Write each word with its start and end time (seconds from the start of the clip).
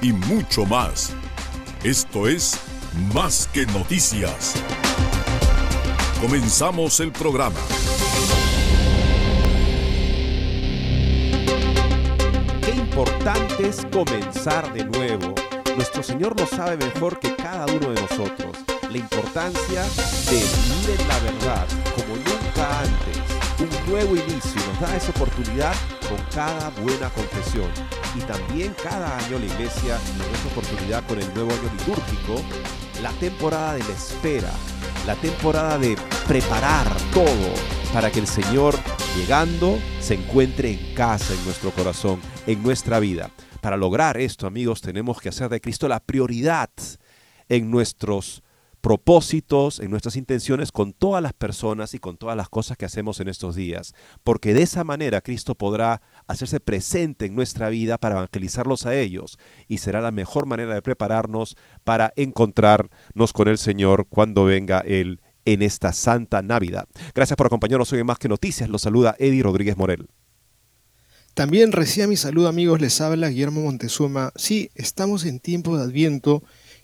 y 0.00 0.12
mucho 0.12 0.64
más. 0.66 1.12
Esto 1.82 2.26
es 2.26 2.58
Más 3.14 3.48
que 3.52 3.66
Noticias. 3.66 4.54
Comenzamos 6.20 7.00
el 7.00 7.12
programa. 7.12 7.60
Qué 12.62 12.70
importante 12.70 13.68
es 13.68 13.86
comenzar 13.92 14.72
de 14.72 14.84
nuevo. 14.84 15.34
Nuestro 15.76 16.02
Señor 16.02 16.38
lo 16.40 16.46
sabe 16.46 16.76
mejor 16.76 17.18
que 17.18 17.34
cada 17.36 17.66
uno 17.66 17.90
de 17.90 18.00
nosotros. 18.00 18.56
La 18.90 18.98
importancia 18.98 19.82
de 20.30 20.36
vivir 20.36 21.06
la 21.06 21.18
verdad 21.18 21.66
como 21.94 22.16
nunca 22.16 22.35
antes. 22.58 23.18
Un 23.58 23.90
nuevo 23.90 24.16
inicio 24.16 24.60
nos 24.66 24.80
da 24.80 24.96
esa 24.96 25.10
oportunidad 25.10 25.74
con 26.08 26.18
cada 26.34 26.70
buena 26.70 27.10
confesión. 27.10 27.70
Y 28.14 28.20
también 28.20 28.74
cada 28.82 29.16
año 29.18 29.38
la 29.38 29.46
iglesia 29.46 29.98
nos 30.16 30.26
da 30.26 30.38
esa 30.38 30.48
oportunidad 30.48 31.06
con 31.06 31.18
el 31.18 31.34
nuevo 31.34 31.50
año 31.52 31.70
litúrgico, 31.78 32.42
la 33.02 33.10
temporada 33.12 33.74
de 33.74 33.80
la 33.80 33.90
espera, 33.90 34.50
la 35.06 35.14
temporada 35.16 35.78
de 35.78 35.96
preparar 36.26 36.86
todo 37.12 37.54
para 37.92 38.10
que 38.10 38.20
el 38.20 38.26
Señor 38.26 38.74
llegando 39.16 39.78
se 40.00 40.14
encuentre 40.14 40.70
en 40.70 40.94
casa, 40.94 41.34
en 41.34 41.44
nuestro 41.44 41.70
corazón, 41.70 42.20
en 42.46 42.62
nuestra 42.62 43.00
vida. 43.00 43.30
Para 43.60 43.76
lograr 43.76 44.16
esto, 44.16 44.46
amigos, 44.46 44.80
tenemos 44.80 45.20
que 45.20 45.28
hacer 45.28 45.48
de 45.48 45.60
Cristo 45.60 45.88
la 45.88 46.00
prioridad 46.00 46.70
en 47.48 47.70
nuestros 47.70 48.42
propósitos, 48.80 49.80
en 49.80 49.90
nuestras 49.90 50.16
intenciones 50.16 50.70
con 50.72 50.92
todas 50.92 51.22
las 51.22 51.32
personas 51.32 51.94
y 51.94 51.98
con 51.98 52.16
todas 52.16 52.36
las 52.36 52.48
cosas 52.48 52.76
que 52.76 52.84
hacemos 52.84 53.20
en 53.20 53.28
estos 53.28 53.56
días, 53.56 53.94
porque 54.22 54.54
de 54.54 54.62
esa 54.62 54.84
manera 54.84 55.20
Cristo 55.20 55.54
podrá 55.54 56.02
hacerse 56.26 56.60
presente 56.60 57.26
en 57.26 57.34
nuestra 57.34 57.68
vida 57.68 57.98
para 57.98 58.16
evangelizarlos 58.16 58.86
a 58.86 58.94
ellos 58.94 59.38
y 59.68 59.78
será 59.78 60.00
la 60.00 60.12
mejor 60.12 60.46
manera 60.46 60.74
de 60.74 60.82
prepararnos 60.82 61.56
para 61.84 62.12
encontrarnos 62.16 63.32
con 63.32 63.48
el 63.48 63.58
Señor 63.58 64.06
cuando 64.08 64.44
venga 64.44 64.80
Él 64.80 65.20
en 65.44 65.62
esta 65.62 65.92
Santa 65.92 66.42
Navidad. 66.42 66.86
Gracias 67.14 67.36
por 67.36 67.46
acompañarnos 67.46 67.92
hoy 67.92 68.00
en 68.00 68.06
Más 68.06 68.18
que 68.18 68.28
Noticias. 68.28 68.68
Los 68.68 68.82
saluda 68.82 69.16
Eddie 69.18 69.42
Rodríguez 69.42 69.76
Morel. 69.76 70.08
También 71.34 71.72
reciba 71.72 72.06
mi 72.06 72.16
saludo 72.16 72.48
amigos, 72.48 72.80
les 72.80 72.98
habla 73.02 73.28
Guillermo 73.28 73.60
Montezuma. 73.60 74.32
Sí, 74.36 74.70
estamos 74.74 75.26
en 75.26 75.38
tiempo 75.38 75.76
de 75.76 75.84
Adviento. 75.84 76.42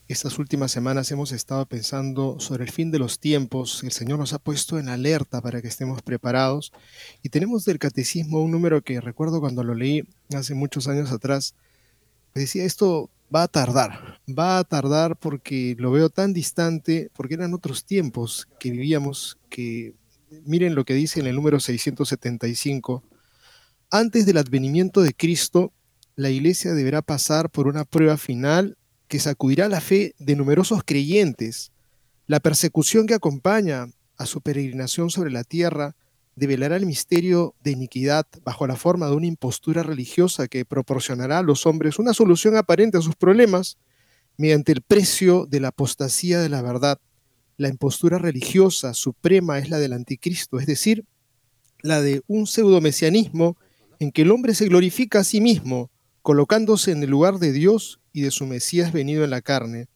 Estas 0.09 0.39
últimas 0.39 0.73
semanas 0.73 1.11
hemos 1.13 1.31
estado 1.31 1.65
pensando 1.65 2.41
sobre 2.41 2.65
el 2.65 2.71
fin 2.71 2.91
de 2.91 2.99
los 2.99 3.21
tiempos. 3.21 3.83
El 3.85 3.93
Señor 3.93 4.19
nos 4.19 4.33
ha 4.33 4.39
puesto 4.39 4.79
en 4.79 4.89
alerta 4.89 5.41
para 5.41 5.63
que 5.63 5.69
estemos 5.69 6.03
preparados. 6.03 6.73
Y 7.23 7.29
tenemos 7.29 7.65
del 7.65 7.79
catecismo 7.79 8.43
un 8.43 8.51
número 8.51 8.83
que 8.83 9.01
recuerdo 9.01 9.41
cuando 9.41 9.63
lo 9.63 9.75
leí 9.75 10.03
hace 10.35 10.55
muchos 10.55 10.89
años 10.89 11.13
atrás. 11.13 11.55
Decía, 12.35 12.65
esto 12.65 13.11
va 13.35 13.45
a 13.45 13.49
tardar, 13.49 14.21
va 14.29 14.59
a 14.59 14.65
tardar 14.65 15.17
porque 15.17 15.77
lo 15.79 15.93
veo 15.93 16.11
tan 16.11 16.33
distante, 16.33 17.11
porque 17.15 17.35
eran 17.35 17.55
otros 17.55 17.85
tiempos 17.85 18.49
que 18.59 18.71
vivíamos, 18.71 19.39
que 19.49 19.95
miren 20.45 20.75
lo 20.75 20.85
que 20.85 20.95
dice 20.95 21.21
en 21.21 21.29
el 21.29 21.37
número 21.37 21.61
675. 21.61 23.05
Antes 23.91 24.27
del 24.27 24.39
advenimiento 24.39 25.01
de 25.01 25.15
Cristo, 25.15 25.73
la 26.17 26.29
iglesia 26.29 26.75
deberá 26.75 27.03
pasar 27.03 27.51
por 27.51 27.69
una 27.69 27.85
prueba 27.85 28.17
final 28.17 28.77
que 29.13 29.19
sacudirá 29.19 29.69
la 29.69 29.83
fe 29.83 30.15
de 30.19 30.37
numerosos 30.37 30.85
creyentes. 30.87 31.71
La 32.27 32.41
persecución 32.41 33.07
que 33.07 33.13
acompaña 33.13 33.89
a 34.17 34.25
su 34.25 34.41
peregrinación 34.41 35.11
sobre 35.11 35.31
la 35.31 35.45
tierra 35.45 35.97
develará 36.35 36.77
el 36.77 36.87
misterio 36.87 37.55
de 37.63 37.73
iniquidad 37.73 38.27
bajo 38.43 38.67
la 38.67 38.75
forma 38.75 39.09
de 39.09 39.15
una 39.15 39.27
impostura 39.27 39.83
religiosa 39.83 40.49
que 40.49 40.65
proporcionará 40.65 41.41
a 41.41 41.43
los 41.43 41.67
hombres 41.67 41.99
una 41.99 42.15
solución 42.15 42.57
aparente 42.57 42.97
a 42.97 43.03
sus 43.03 43.15
problemas 43.15 43.77
mediante 44.39 44.73
el 44.73 44.81
precio 44.81 45.45
de 45.45 45.61
la 45.61 45.69
apostasía 45.69 46.41
de 46.41 46.49
la 46.49 46.63
verdad. 46.63 46.99
La 47.59 47.69
impostura 47.69 48.17
religiosa 48.17 48.95
suprema 48.95 49.59
es 49.59 49.69
la 49.69 49.79
del 49.79 49.93
anticristo, 49.93 50.59
es 50.59 50.65
decir, 50.65 51.05
la 51.83 52.01
de 52.01 52.23
un 52.29 52.47
pseudomesianismo 52.47 53.59
en 53.99 54.11
que 54.11 54.23
el 54.23 54.31
hombre 54.31 54.55
se 54.55 54.69
glorifica 54.69 55.19
a 55.19 55.25
sí 55.25 55.43
mismo, 55.43 55.91
colocándose 56.23 56.93
en 56.93 57.03
el 57.03 57.11
lugar 57.11 57.39
de 57.39 57.53
Dios 57.53 58.01
y 58.13 58.23
de 58.23 58.31
su 58.31 58.47
Mesías 58.47 58.93
venido 58.93 59.25
en 59.25 59.31
la 59.31 59.43
carne. 59.43 59.89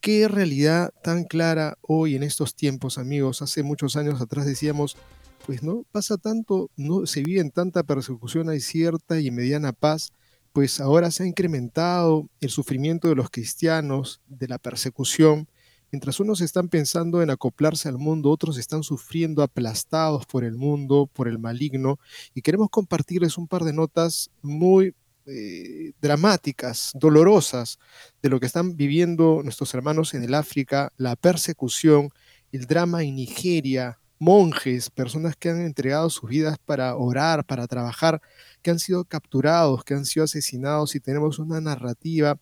Qué 0.00 0.28
realidad 0.28 0.92
tan 1.02 1.24
clara 1.24 1.78
hoy 1.80 2.14
en 2.14 2.22
estos 2.22 2.54
tiempos, 2.54 2.98
amigos. 2.98 3.40
Hace 3.40 3.62
muchos 3.62 3.96
años 3.96 4.20
atrás 4.20 4.44
decíamos, 4.44 4.98
pues 5.46 5.62
no 5.62 5.84
pasa 5.90 6.18
tanto, 6.18 6.70
no 6.76 7.06
se 7.06 7.22
vive 7.22 7.40
en 7.40 7.50
tanta 7.50 7.82
persecución, 7.82 8.50
hay 8.50 8.60
cierta 8.60 9.18
y 9.18 9.30
mediana 9.30 9.72
paz, 9.72 10.12
pues 10.52 10.80
ahora 10.80 11.10
se 11.10 11.22
ha 11.22 11.26
incrementado 11.26 12.28
el 12.40 12.50
sufrimiento 12.50 13.08
de 13.08 13.14
los 13.14 13.30
cristianos, 13.30 14.20
de 14.28 14.48
la 14.48 14.58
persecución. 14.58 15.48
Mientras 15.90 16.20
unos 16.20 16.40
están 16.42 16.68
pensando 16.68 17.22
en 17.22 17.30
acoplarse 17.30 17.88
al 17.88 17.98
mundo, 17.98 18.30
otros 18.30 18.58
están 18.58 18.82
sufriendo 18.82 19.42
aplastados 19.42 20.26
por 20.26 20.44
el 20.44 20.56
mundo, 20.56 21.08
por 21.12 21.28
el 21.28 21.38
maligno, 21.38 21.98
y 22.34 22.42
queremos 22.42 22.68
compartirles 22.68 23.38
un 23.38 23.48
par 23.48 23.64
de 23.64 23.72
notas 23.72 24.30
muy 24.42 24.94
eh, 25.26 25.92
dramáticas, 26.00 26.92
dolorosas, 26.94 27.78
de 28.22 28.28
lo 28.28 28.40
que 28.40 28.46
están 28.46 28.76
viviendo 28.76 29.40
nuestros 29.42 29.72
hermanos 29.74 30.14
en 30.14 30.22
el 30.22 30.34
África, 30.34 30.92
la 30.96 31.16
persecución, 31.16 32.10
el 32.52 32.66
drama 32.66 33.02
en 33.02 33.16
Nigeria, 33.16 33.98
monjes, 34.18 34.90
personas 34.90 35.36
que 35.36 35.50
han 35.50 35.60
entregado 35.60 36.08
sus 36.10 36.30
vidas 36.30 36.56
para 36.64 36.96
orar, 36.96 37.44
para 37.44 37.66
trabajar, 37.66 38.20
que 38.62 38.70
han 38.70 38.78
sido 38.78 39.04
capturados, 39.04 39.84
que 39.84 39.94
han 39.94 40.04
sido 40.04 40.24
asesinados 40.24 40.94
y 40.94 41.00
tenemos 41.00 41.38
una 41.38 41.60
narrativa 41.60 42.38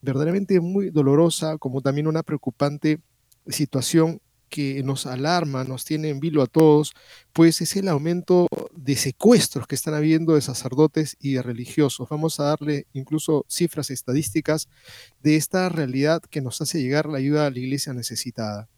verdaderamente 0.00 0.60
muy 0.60 0.90
dolorosa, 0.90 1.58
como 1.58 1.80
también 1.80 2.06
una 2.06 2.22
preocupante 2.22 3.00
situación 3.46 4.20
que 4.52 4.82
nos 4.82 5.06
alarma, 5.06 5.64
nos 5.64 5.86
tiene 5.86 6.10
en 6.10 6.20
vilo 6.20 6.42
a 6.42 6.46
todos, 6.46 6.92
pues 7.32 7.62
es 7.62 7.74
el 7.74 7.88
aumento 7.88 8.48
de 8.76 8.96
secuestros 8.96 9.66
que 9.66 9.74
están 9.74 9.94
habiendo 9.94 10.34
de 10.34 10.42
sacerdotes 10.42 11.16
y 11.20 11.32
de 11.32 11.42
religiosos. 11.42 12.06
Vamos 12.10 12.38
a 12.38 12.44
darle 12.44 12.86
incluso 12.92 13.46
cifras 13.48 13.90
estadísticas 13.90 14.68
de 15.22 15.36
esta 15.36 15.70
realidad 15.70 16.20
que 16.20 16.42
nos 16.42 16.60
hace 16.60 16.82
llegar 16.82 17.06
la 17.06 17.16
ayuda 17.16 17.46
a 17.46 17.50
la 17.50 17.58
iglesia 17.58 17.94
necesitada. 17.94 18.68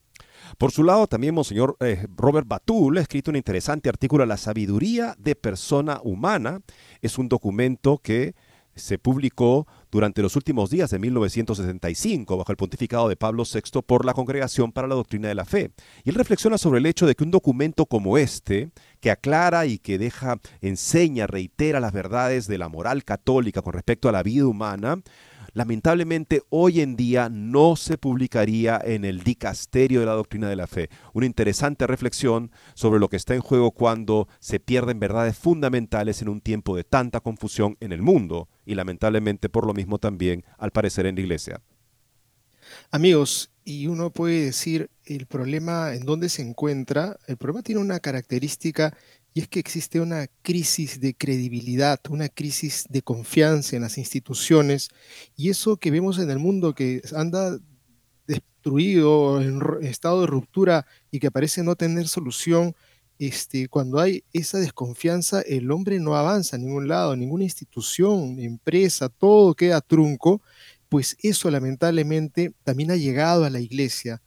Por 0.59 0.71
su 0.71 0.85
lado, 0.85 1.09
también 1.09 1.35
Monseñor 1.35 1.77
eh, 1.81 2.07
Robert 2.17 2.47
Batul 2.47 2.99
ha 2.99 3.01
escrito 3.01 3.33
un 3.33 3.37
interesante 3.37 3.89
artículo, 3.89 4.25
La 4.27 4.37
sabiduría 4.37 5.17
de 5.19 5.35
persona 5.35 6.01
humana. 6.05 6.61
Es 7.03 7.19
un 7.19 7.29
documento 7.29 7.99
que 7.99 8.37
se 8.77 8.99
publicó 8.99 9.67
durante 9.95 10.23
los 10.23 10.35
últimos 10.35 10.71
días 10.71 10.91
de 10.91 10.99
1965 10.99 12.37
bajo 12.37 12.51
el 12.51 12.57
pontificado 12.57 13.09
de 13.09 13.15
Pablo 13.15 13.45
VI 13.45 13.81
por 13.87 14.05
la 14.05 14.13
Congregación 14.13 14.73
para 14.73 14.89
la 14.89 14.97
Doctrina 14.97 15.29
de 15.29 15.37
la 15.37 15.45
Fe. 15.45 15.71
Y 16.03 16.11
él 16.11 16.17
reflexiona 16.17 16.59
sobre 16.59 16.81
el 16.81 16.87
hecho 16.87 17.07
de 17.07 17.15
que 17.15 17.23
un 17.23 17.31
documento 17.31 17.87
como 17.87 18.19
este, 18.19 18.71
que 19.01 19.13
aclara 19.13 19.67
y 19.67 19.79
que 19.79 19.97
deja, 19.97 20.41
enseña, 20.61 21.29
reitera 21.29 21.79
las 21.79 21.93
verdades 21.93 22.49
de 22.49 22.59
la 22.59 22.69
moral 22.69 23.05
católica 23.05 23.63
con 23.63 23.73
respecto 23.73 24.09
a 24.09 24.13
la 24.13 24.25
vida 24.25 24.49
humana, 24.49 25.01
lamentablemente 25.55 26.43
hoy 26.51 26.81
en 26.81 26.97
día 26.97 27.29
no 27.31 27.77
se 27.77 27.97
publicaría 27.97 28.81
en 28.85 29.05
el 29.05 29.23
dicasterio 29.23 30.01
de 30.01 30.07
la 30.07 30.13
doctrina 30.13 30.49
de 30.49 30.57
la 30.57 30.67
fe. 30.67 30.91
Una 31.15 31.27
interesante 31.27 31.87
reflexión 31.87 32.51
sobre 32.75 33.01
lo 33.01 33.09
que 33.09 33.17
está 33.17 33.35
en 33.35 33.41
juego 33.41 33.71
cuando 33.71 34.29
se 34.41 34.61
pierden 34.61 35.01
verdades 35.01 35.39
fundamentales 35.39 36.21
en 36.21 36.29
un 36.29 36.41
tiempo 36.41 36.77
de 36.77 36.85
tanta 36.85 37.21
confusión 37.21 37.77
en 37.81 37.93
el 37.93 38.03
mundo 38.03 38.49
y 38.67 38.75
lamentablemente 38.75 39.49
por 39.49 39.67
lo 39.67 39.73
mismo 39.73 39.99
también 39.99 40.45
al 40.59 40.73
parecer 40.73 41.07
en 41.07 41.15
la 41.15 41.21
iglesia. 41.23 41.63
Amigos, 42.91 43.51
y 43.65 43.87
uno 43.87 44.11
puede 44.11 44.45
decir 44.45 44.91
el 45.05 45.27
problema 45.27 45.95
en 45.95 46.05
dónde 46.05 46.29
se 46.29 46.43
encuentra, 46.43 47.19
el 47.27 47.37
problema 47.37 47.63
tiene 47.63 47.81
una 47.81 48.01
característica 48.01 48.97
y 49.35 49.41
es 49.41 49.49
que 49.49 49.59
existe 49.59 50.01
una 50.01 50.29
crisis 50.43 51.01
de 51.01 51.15
credibilidad, 51.15 52.01
una 52.09 52.29
crisis 52.29 52.87
de 52.89 53.03
confianza 53.03 53.75
en 53.75 53.83
las 53.83 53.99
instituciones 53.99 54.89
y 55.37 55.51
eso 55.51 55.77
que 55.77 55.91
vemos 55.91 56.19
en 56.21 56.31
el 56.31 56.39
mundo 56.39 56.73
que 56.73 57.03
anda 57.15 57.59
destruido, 58.29 59.43
en 59.43 59.61
estado 59.83 60.21
de 60.21 60.29
ruptura 60.29 60.87
y 61.11 61.19
que 61.19 61.33
parece 61.33 61.65
no 61.65 61.75
tener 61.75 62.07
solución, 62.07 62.75
este, 63.19 63.69
cuando 63.69 64.01
hay 64.01 64.25
esa 64.33 64.59
desconfianza, 64.59 65.41
el 65.43 65.71
hombre 65.71 65.99
no 65.99 66.15
avanza 66.15 66.57
a 66.57 66.59
ningún 66.59 66.89
lado, 66.89 67.17
ninguna 67.17 67.45
institución, 67.45 68.39
empresa, 68.39 69.09
todo 69.09 69.55
queda 69.55 69.81
trunco 69.81 70.41
pues 70.95 71.17
eso 71.25 71.51
lamentablemente 71.51 72.53
también 72.63 72.93
ha 72.93 72.97
llegado 72.97 73.45
a 73.45 73.51
la 73.51 73.59
iglesia, 73.59 74.23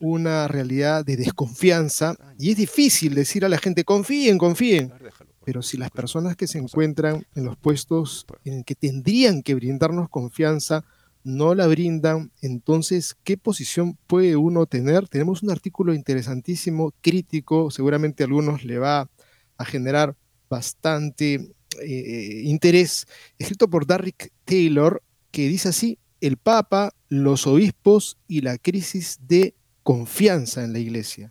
una 0.00 0.48
realidad 0.48 1.04
de 1.04 1.16
desconfianza, 1.16 2.16
y 2.38 2.50
es 2.50 2.56
difícil 2.56 3.14
decir 3.14 3.44
a 3.44 3.48
la 3.48 3.58
gente, 3.58 3.84
confíen, 3.84 4.38
confíen, 4.38 4.92
pero 5.44 5.62
si 5.62 5.76
las 5.76 5.90
personas 5.90 6.36
que 6.36 6.46
se 6.46 6.58
encuentran 6.58 7.26
en 7.34 7.44
los 7.44 7.56
puestos 7.56 8.26
en 8.44 8.64
que 8.64 8.74
tendrían 8.74 9.42
que 9.42 9.54
brindarnos 9.54 10.08
confianza 10.08 10.84
no 11.22 11.54
la 11.54 11.66
brindan, 11.66 12.30
entonces, 12.42 13.16
¿qué 13.24 13.36
posición 13.38 13.98
puede 14.06 14.36
uno 14.36 14.66
tener? 14.66 15.08
Tenemos 15.08 15.42
un 15.42 15.50
artículo 15.50 15.94
interesantísimo, 15.94 16.92
crítico, 17.00 17.70
seguramente 17.70 18.22
a 18.22 18.26
algunos 18.26 18.64
le 18.64 18.78
va 18.78 19.10
a 19.56 19.64
generar 19.64 20.16
bastante 20.50 21.54
eh, 21.82 22.42
interés, 22.44 23.06
escrito 23.38 23.68
por 23.68 23.86
Darrick 23.86 24.32
Taylor, 24.44 25.02
que 25.30 25.48
dice 25.48 25.70
así, 25.70 25.98
el 26.20 26.36
Papa, 26.36 26.94
los 27.08 27.46
obispos 27.46 28.18
y 28.28 28.40
la 28.42 28.58
crisis 28.58 29.18
de 29.26 29.54
confianza 29.84 30.64
en 30.64 30.72
la 30.72 30.80
Iglesia. 30.80 31.30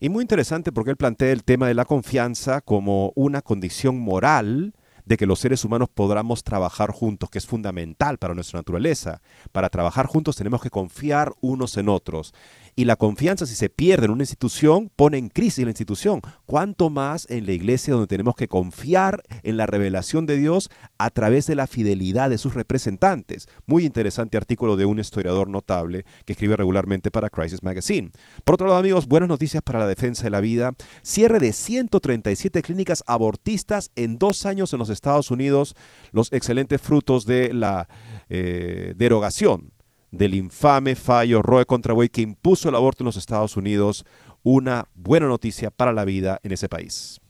Y 0.00 0.08
muy 0.08 0.22
interesante 0.22 0.72
porque 0.72 0.92
él 0.92 0.96
plantea 0.96 1.32
el 1.32 1.44
tema 1.44 1.66
de 1.68 1.74
la 1.74 1.84
confianza 1.84 2.62
como 2.62 3.12
una 3.14 3.42
condición 3.42 3.98
moral 3.98 4.72
de 5.04 5.16
que 5.16 5.26
los 5.26 5.40
seres 5.40 5.64
humanos 5.64 5.88
podamos 5.92 6.44
trabajar 6.44 6.90
juntos, 6.90 7.30
que 7.30 7.38
es 7.38 7.46
fundamental 7.46 8.18
para 8.18 8.34
nuestra 8.34 8.58
naturaleza. 8.58 9.22
Para 9.52 9.70
trabajar 9.70 10.06
juntos 10.06 10.36
tenemos 10.36 10.62
que 10.62 10.70
confiar 10.70 11.32
unos 11.40 11.76
en 11.78 11.88
otros. 11.88 12.34
Y 12.78 12.84
la 12.84 12.94
confianza, 12.94 13.44
si 13.44 13.56
se 13.56 13.70
pierde 13.70 14.04
en 14.04 14.12
una 14.12 14.22
institución, 14.22 14.88
pone 14.94 15.18
en 15.18 15.30
crisis 15.30 15.64
la 15.64 15.70
institución. 15.72 16.20
Cuanto 16.46 16.90
más 16.90 17.28
en 17.28 17.44
la 17.44 17.50
iglesia 17.50 17.92
donde 17.92 18.06
tenemos 18.06 18.36
que 18.36 18.46
confiar 18.46 19.24
en 19.42 19.56
la 19.56 19.66
revelación 19.66 20.26
de 20.26 20.36
Dios 20.36 20.70
a 20.96 21.10
través 21.10 21.48
de 21.48 21.56
la 21.56 21.66
fidelidad 21.66 22.30
de 22.30 22.38
sus 22.38 22.54
representantes. 22.54 23.48
Muy 23.66 23.84
interesante 23.84 24.36
artículo 24.36 24.76
de 24.76 24.84
un 24.84 25.00
historiador 25.00 25.48
notable 25.48 26.04
que 26.24 26.34
escribe 26.34 26.54
regularmente 26.54 27.10
para 27.10 27.30
Crisis 27.30 27.64
Magazine. 27.64 28.12
Por 28.44 28.54
otro 28.54 28.68
lado, 28.68 28.78
amigos, 28.78 29.08
buenas 29.08 29.28
noticias 29.28 29.60
para 29.60 29.80
la 29.80 29.88
defensa 29.88 30.22
de 30.22 30.30
la 30.30 30.40
vida. 30.40 30.70
Cierre 31.02 31.40
de 31.40 31.52
137 31.52 32.62
clínicas 32.62 33.02
abortistas 33.08 33.90
en 33.96 34.18
dos 34.18 34.46
años 34.46 34.72
en 34.72 34.78
los 34.78 34.90
Estados 34.90 35.32
Unidos. 35.32 35.74
Los 36.12 36.32
excelentes 36.32 36.80
frutos 36.80 37.26
de 37.26 37.52
la 37.52 37.88
eh, 38.28 38.94
derogación 38.96 39.72
del 40.10 40.34
infame 40.34 40.94
fallo 40.94 41.42
Roe 41.42 41.66
contra 41.66 41.94
Wade 41.94 42.10
que 42.10 42.22
impuso 42.22 42.68
el 42.68 42.74
aborto 42.74 43.02
en 43.02 43.06
los 43.06 43.16
Estados 43.16 43.56
Unidos, 43.56 44.04
una 44.42 44.88
buena 44.94 45.26
noticia 45.26 45.70
para 45.70 45.92
la 45.92 46.04
vida 46.04 46.40
en 46.42 46.52
ese 46.52 46.68
país. 46.68 47.20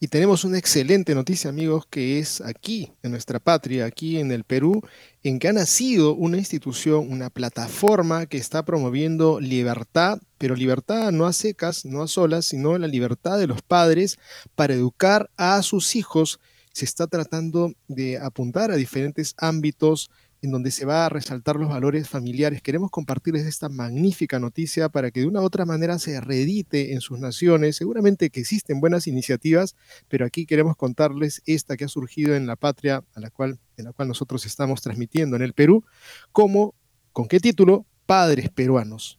Y 0.00 0.08
tenemos 0.08 0.44
una 0.44 0.58
excelente 0.58 1.14
noticia, 1.14 1.50
amigos, 1.50 1.86
que 1.88 2.18
es 2.18 2.40
aquí, 2.40 2.92
en 3.02 3.10
nuestra 3.10 3.40
patria, 3.40 3.86
aquí 3.86 4.18
en 4.18 4.30
el 4.30 4.44
Perú, 4.44 4.82
en 5.22 5.38
que 5.38 5.48
ha 5.48 5.52
nacido 5.52 6.14
una 6.14 6.38
institución, 6.38 7.10
una 7.10 7.30
plataforma 7.30 8.26
que 8.26 8.36
está 8.36 8.64
promoviendo 8.64 9.40
libertad, 9.40 10.20
pero 10.38 10.54
libertad 10.54 11.12
no 11.12 11.26
a 11.26 11.32
secas, 11.32 11.84
no 11.84 12.02
a 12.02 12.08
solas, 12.08 12.46
sino 12.46 12.76
la 12.78 12.86
libertad 12.86 13.38
de 13.38 13.46
los 13.46 13.62
padres 13.62 14.18
para 14.54 14.74
educar 14.74 15.30
a 15.36 15.62
sus 15.62 15.96
hijos. 15.96 16.40
Se 16.72 16.84
está 16.84 17.06
tratando 17.06 17.72
de 17.88 18.18
apuntar 18.18 18.70
a 18.70 18.76
diferentes 18.76 19.34
ámbitos 19.38 20.10
en 20.44 20.50
donde 20.50 20.70
se 20.70 20.84
va 20.84 21.06
a 21.06 21.08
resaltar 21.08 21.56
los 21.56 21.70
valores 21.70 22.08
familiares. 22.08 22.60
Queremos 22.60 22.90
compartirles 22.90 23.46
esta 23.46 23.70
magnífica 23.70 24.38
noticia 24.38 24.90
para 24.90 25.10
que 25.10 25.20
de 25.20 25.26
una 25.26 25.40
u 25.40 25.44
otra 25.44 25.64
manera 25.64 25.98
se 25.98 26.20
reedite 26.20 26.92
en 26.92 27.00
sus 27.00 27.18
naciones. 27.18 27.76
Seguramente 27.76 28.28
que 28.28 28.40
existen 28.40 28.78
buenas 28.78 29.06
iniciativas, 29.06 29.74
pero 30.08 30.26
aquí 30.26 30.44
queremos 30.44 30.76
contarles 30.76 31.42
esta 31.46 31.78
que 31.78 31.84
ha 31.84 31.88
surgido 31.88 32.34
en 32.34 32.46
la 32.46 32.56
patria 32.56 33.02
a 33.14 33.20
la 33.20 33.30
cual, 33.30 33.58
en 33.78 33.86
la 33.86 33.92
cual 33.92 34.08
nosotros 34.08 34.44
estamos 34.44 34.82
transmitiendo 34.82 35.36
en 35.36 35.42
el 35.42 35.54
Perú, 35.54 35.82
como, 36.30 36.74
¿con 37.12 37.26
qué 37.26 37.40
título? 37.40 37.86
Padres 38.04 38.50
peruanos. 38.50 39.18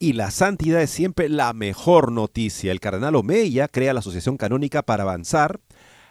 Y 0.00 0.14
la 0.14 0.30
santidad 0.30 0.82
es 0.82 0.90
siempre 0.90 1.28
la 1.28 1.52
mejor 1.52 2.10
noticia. 2.10 2.72
El 2.72 2.80
cardenal 2.80 3.14
Omeya 3.16 3.68
crea 3.68 3.92
la 3.92 4.00
Asociación 4.00 4.36
Canónica 4.36 4.82
para 4.82 5.04
avanzar 5.04 5.60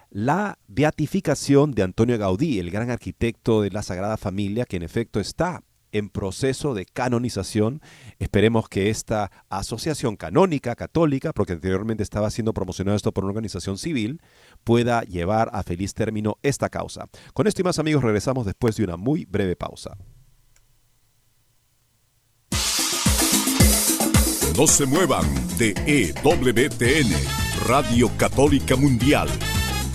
la 0.09 0.57
beatificación 0.68 1.71
de 1.71 1.83
Antonio 1.83 2.18
Gaudí, 2.18 2.59
el 2.59 2.71
gran 2.71 2.89
arquitecto 2.89 3.62
de 3.62 3.71
la 3.71 3.83
Sagrada 3.83 4.18
Familia, 4.18 4.65
que 4.65 4.77
en 4.77 4.83
efecto 4.83 5.19
está 5.19 5.63
en 5.92 6.09
proceso 6.09 6.74
de 6.74 6.86
canonización. 6.86 7.81
Esperemos 8.19 8.69
que 8.69 8.89
esta 8.89 9.31
asociación 9.50 10.15
canónica 10.15 10.75
católica, 10.75 11.33
porque 11.33 11.54
anteriormente 11.54 12.04
estaba 12.04 12.30
siendo 12.30 12.54
promocionado 12.54 12.95
esto 12.95 13.12
por 13.12 13.24
una 13.24 13.31
organización 13.31 13.77
civil, 13.77 14.21
pueda 14.63 15.01
llevar 15.01 15.50
a 15.54 15.63
feliz 15.63 15.94
término 15.94 16.38
esta 16.44 16.69
causa. 16.69 17.07
Con 17.33 17.48
esto 17.48 17.62
y 17.62 17.65
más 17.65 17.80
amigos 17.80 18.04
regresamos 18.04 18.45
después 18.45 18.75
de 18.75 18.83
una 18.83 18.98
muy 18.98 19.25
breve 19.25 19.56
pausa. 19.56 19.98
No 24.57 24.65
se 24.65 24.88
muevan 24.88 25.25
de 25.59 25.75
EWTN, 25.86 27.13
Radio 27.68 28.09
Católica 28.18 28.75
Mundial 28.75 29.30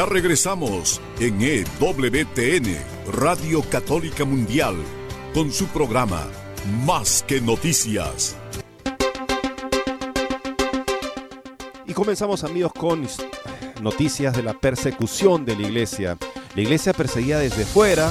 Ya 0.00 0.06
regresamos 0.06 0.98
en 1.18 1.42
EWTN, 1.42 2.74
Radio 3.12 3.62
Católica 3.70 4.24
Mundial, 4.24 4.74
con 5.34 5.52
su 5.52 5.66
programa 5.66 6.26
Más 6.86 7.22
que 7.28 7.38
Noticias. 7.42 8.34
Y 11.86 11.92
comenzamos 11.92 12.44
amigos 12.44 12.72
con 12.72 13.06
noticias 13.82 14.34
de 14.34 14.42
la 14.42 14.54
persecución 14.54 15.44
de 15.44 15.56
la 15.56 15.66
iglesia. 15.68 16.16
La 16.54 16.62
iglesia 16.62 16.94
perseguía 16.94 17.38
desde 17.38 17.66
fuera, 17.66 18.10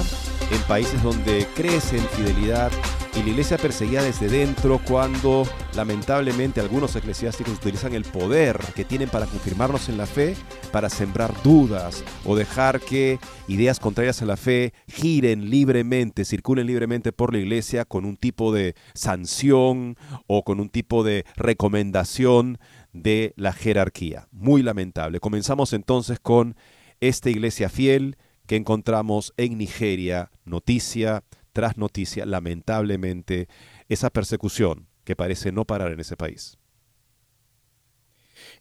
en 0.51 0.61
países 0.67 1.01
donde 1.01 1.47
crece 1.55 1.97
en 1.97 2.07
fidelidad, 2.09 2.71
y 3.15 3.23
la 3.23 3.29
iglesia 3.29 3.57
perseguía 3.57 4.01
desde 4.01 4.29
dentro 4.29 4.79
cuando 4.87 5.43
lamentablemente 5.75 6.61
algunos 6.61 6.95
eclesiásticos 6.95 7.55
utilizan 7.55 7.93
el 7.93 8.03
poder 8.03 8.59
que 8.75 8.85
tienen 8.85 9.09
para 9.09 9.25
confirmarnos 9.25 9.89
en 9.89 9.97
la 9.97 10.05
fe 10.05 10.35
para 10.71 10.89
sembrar 10.89 11.33
dudas 11.43 12.03
o 12.25 12.35
dejar 12.35 12.79
que 12.79 13.19
ideas 13.47 13.79
contrarias 13.79 14.21
a 14.21 14.25
la 14.25 14.37
fe 14.37 14.73
giren 14.87 15.49
libremente, 15.49 16.25
circulen 16.25 16.67
libremente 16.67 17.11
por 17.11 17.33
la 17.33 17.39
iglesia 17.39 17.85
con 17.85 18.05
un 18.05 18.17
tipo 18.17 18.53
de 18.53 18.75
sanción 18.93 19.97
o 20.27 20.43
con 20.43 20.59
un 20.59 20.69
tipo 20.69 21.03
de 21.03 21.25
recomendación 21.35 22.59
de 22.93 23.33
la 23.35 23.53
jerarquía. 23.53 24.27
Muy 24.31 24.61
lamentable. 24.61 25.19
Comenzamos 25.19 25.73
entonces 25.73 26.19
con 26.19 26.55
esta 26.99 27.29
iglesia 27.29 27.69
fiel 27.69 28.17
que 28.45 28.55
encontramos 28.55 29.33
en 29.37 29.57
Nigeria, 29.57 30.31
noticia 30.43 31.23
tras 31.53 31.77
noticia, 31.77 32.25
lamentablemente, 32.25 33.47
esa 33.87 34.09
persecución 34.09 34.87
que 35.03 35.15
parece 35.15 35.51
no 35.51 35.65
parar 35.65 35.91
en 35.91 35.99
ese 35.99 36.15
país. 36.17 36.57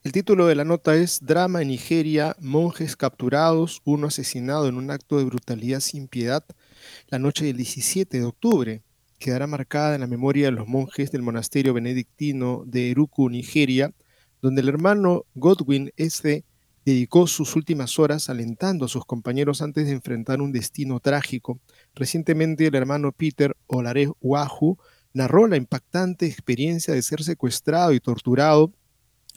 El 0.02 0.12
título 0.12 0.46
de 0.46 0.54
la 0.54 0.64
nota 0.64 0.94
es 0.94 1.20
Drama 1.22 1.62
en 1.62 1.68
Nigeria, 1.68 2.36
monjes 2.40 2.96
capturados, 2.96 3.80
uno 3.84 4.08
asesinado 4.08 4.68
en 4.68 4.76
un 4.76 4.90
acto 4.90 5.18
de 5.18 5.24
brutalidad 5.24 5.80
sin 5.80 6.08
piedad 6.08 6.44
la 7.08 7.18
noche 7.18 7.44
del 7.44 7.56
17 7.56 8.18
de 8.18 8.24
octubre. 8.24 8.82
Quedará 9.18 9.46
marcada 9.46 9.94
en 9.94 10.00
la 10.00 10.06
memoria 10.06 10.46
de 10.46 10.52
los 10.52 10.68
monjes 10.68 11.10
del 11.10 11.22
monasterio 11.22 11.74
benedictino 11.74 12.62
de 12.66 12.90
Eruku, 12.90 13.28
Nigeria, 13.28 13.92
donde 14.40 14.60
el 14.60 14.68
hermano 14.68 15.24
Godwin 15.34 15.92
S. 15.96 16.44
dedicó 16.84 17.26
sus 17.26 17.56
últimas 17.56 17.98
horas 17.98 18.30
alentando 18.30 18.84
a 18.84 18.88
sus 18.88 19.04
compañeros 19.04 19.62
antes 19.62 19.86
de 19.86 19.92
enfrentar 19.92 20.40
un 20.40 20.52
destino 20.52 21.00
trágico. 21.00 21.60
Recientemente 21.98 22.64
el 22.64 22.76
hermano 22.76 23.10
Peter 23.10 23.56
Olare 23.66 24.08
Wahu 24.20 24.78
narró 25.12 25.48
la 25.48 25.56
impactante 25.56 26.26
experiencia 26.26 26.94
de 26.94 27.02
ser 27.02 27.24
secuestrado 27.24 27.92
y 27.92 27.98
torturado 27.98 28.72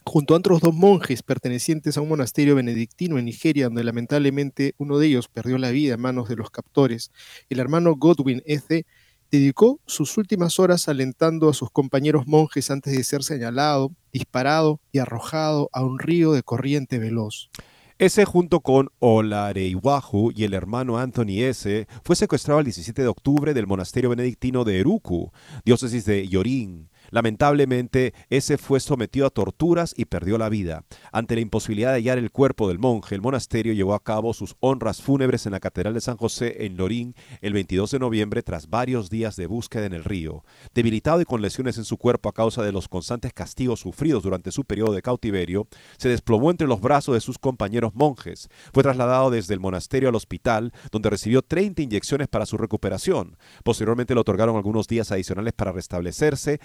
junto 0.04 0.34
a 0.34 0.36
otros 0.38 0.60
dos 0.60 0.72
monjes 0.72 1.24
pertenecientes 1.24 1.96
a 1.96 2.02
un 2.02 2.08
monasterio 2.08 2.54
benedictino 2.54 3.18
en 3.18 3.24
Nigeria, 3.24 3.64
donde 3.64 3.82
lamentablemente 3.82 4.76
uno 4.78 4.98
de 4.98 5.08
ellos 5.08 5.26
perdió 5.26 5.58
la 5.58 5.72
vida 5.72 5.94
en 5.94 6.00
manos 6.00 6.28
de 6.28 6.36
los 6.36 6.50
captores. 6.50 7.10
El 7.50 7.58
hermano 7.58 7.96
Godwin 7.96 8.44
S 8.46 8.86
dedicó 9.32 9.80
sus 9.84 10.16
últimas 10.16 10.60
horas 10.60 10.86
alentando 10.86 11.48
a 11.48 11.54
sus 11.54 11.68
compañeros 11.68 12.28
monjes 12.28 12.70
antes 12.70 12.96
de 12.96 13.02
ser 13.02 13.24
señalado, 13.24 13.90
disparado 14.12 14.80
y 14.92 14.98
arrojado 14.98 15.68
a 15.72 15.82
un 15.82 15.98
río 15.98 16.30
de 16.32 16.44
corriente 16.44 17.00
veloz. 17.00 17.50
Ese 17.98 18.24
junto 18.24 18.60
con 18.60 18.88
Olareiwahu 19.00 20.32
y 20.34 20.44
el 20.44 20.54
hermano 20.54 20.98
Anthony 20.98 21.42
S. 21.42 21.86
fue 22.04 22.16
secuestrado 22.16 22.60
el 22.60 22.64
17 22.64 23.02
de 23.02 23.08
octubre 23.08 23.54
del 23.54 23.66
monasterio 23.66 24.10
benedictino 24.10 24.64
de 24.64 24.80
Eruku, 24.80 25.30
diócesis 25.64 26.04
de 26.06 26.26
Yorin, 26.26 26.88
Lamentablemente, 27.12 28.14
ese 28.30 28.56
fue 28.56 28.80
sometido 28.80 29.26
a 29.26 29.30
torturas 29.30 29.92
y 29.94 30.06
perdió 30.06 30.38
la 30.38 30.48
vida. 30.48 30.84
Ante 31.12 31.34
la 31.34 31.42
imposibilidad 31.42 31.90
de 31.90 31.96
hallar 31.96 32.16
el 32.16 32.30
cuerpo 32.30 32.68
del 32.68 32.78
monje, 32.78 33.14
el 33.14 33.20
monasterio 33.20 33.74
llevó 33.74 33.92
a 33.92 34.02
cabo 34.02 34.32
sus 34.32 34.56
honras 34.60 35.02
fúnebres 35.02 35.44
en 35.44 35.52
la 35.52 35.60
Catedral 35.60 35.92
de 35.92 36.00
San 36.00 36.16
José 36.16 36.64
en 36.64 36.78
Lorín 36.78 37.14
el 37.42 37.52
22 37.52 37.90
de 37.90 37.98
noviembre 37.98 38.42
tras 38.42 38.70
varios 38.70 39.10
días 39.10 39.36
de 39.36 39.46
búsqueda 39.46 39.84
en 39.84 39.92
el 39.92 40.04
río. 40.04 40.42
Debilitado 40.74 41.20
y 41.20 41.26
con 41.26 41.42
lesiones 41.42 41.76
en 41.76 41.84
su 41.84 41.98
cuerpo 41.98 42.30
a 42.30 42.32
causa 42.32 42.62
de 42.62 42.72
los 42.72 42.88
constantes 42.88 43.34
castigos 43.34 43.80
sufridos 43.80 44.22
durante 44.22 44.50
su 44.50 44.64
periodo 44.64 44.94
de 44.94 45.02
cautiverio, 45.02 45.68
se 45.98 46.08
desplomó 46.08 46.50
entre 46.50 46.66
los 46.66 46.80
brazos 46.80 47.14
de 47.14 47.20
sus 47.20 47.38
compañeros 47.38 47.94
monjes. 47.94 48.48
Fue 48.72 48.82
trasladado 48.82 49.30
desde 49.30 49.52
el 49.52 49.60
monasterio 49.60 50.08
al 50.08 50.14
hospital, 50.14 50.72
donde 50.90 51.10
recibió 51.10 51.42
30 51.42 51.82
inyecciones 51.82 52.28
para 52.28 52.46
su 52.46 52.56
recuperación. 52.56 53.36
Posteriormente 53.64 54.14
le 54.14 54.20
otorgaron 54.20 54.56
algunos 54.56 54.88
días 54.88 55.12
adicionales 55.12 55.52
para 55.52 55.72
restablecerse 55.72 56.58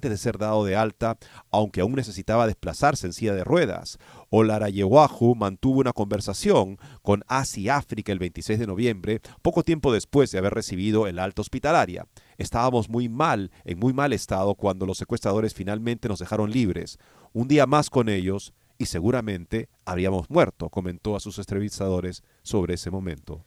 de 0.00 0.16
ser 0.16 0.38
dado 0.38 0.64
de 0.64 0.76
alta, 0.76 1.18
aunque 1.50 1.80
aún 1.80 1.94
necesitaba 1.94 2.46
desplazarse 2.46 3.06
en 3.06 3.12
silla 3.12 3.34
de 3.34 3.44
ruedas. 3.44 3.98
Olarayewahu 4.30 5.34
mantuvo 5.34 5.80
una 5.80 5.92
conversación 5.92 6.78
con 7.02 7.24
Asi 7.28 7.68
África 7.68 8.12
el 8.12 8.18
26 8.18 8.58
de 8.58 8.66
noviembre, 8.66 9.20
poco 9.42 9.62
tiempo 9.62 9.92
después 9.92 10.30
de 10.30 10.38
haber 10.38 10.54
recibido 10.54 11.06
el 11.06 11.18
alta 11.18 11.42
hospitalaria. 11.42 12.06
Estábamos 12.36 12.88
muy 12.88 13.08
mal, 13.08 13.50
en 13.64 13.78
muy 13.78 13.92
mal 13.92 14.12
estado, 14.12 14.54
cuando 14.54 14.86
los 14.86 14.98
secuestradores 14.98 15.54
finalmente 15.54 16.08
nos 16.08 16.18
dejaron 16.18 16.50
libres. 16.50 16.98
Un 17.32 17.48
día 17.48 17.66
más 17.66 17.90
con 17.90 18.08
ellos 18.08 18.52
y 18.78 18.86
seguramente 18.86 19.68
habríamos 19.84 20.28
muerto, 20.30 20.68
comentó 20.68 21.16
a 21.16 21.20
sus 21.20 21.38
entrevistadores 21.38 22.22
sobre 22.42 22.74
ese 22.74 22.90
momento. 22.90 23.44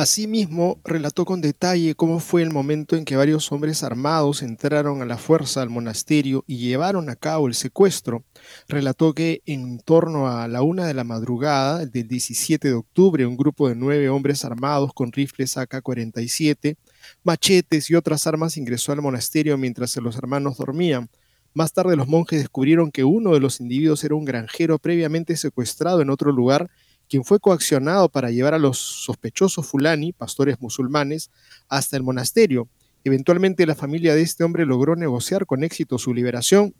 Asimismo, 0.00 0.80
relató 0.82 1.26
con 1.26 1.42
detalle 1.42 1.94
cómo 1.94 2.20
fue 2.20 2.40
el 2.40 2.48
momento 2.48 2.96
en 2.96 3.04
que 3.04 3.16
varios 3.16 3.52
hombres 3.52 3.82
armados 3.82 4.40
entraron 4.40 5.02
a 5.02 5.04
la 5.04 5.18
fuerza 5.18 5.60
al 5.60 5.68
monasterio 5.68 6.42
y 6.46 6.56
llevaron 6.56 7.10
a 7.10 7.16
cabo 7.16 7.48
el 7.48 7.52
secuestro. 7.52 8.24
Relató 8.66 9.12
que 9.12 9.42
en 9.44 9.78
torno 9.78 10.26
a 10.26 10.48
la 10.48 10.62
una 10.62 10.86
de 10.86 10.94
la 10.94 11.04
madrugada 11.04 11.84
del 11.84 12.08
17 12.08 12.68
de 12.68 12.72
octubre, 12.72 13.26
un 13.26 13.36
grupo 13.36 13.68
de 13.68 13.74
nueve 13.74 14.08
hombres 14.08 14.42
armados 14.46 14.94
con 14.94 15.12
rifles 15.12 15.58
AK-47, 15.58 16.78
machetes 17.22 17.90
y 17.90 17.94
otras 17.94 18.26
armas 18.26 18.56
ingresó 18.56 18.92
al 18.92 19.02
monasterio 19.02 19.58
mientras 19.58 19.94
los 19.98 20.16
hermanos 20.16 20.56
dormían. 20.56 21.10
Más 21.52 21.74
tarde 21.74 21.94
los 21.96 22.08
monjes 22.08 22.38
descubrieron 22.38 22.90
que 22.90 23.04
uno 23.04 23.34
de 23.34 23.40
los 23.40 23.60
individuos 23.60 24.02
era 24.02 24.14
un 24.14 24.24
granjero 24.24 24.78
previamente 24.78 25.36
secuestrado 25.36 26.00
en 26.00 26.08
otro 26.08 26.32
lugar 26.32 26.70
quien 27.10 27.24
fue 27.24 27.40
coaccionado 27.40 28.08
para 28.08 28.30
llevar 28.30 28.54
a 28.54 28.58
los 28.58 28.78
sospechosos 28.78 29.66
fulani, 29.66 30.12
pastores 30.12 30.60
musulmanes, 30.60 31.30
hasta 31.68 31.96
el 31.96 32.04
monasterio. 32.04 32.68
Eventualmente 33.02 33.66
la 33.66 33.74
familia 33.74 34.14
de 34.14 34.22
este 34.22 34.44
hombre 34.44 34.64
logró 34.64 34.94
negociar 34.94 35.44
con 35.44 35.64
éxito 35.64 35.98
su 35.98 36.14
liberación. 36.14 36.72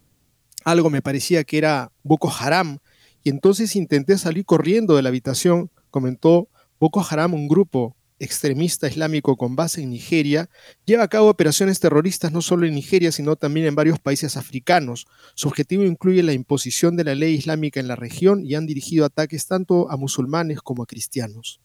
Algo 0.64 0.88
me 0.88 1.02
parecía 1.02 1.42
que 1.42 1.58
era 1.58 1.90
Boko 2.04 2.30
Haram, 2.30 2.78
y 3.24 3.30
entonces 3.30 3.74
intenté 3.74 4.16
salir 4.18 4.44
corriendo 4.44 4.94
de 4.94 5.02
la 5.02 5.08
habitación, 5.08 5.70
comentó 5.90 6.48
Boko 6.78 7.04
Haram, 7.10 7.34
un 7.34 7.48
grupo 7.48 7.96
extremista 8.20 8.86
islámico 8.86 9.36
con 9.36 9.56
base 9.56 9.82
en 9.82 9.90
Nigeria, 9.90 10.50
lleva 10.84 11.04
a 11.04 11.08
cabo 11.08 11.28
operaciones 11.28 11.80
terroristas 11.80 12.30
no 12.30 12.42
solo 12.42 12.66
en 12.66 12.74
Nigeria, 12.74 13.10
sino 13.10 13.34
también 13.34 13.66
en 13.66 13.74
varios 13.74 13.98
países 13.98 14.36
africanos. 14.36 15.06
Su 15.34 15.48
objetivo 15.48 15.82
incluye 15.84 16.22
la 16.22 16.34
imposición 16.34 16.96
de 16.96 17.04
la 17.04 17.14
ley 17.14 17.34
islámica 17.34 17.80
en 17.80 17.88
la 17.88 17.96
región 17.96 18.44
y 18.44 18.54
han 18.54 18.66
dirigido 18.66 19.04
ataques 19.04 19.46
tanto 19.46 19.90
a 19.90 19.96
musulmanes 19.96 20.60
como 20.60 20.82
a 20.82 20.86
cristianos. 20.86 21.60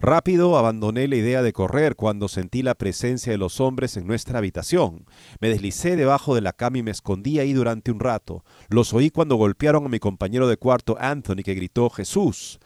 Rápido 0.00 0.56
abandoné 0.56 1.08
la 1.08 1.16
idea 1.16 1.42
de 1.42 1.52
correr 1.52 1.96
cuando 1.96 2.28
sentí 2.28 2.62
la 2.62 2.76
presencia 2.76 3.32
de 3.32 3.38
los 3.38 3.60
hombres 3.60 3.96
en 3.96 4.06
nuestra 4.06 4.38
habitación. 4.38 5.06
Me 5.40 5.48
deslicé 5.48 5.96
debajo 5.96 6.36
de 6.36 6.40
la 6.40 6.52
cama 6.52 6.78
y 6.78 6.84
me 6.84 6.92
escondí 6.92 7.40
ahí 7.40 7.52
durante 7.52 7.90
un 7.90 7.98
rato. 7.98 8.44
Los 8.68 8.94
oí 8.94 9.10
cuando 9.10 9.34
golpearon 9.34 9.86
a 9.86 9.88
mi 9.88 9.98
compañero 9.98 10.46
de 10.46 10.56
cuarto 10.56 10.96
Anthony 11.00 11.42
que 11.44 11.54
gritó 11.54 11.90
Jesús. 11.90 12.60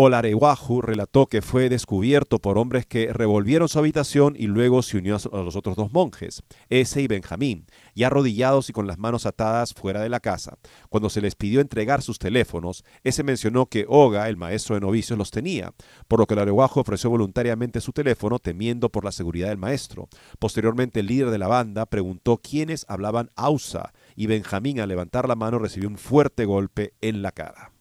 Olarewahu 0.00 0.80
relató 0.80 1.26
que 1.26 1.42
fue 1.42 1.68
descubierto 1.68 2.38
por 2.38 2.56
hombres 2.56 2.86
que 2.86 3.12
revolvieron 3.12 3.68
su 3.68 3.80
habitación 3.80 4.36
y 4.38 4.46
luego 4.46 4.82
se 4.82 4.98
unió 4.98 5.16
a 5.16 5.38
los 5.38 5.56
otros 5.56 5.74
dos 5.74 5.92
monjes, 5.92 6.44
ese 6.68 7.02
y 7.02 7.08
Benjamín, 7.08 7.66
ya 7.96 8.06
arrodillados 8.06 8.70
y 8.70 8.72
con 8.72 8.86
las 8.86 8.98
manos 8.98 9.26
atadas 9.26 9.74
fuera 9.74 10.00
de 10.00 10.08
la 10.08 10.20
casa. 10.20 10.56
Cuando 10.88 11.10
se 11.10 11.20
les 11.20 11.34
pidió 11.34 11.60
entregar 11.60 12.00
sus 12.00 12.20
teléfonos, 12.20 12.84
ese 13.02 13.24
mencionó 13.24 13.66
que 13.66 13.86
Oga, 13.88 14.28
el 14.28 14.36
maestro 14.36 14.76
de 14.76 14.82
novicios, 14.82 15.18
los 15.18 15.32
tenía, 15.32 15.74
por 16.06 16.20
lo 16.20 16.26
que 16.26 16.34
Olarewahu 16.34 16.78
ofreció 16.78 17.10
voluntariamente 17.10 17.80
su 17.80 17.90
teléfono 17.90 18.38
temiendo 18.38 18.90
por 18.90 19.04
la 19.04 19.10
seguridad 19.10 19.48
del 19.48 19.58
maestro. 19.58 20.08
Posteriormente, 20.38 21.00
el 21.00 21.06
líder 21.06 21.30
de 21.30 21.38
la 21.38 21.48
banda 21.48 21.86
preguntó 21.86 22.36
quiénes 22.36 22.86
hablaban 22.88 23.32
Ausa 23.34 23.92
y 24.14 24.28
Benjamín 24.28 24.78
al 24.78 24.90
levantar 24.90 25.28
la 25.28 25.34
mano 25.34 25.58
recibió 25.58 25.88
un 25.88 25.98
fuerte 25.98 26.44
golpe 26.44 26.94
en 27.00 27.20
la 27.20 27.32
cara. 27.32 27.72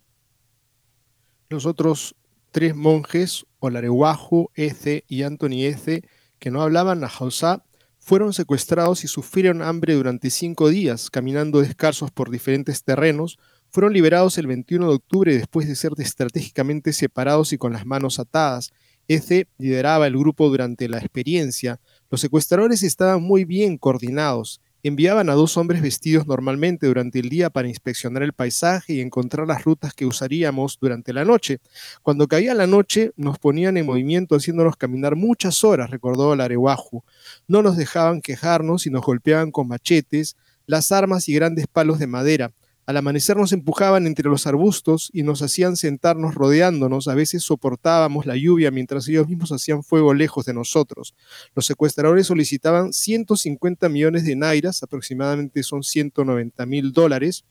Los 1.49 1.65
otros 1.65 2.15
tres 2.51 2.75
monjes, 2.75 3.45
Olarewahu, 3.59 4.49
Eze 4.53 5.05
y 5.07 5.23
Anthony 5.23 5.63
Eze, 5.63 6.03
que 6.39 6.51
no 6.51 6.61
hablaban 6.61 7.05
a 7.05 7.07
Hausa, 7.07 7.63
fueron 7.99 8.33
secuestrados 8.33 9.05
y 9.05 9.07
sufrieron 9.07 9.61
hambre 9.61 9.93
durante 9.93 10.29
cinco 10.29 10.67
días, 10.67 11.09
caminando 11.09 11.61
descalzos 11.61 12.11
por 12.11 12.31
diferentes 12.31 12.83
terrenos. 12.83 13.39
Fueron 13.69 13.93
liberados 13.93 14.37
el 14.37 14.47
21 14.47 14.89
de 14.89 14.95
octubre 14.95 15.37
después 15.37 15.69
de 15.69 15.75
ser 15.75 15.91
estratégicamente 15.97 16.91
separados 16.91 17.53
y 17.53 17.57
con 17.57 17.71
las 17.71 17.85
manos 17.85 18.19
atadas. 18.19 18.71
Eze 19.07 19.47
lideraba 19.57 20.07
el 20.07 20.17
grupo 20.17 20.49
durante 20.49 20.89
la 20.89 20.97
experiencia. 20.97 21.79
Los 22.09 22.19
secuestradores 22.19 22.83
estaban 22.83 23.23
muy 23.23 23.45
bien 23.45 23.77
coordinados 23.77 24.59
enviaban 24.87 25.29
a 25.29 25.33
dos 25.33 25.57
hombres 25.57 25.81
vestidos 25.81 26.25
normalmente 26.27 26.87
durante 26.87 27.19
el 27.19 27.29
día 27.29 27.49
para 27.49 27.67
inspeccionar 27.67 28.23
el 28.23 28.33
paisaje 28.33 28.93
y 28.93 29.01
encontrar 29.01 29.47
las 29.47 29.63
rutas 29.63 29.93
que 29.93 30.05
usaríamos 30.05 30.77
durante 30.81 31.13
la 31.13 31.25
noche. 31.25 31.59
Cuando 32.01 32.27
caía 32.27 32.53
la 32.53 32.67
noche, 32.67 33.11
nos 33.15 33.37
ponían 33.39 33.77
en 33.77 33.85
movimiento 33.85 34.35
haciéndonos 34.35 34.77
caminar 34.77 35.15
muchas 35.15 35.63
horas, 35.63 35.89
recordó 35.89 36.33
el 36.33 36.41
Arewahu. 36.41 37.03
No 37.47 37.61
nos 37.61 37.77
dejaban 37.77 38.21
quejarnos 38.21 38.87
y 38.87 38.89
nos 38.89 39.03
golpeaban 39.03 39.51
con 39.51 39.67
machetes, 39.67 40.35
las 40.65 40.91
armas 40.91 41.29
y 41.29 41.33
grandes 41.33 41.67
palos 41.67 41.99
de 41.99 42.07
madera. 42.07 42.51
Al 42.87 42.95
amanecer 42.95 43.35
nos 43.35 43.51
empujaban 43.51 44.07
entre 44.07 44.29
los 44.29 44.47
arbustos 44.47 45.09
y 45.11 45.23
nos 45.23 45.41
hacían 45.41 45.75
sentarnos 45.75 46.35
rodeándonos. 46.35 47.09
A 47.09 47.15
veces 47.15 47.43
soportábamos 47.43 48.25
la 48.25 48.37
lluvia 48.37 48.71
mientras 48.71 49.05
ellos 49.09 49.27
mismos 49.27 49.51
hacían 49.51 49.83
fuego 49.83 50.13
lejos 50.13 50.45
de 50.45 50.53
nosotros. 50.53 51.13
Los 51.53 51.65
secuestradores 51.65 52.27
solicitaban 52.27 52.93
150 52.93 53.89
millones 53.89 54.23
de 54.23 54.37
nairas, 54.37 54.83
aproximadamente 54.83 55.63
son 55.63 55.83
190 55.83 56.65
mil 56.65 56.93
dólares, 56.93 57.43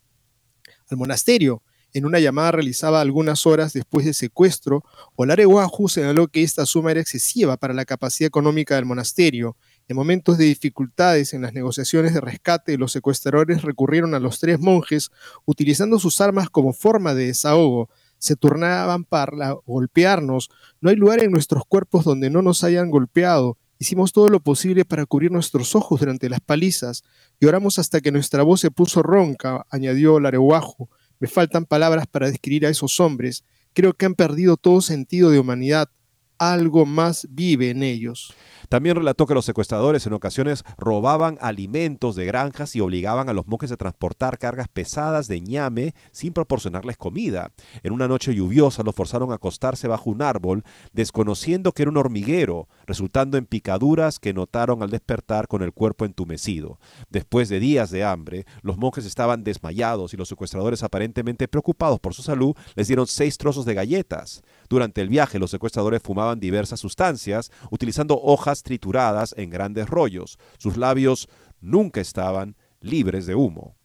al 0.88 0.96
monasterio. 0.96 1.62
En 1.92 2.06
una 2.06 2.18
llamada 2.18 2.52
realizada 2.52 3.02
algunas 3.02 3.46
horas 3.46 3.74
después 3.74 4.06
del 4.06 4.14
secuestro, 4.14 4.84
Olareguaju 5.16 5.88
señaló 5.88 6.28
que 6.28 6.42
esta 6.42 6.64
suma 6.64 6.92
era 6.92 7.00
excesiva 7.00 7.58
para 7.58 7.74
la 7.74 7.84
capacidad 7.84 8.28
económica 8.28 8.74
del 8.76 8.86
monasterio. 8.86 9.56
En 9.88 9.96
momentos 9.96 10.36
de 10.36 10.46
dificultades 10.46 11.32
en 11.32 11.42
las 11.42 11.52
negociaciones 11.52 12.12
de 12.12 12.20
rescate, 12.20 12.76
los 12.76 12.90
secuestradores 12.90 13.62
recurrieron 13.62 14.14
a 14.14 14.18
los 14.18 14.40
tres 14.40 14.58
monjes 14.58 15.10
utilizando 15.44 16.00
sus 16.00 16.20
armas 16.20 16.50
como 16.50 16.72
forma 16.72 17.14
de 17.14 17.26
desahogo. 17.26 17.88
Se 18.18 18.34
turnaban 18.34 19.04
para 19.04 19.52
golpearnos. 19.64 20.50
No 20.80 20.90
hay 20.90 20.96
lugar 20.96 21.22
en 21.22 21.30
nuestros 21.30 21.62
cuerpos 21.66 22.04
donde 22.04 22.30
no 22.30 22.42
nos 22.42 22.64
hayan 22.64 22.90
golpeado. 22.90 23.58
Hicimos 23.78 24.12
todo 24.12 24.28
lo 24.28 24.40
posible 24.40 24.84
para 24.84 25.06
cubrir 25.06 25.30
nuestros 25.30 25.76
ojos 25.76 26.00
durante 26.00 26.28
las 26.28 26.40
palizas. 26.40 27.04
Lloramos 27.40 27.78
hasta 27.78 28.00
que 28.00 28.10
nuestra 28.10 28.42
voz 28.42 28.60
se 28.60 28.72
puso 28.72 29.04
ronca, 29.04 29.66
añadió 29.70 30.18
Lareguajo. 30.18 30.88
Me 31.20 31.28
faltan 31.28 31.64
palabras 31.64 32.08
para 32.08 32.28
describir 32.28 32.66
a 32.66 32.70
esos 32.70 32.98
hombres. 32.98 33.44
Creo 33.72 33.92
que 33.92 34.06
han 34.06 34.14
perdido 34.14 34.56
todo 34.56 34.80
sentido 34.80 35.30
de 35.30 35.38
humanidad. 35.38 35.90
Algo 36.38 36.86
más 36.86 37.28
vive 37.30 37.70
en 37.70 37.82
ellos. 37.82 38.34
También 38.68 38.96
relató 38.96 39.26
que 39.26 39.34
los 39.34 39.44
secuestradores 39.44 40.06
en 40.06 40.12
ocasiones 40.12 40.64
robaban 40.76 41.38
alimentos 41.40 42.16
de 42.16 42.24
granjas 42.24 42.74
y 42.76 42.80
obligaban 42.80 43.28
a 43.28 43.32
los 43.32 43.46
monjes 43.46 43.72
a 43.72 43.76
transportar 43.76 44.38
cargas 44.38 44.68
pesadas 44.68 45.28
de 45.28 45.40
ñame 45.40 45.94
sin 46.12 46.32
proporcionarles 46.32 46.96
comida. 46.96 47.52
En 47.82 47.92
una 47.92 48.08
noche 48.08 48.34
lluviosa 48.34 48.82
los 48.82 48.94
forzaron 48.94 49.32
a 49.32 49.36
acostarse 49.36 49.88
bajo 49.88 50.10
un 50.10 50.22
árbol, 50.22 50.64
desconociendo 50.92 51.72
que 51.72 51.82
era 51.82 51.90
un 51.90 51.96
hormiguero, 51.96 52.68
resultando 52.86 53.38
en 53.38 53.46
picaduras 53.46 54.18
que 54.18 54.34
notaron 54.34 54.82
al 54.82 54.90
despertar 54.90 55.48
con 55.48 55.62
el 55.62 55.72
cuerpo 55.72 56.04
entumecido. 56.04 56.78
Después 57.10 57.48
de 57.48 57.60
días 57.60 57.90
de 57.90 58.04
hambre, 58.04 58.46
los 58.62 58.76
monjes 58.78 59.04
estaban 59.04 59.44
desmayados 59.44 60.14
y 60.14 60.16
los 60.16 60.28
secuestradores 60.28 60.82
aparentemente 60.82 61.48
preocupados 61.48 62.00
por 62.00 62.14
su 62.14 62.22
salud 62.22 62.54
les 62.74 62.88
dieron 62.88 63.06
seis 63.06 63.38
trozos 63.38 63.64
de 63.64 63.74
galletas. 63.74 64.42
Durante 64.68 65.00
el 65.00 65.08
viaje 65.08 65.38
los 65.38 65.50
secuestradores 65.50 66.02
fumaban 66.02 66.40
diversas 66.40 66.80
sustancias, 66.80 67.50
utilizando 67.70 68.20
hojas 68.20 68.55
trituradas 68.62 69.34
en 69.36 69.50
grandes 69.50 69.88
rollos. 69.88 70.38
Sus 70.58 70.76
labios 70.76 71.28
nunca 71.60 72.00
estaban 72.00 72.56
libres 72.80 73.26
de 73.26 73.34
humo. 73.34 73.76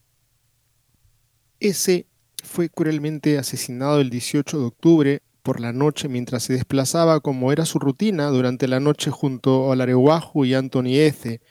Ese 1.59 2.07
fue 2.43 2.69
cruelmente 2.69 3.37
asesinado 3.37 4.01
el 4.01 4.09
18 4.09 4.59
de 4.59 4.65
octubre 4.65 5.21
por 5.41 5.59
la 5.59 5.73
noche 5.73 6.07
mientras 6.07 6.43
se 6.43 6.53
desplazaba 6.53 7.19
como 7.19 7.51
era 7.51 7.65
su 7.65 7.79
rutina 7.79 8.27
durante 8.27 8.67
la 8.67 8.79
noche 8.79 9.11
junto 9.11 9.71
a 9.71 9.75
Lareguaju 9.75 10.45
y 10.45 10.53
Anthony 10.53 10.97
Eze. 10.97 11.41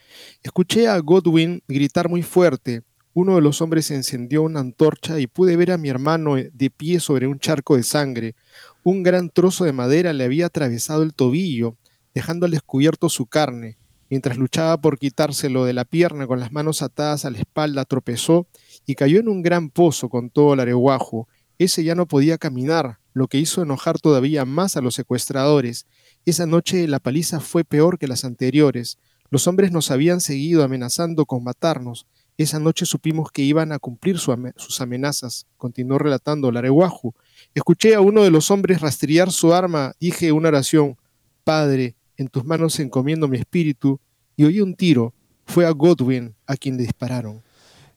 Escuché 0.43 0.89
a 0.89 0.99
Godwin 0.99 1.63
gritar 1.67 2.09
muy 2.09 2.23
fuerte. 2.23 2.83
Uno 3.13 3.35
de 3.35 3.41
los 3.41 3.61
hombres 3.61 3.91
encendió 3.91 4.43
una 4.43 4.61
antorcha 4.61 5.19
y 5.19 5.27
pude 5.27 5.57
ver 5.57 5.73
a 5.73 5.79
mi 5.79 5.89
hermano 5.89 6.37
de 6.37 6.71
pie 6.71 7.01
sobre 7.01 7.27
un 7.27 7.41
charco 7.41 7.77
de 7.77 7.83
sangre. 7.83 8.37
Un 8.85 9.03
gran 9.03 9.31
trozo 9.31 9.65
de 9.65 9.73
madera 9.73 10.13
le 10.13 10.25
había 10.25 10.47
atravesado 10.47 11.03
el 11.03 11.13
tobillo 11.13 11.77
dejando 12.15 12.47
al 12.47 12.53
descubierto 12.53 13.09
su 13.09 13.27
carne. 13.27 13.79
Mientras 14.09 14.37
luchaba 14.37 14.81
por 14.81 14.99
quitárselo 14.99 15.65
de 15.65 15.73
la 15.73 15.85
pierna 15.85 16.27
con 16.27 16.41
las 16.41 16.51
manos 16.51 16.83
atadas 16.83 17.25
a 17.25 17.31
la 17.31 17.39
espalda, 17.39 17.85
tropezó 17.85 18.49
y 18.85 18.97
cayó 18.97 19.21
en 19.21 19.29
un 19.29 19.43
gran 19.43 19.71
pozo 19.71 20.09
con 20.09 20.31
todo 20.31 20.55
el 20.55 20.61
areguajo. 20.61 21.29
Ese 21.59 21.85
ya 21.85 21.95
no 21.95 22.07
podía 22.07 22.37
caminar, 22.37 22.99
lo 23.13 23.29
que 23.29 23.39
hizo 23.39 23.63
enojar 23.63 24.01
todavía 24.01 24.45
más 24.45 24.77
a 24.77 24.81
los 24.81 24.95
secuestradores. 24.95 25.87
Esa 26.25 26.47
noche 26.47 26.89
la 26.89 26.99
paliza 26.99 27.39
fue 27.39 27.65
peor 27.65 27.99
que 27.99 28.09
las 28.09 28.25
anteriores. 28.25 28.99
Los 29.31 29.47
hombres 29.47 29.71
nos 29.71 29.93
habían 29.93 30.21
seguido 30.21 30.65
amenazando 30.65 31.25
con 31.25 31.45
matarnos. 31.45 32.07
Esa 32.37 32.59
noche 32.59 32.87
supimos 32.87 33.31
que 33.31 33.43
iban 33.43 33.71
a 33.71 33.79
cumplir 33.79 34.19
sus 34.19 34.81
amenazas, 34.81 35.47
continuó 35.57 35.99
relatando 35.99 36.49
el 36.49 36.57
areguajo. 36.57 37.15
Escuché 37.55 37.95
a 37.95 38.01
uno 38.01 38.23
de 38.23 38.31
los 38.31 38.51
hombres 38.51 38.81
rastrear 38.81 39.31
su 39.31 39.53
arma, 39.53 39.93
dije 40.01 40.33
una 40.33 40.49
oración. 40.49 40.97
Padre, 41.45 41.97
en 42.21 42.29
tus 42.29 42.45
manos 42.45 42.79
encomiendo 42.81 43.29
mi 43.29 43.39
espíritu, 43.39 43.99
y 44.37 44.45
oí 44.45 44.61
un 44.61 44.75
tiro. 44.75 45.15
Fue 45.47 45.67
a 45.67 45.71
Godwin 45.71 46.35
a 46.47 46.57
quien 46.57 46.77
le 46.77 46.83
dispararon. 46.83 47.43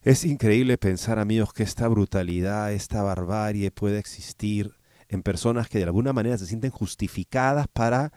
Es 0.01 0.23
increíble 0.23 0.77
pensar, 0.77 1.19
amigos, 1.19 1.51
que 1.53 1.63
esta 1.63 1.89
brutalidad, 1.89 2.71
esta 2.71 3.03
barbarie 3.03 3.69
puede 3.69 3.99
existir 3.99 4.71
en 5.09 5.23
personas 5.23 5.67
que 5.67 5.77
de 5.77 5.83
alguna 5.83 6.13
manera 6.13 6.37
se 6.37 6.45
sienten 6.45 6.71
justificadas 6.71 7.67
para 7.67 8.13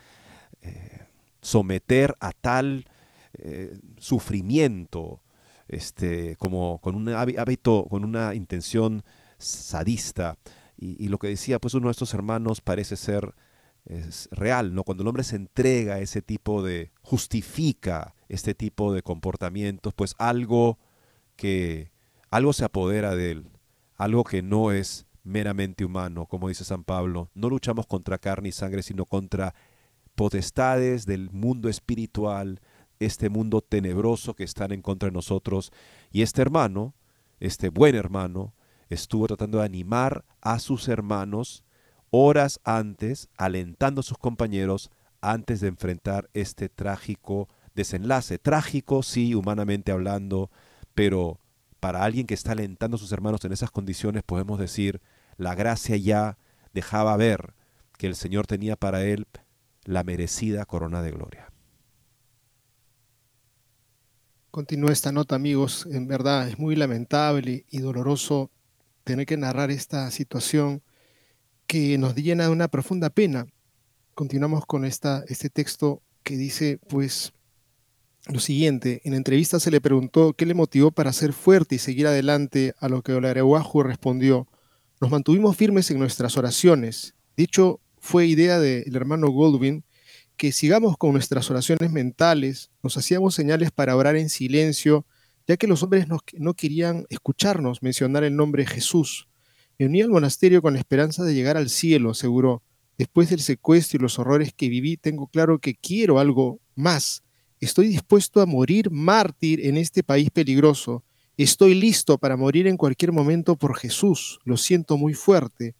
eh, 0.62 1.06
someter 1.42 2.14
a 2.20 2.30
tal 2.32 2.86
eh, 3.34 3.76
sufrimiento, 3.98 5.22
este, 5.66 6.36
como 6.36 6.78
con 6.80 6.94
un 6.94 7.08
hábito, 7.08 7.84
con 7.90 8.04
una 8.04 8.32
intención 8.34 9.02
sadista. 9.38 10.38
Y, 10.78 11.04
y, 11.04 11.08
lo 11.08 11.18
que 11.18 11.28
decía 11.28 11.58
pues 11.58 11.74
uno 11.74 11.88
de 11.88 11.92
estos 11.92 12.14
hermanos 12.14 12.60
parece 12.60 12.96
ser 12.96 13.34
es 13.86 14.28
real, 14.32 14.74
¿no? 14.74 14.84
Cuando 14.84 15.02
el 15.02 15.08
hombre 15.08 15.24
se 15.24 15.36
entrega 15.36 15.94
a 15.94 16.00
ese 16.00 16.22
tipo 16.22 16.62
de, 16.62 16.92
justifica 17.02 18.14
este 18.28 18.54
tipo 18.54 18.92
de 18.92 19.02
comportamientos, 19.02 19.94
pues 19.94 20.14
algo 20.18 20.78
que, 21.36 21.90
algo 22.30 22.52
se 22.52 22.64
apodera 22.64 23.14
de 23.14 23.30
él, 23.32 23.48
algo 23.96 24.24
que 24.24 24.42
no 24.42 24.72
es 24.72 25.06
meramente 25.22 25.84
humano, 25.84 26.26
como 26.26 26.48
dice 26.48 26.64
San 26.64 26.84
Pablo. 26.84 27.30
No 27.34 27.48
luchamos 27.48 27.86
contra 27.86 28.18
carne 28.18 28.48
y 28.48 28.52
sangre, 28.52 28.82
sino 28.82 29.06
contra 29.06 29.54
potestades 30.14 31.06
del 31.06 31.30
mundo 31.30 31.68
espiritual, 31.68 32.60
este 32.98 33.28
mundo 33.28 33.60
tenebroso 33.60 34.34
que 34.34 34.44
están 34.44 34.72
en 34.72 34.82
contra 34.82 35.08
de 35.08 35.12
nosotros. 35.12 35.72
Y 36.10 36.22
este 36.22 36.42
hermano, 36.42 36.94
este 37.40 37.68
buen 37.68 37.94
hermano, 37.94 38.54
estuvo 38.88 39.26
tratando 39.26 39.58
de 39.58 39.64
animar 39.64 40.24
a 40.40 40.58
sus 40.58 40.88
hermanos 40.88 41.64
horas 42.10 42.60
antes, 42.64 43.28
alentando 43.36 44.00
a 44.00 44.04
sus 44.04 44.18
compañeros 44.18 44.90
antes 45.20 45.60
de 45.60 45.68
enfrentar 45.68 46.28
este 46.34 46.68
trágico 46.68 47.48
desenlace. 47.74 48.38
Trágico, 48.38 49.02
sí, 49.02 49.34
humanamente 49.34 49.92
hablando, 49.92 50.50
pero 50.94 51.40
para 51.80 52.04
alguien 52.04 52.26
que 52.26 52.34
está 52.34 52.52
alentando 52.52 52.96
a 52.96 52.98
sus 52.98 53.12
hermanos 53.12 53.44
en 53.44 53.52
esas 53.52 53.70
condiciones, 53.70 54.22
podemos 54.22 54.58
decir, 54.58 55.00
la 55.36 55.54
gracia 55.54 55.96
ya 55.96 56.38
dejaba 56.72 57.16
ver 57.16 57.54
que 57.98 58.06
el 58.06 58.14
Señor 58.14 58.46
tenía 58.46 58.76
para 58.76 59.04
él 59.04 59.26
la 59.84 60.02
merecida 60.02 60.64
corona 60.64 61.02
de 61.02 61.12
gloria. 61.12 61.52
Continúa 64.50 64.90
esta 64.90 65.12
nota, 65.12 65.34
amigos. 65.34 65.86
En 65.90 66.08
verdad 66.08 66.48
es 66.48 66.58
muy 66.58 66.76
lamentable 66.76 67.66
y 67.68 67.78
doloroso 67.80 68.50
tener 69.04 69.26
que 69.26 69.36
narrar 69.36 69.70
esta 69.70 70.10
situación 70.10 70.82
que 71.66 71.98
nos 71.98 72.14
llena 72.14 72.44
de 72.44 72.50
una 72.50 72.68
profunda 72.68 73.10
pena. 73.10 73.46
Continuamos 74.14 74.66
con 74.66 74.84
esta, 74.84 75.24
este 75.28 75.50
texto 75.50 76.02
que 76.22 76.36
dice, 76.36 76.78
pues, 76.88 77.32
lo 78.26 78.40
siguiente. 78.40 79.00
En 79.04 79.14
entrevista 79.14 79.60
se 79.60 79.70
le 79.70 79.80
preguntó 79.80 80.32
qué 80.32 80.46
le 80.46 80.54
motivó 80.54 80.90
para 80.90 81.12
ser 81.12 81.32
fuerte 81.32 81.76
y 81.76 81.78
seguir 81.78 82.06
adelante, 82.06 82.74
a 82.78 82.88
lo 82.88 83.02
que 83.02 83.12
Olarewahu 83.12 83.82
respondió, 83.82 84.48
nos 85.00 85.10
mantuvimos 85.10 85.56
firmes 85.56 85.90
en 85.90 85.98
nuestras 85.98 86.36
oraciones. 86.36 87.14
Dicho 87.36 87.80
fue 87.98 88.26
idea 88.26 88.58
del 88.58 88.94
hermano 88.94 89.28
Goldwyn 89.28 89.84
que 90.36 90.52
sigamos 90.52 90.96
con 90.96 91.12
nuestras 91.12 91.50
oraciones 91.50 91.90
mentales, 91.90 92.70
nos 92.82 92.96
hacíamos 92.96 93.34
señales 93.34 93.70
para 93.70 93.96
orar 93.96 94.16
en 94.16 94.28
silencio, 94.28 95.06
ya 95.46 95.56
que 95.56 95.66
los 95.66 95.82
hombres 95.82 96.08
no, 96.08 96.18
no 96.34 96.54
querían 96.54 97.06
escucharnos 97.08 97.82
mencionar 97.82 98.22
el 98.24 98.36
nombre 98.36 98.64
de 98.64 98.70
Jesús. 98.70 99.28
Me 99.78 99.86
uní 99.86 100.00
al 100.00 100.08
monasterio 100.08 100.62
con 100.62 100.72
la 100.72 100.78
esperanza 100.78 101.22
de 101.22 101.34
llegar 101.34 101.58
al 101.58 101.68
cielo, 101.68 102.10
aseguró. 102.10 102.62
Después 102.96 103.28
del 103.28 103.40
secuestro 103.40 103.98
y 103.98 104.02
los 104.02 104.18
horrores 104.18 104.54
que 104.54 104.70
viví, 104.70 104.96
tengo 104.96 105.26
claro 105.26 105.58
que 105.58 105.74
quiero 105.74 106.18
algo 106.18 106.60
más. 106.74 107.22
Estoy 107.60 107.88
dispuesto 107.88 108.40
a 108.40 108.46
morir 108.46 108.90
mártir 108.90 109.66
en 109.66 109.76
este 109.76 110.02
país 110.02 110.30
peligroso. 110.30 111.04
Estoy 111.36 111.74
listo 111.74 112.16
para 112.16 112.38
morir 112.38 112.66
en 112.66 112.78
cualquier 112.78 113.12
momento 113.12 113.56
por 113.56 113.76
Jesús. 113.76 114.38
Lo 114.44 114.56
siento 114.56 114.96
muy 114.96 115.12
fuerte. 115.12 115.74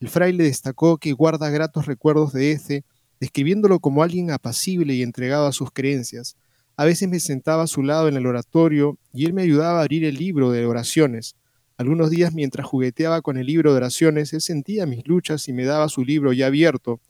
El 0.00 0.08
fraile 0.08 0.44
destacó 0.44 0.96
que 0.96 1.12
guarda 1.12 1.50
gratos 1.50 1.84
recuerdos 1.84 2.32
de 2.32 2.52
ese, 2.52 2.84
describiéndolo 3.20 3.80
como 3.80 4.02
alguien 4.02 4.30
apacible 4.30 4.94
y 4.94 5.02
entregado 5.02 5.46
a 5.46 5.52
sus 5.52 5.70
creencias. 5.70 6.36
A 6.76 6.86
veces 6.86 7.06
me 7.06 7.20
sentaba 7.20 7.64
a 7.64 7.66
su 7.66 7.82
lado 7.82 8.08
en 8.08 8.16
el 8.16 8.26
oratorio 8.26 8.96
y 9.12 9.26
él 9.26 9.34
me 9.34 9.42
ayudaba 9.42 9.80
a 9.80 9.82
abrir 9.82 10.06
el 10.06 10.14
libro 10.14 10.50
de 10.50 10.64
oraciones. 10.64 11.36
Algunos 11.82 12.10
días 12.10 12.32
mientras 12.32 12.64
jugueteaba 12.64 13.22
con 13.22 13.36
el 13.36 13.46
libro 13.46 13.72
de 13.72 13.78
oraciones, 13.78 14.32
él 14.32 14.40
sentía 14.40 14.86
mis 14.86 15.04
luchas 15.08 15.48
y 15.48 15.52
me 15.52 15.64
daba 15.64 15.88
su 15.88 16.04
libro 16.04 16.32
ya 16.32 16.46
abierto. 16.46 17.00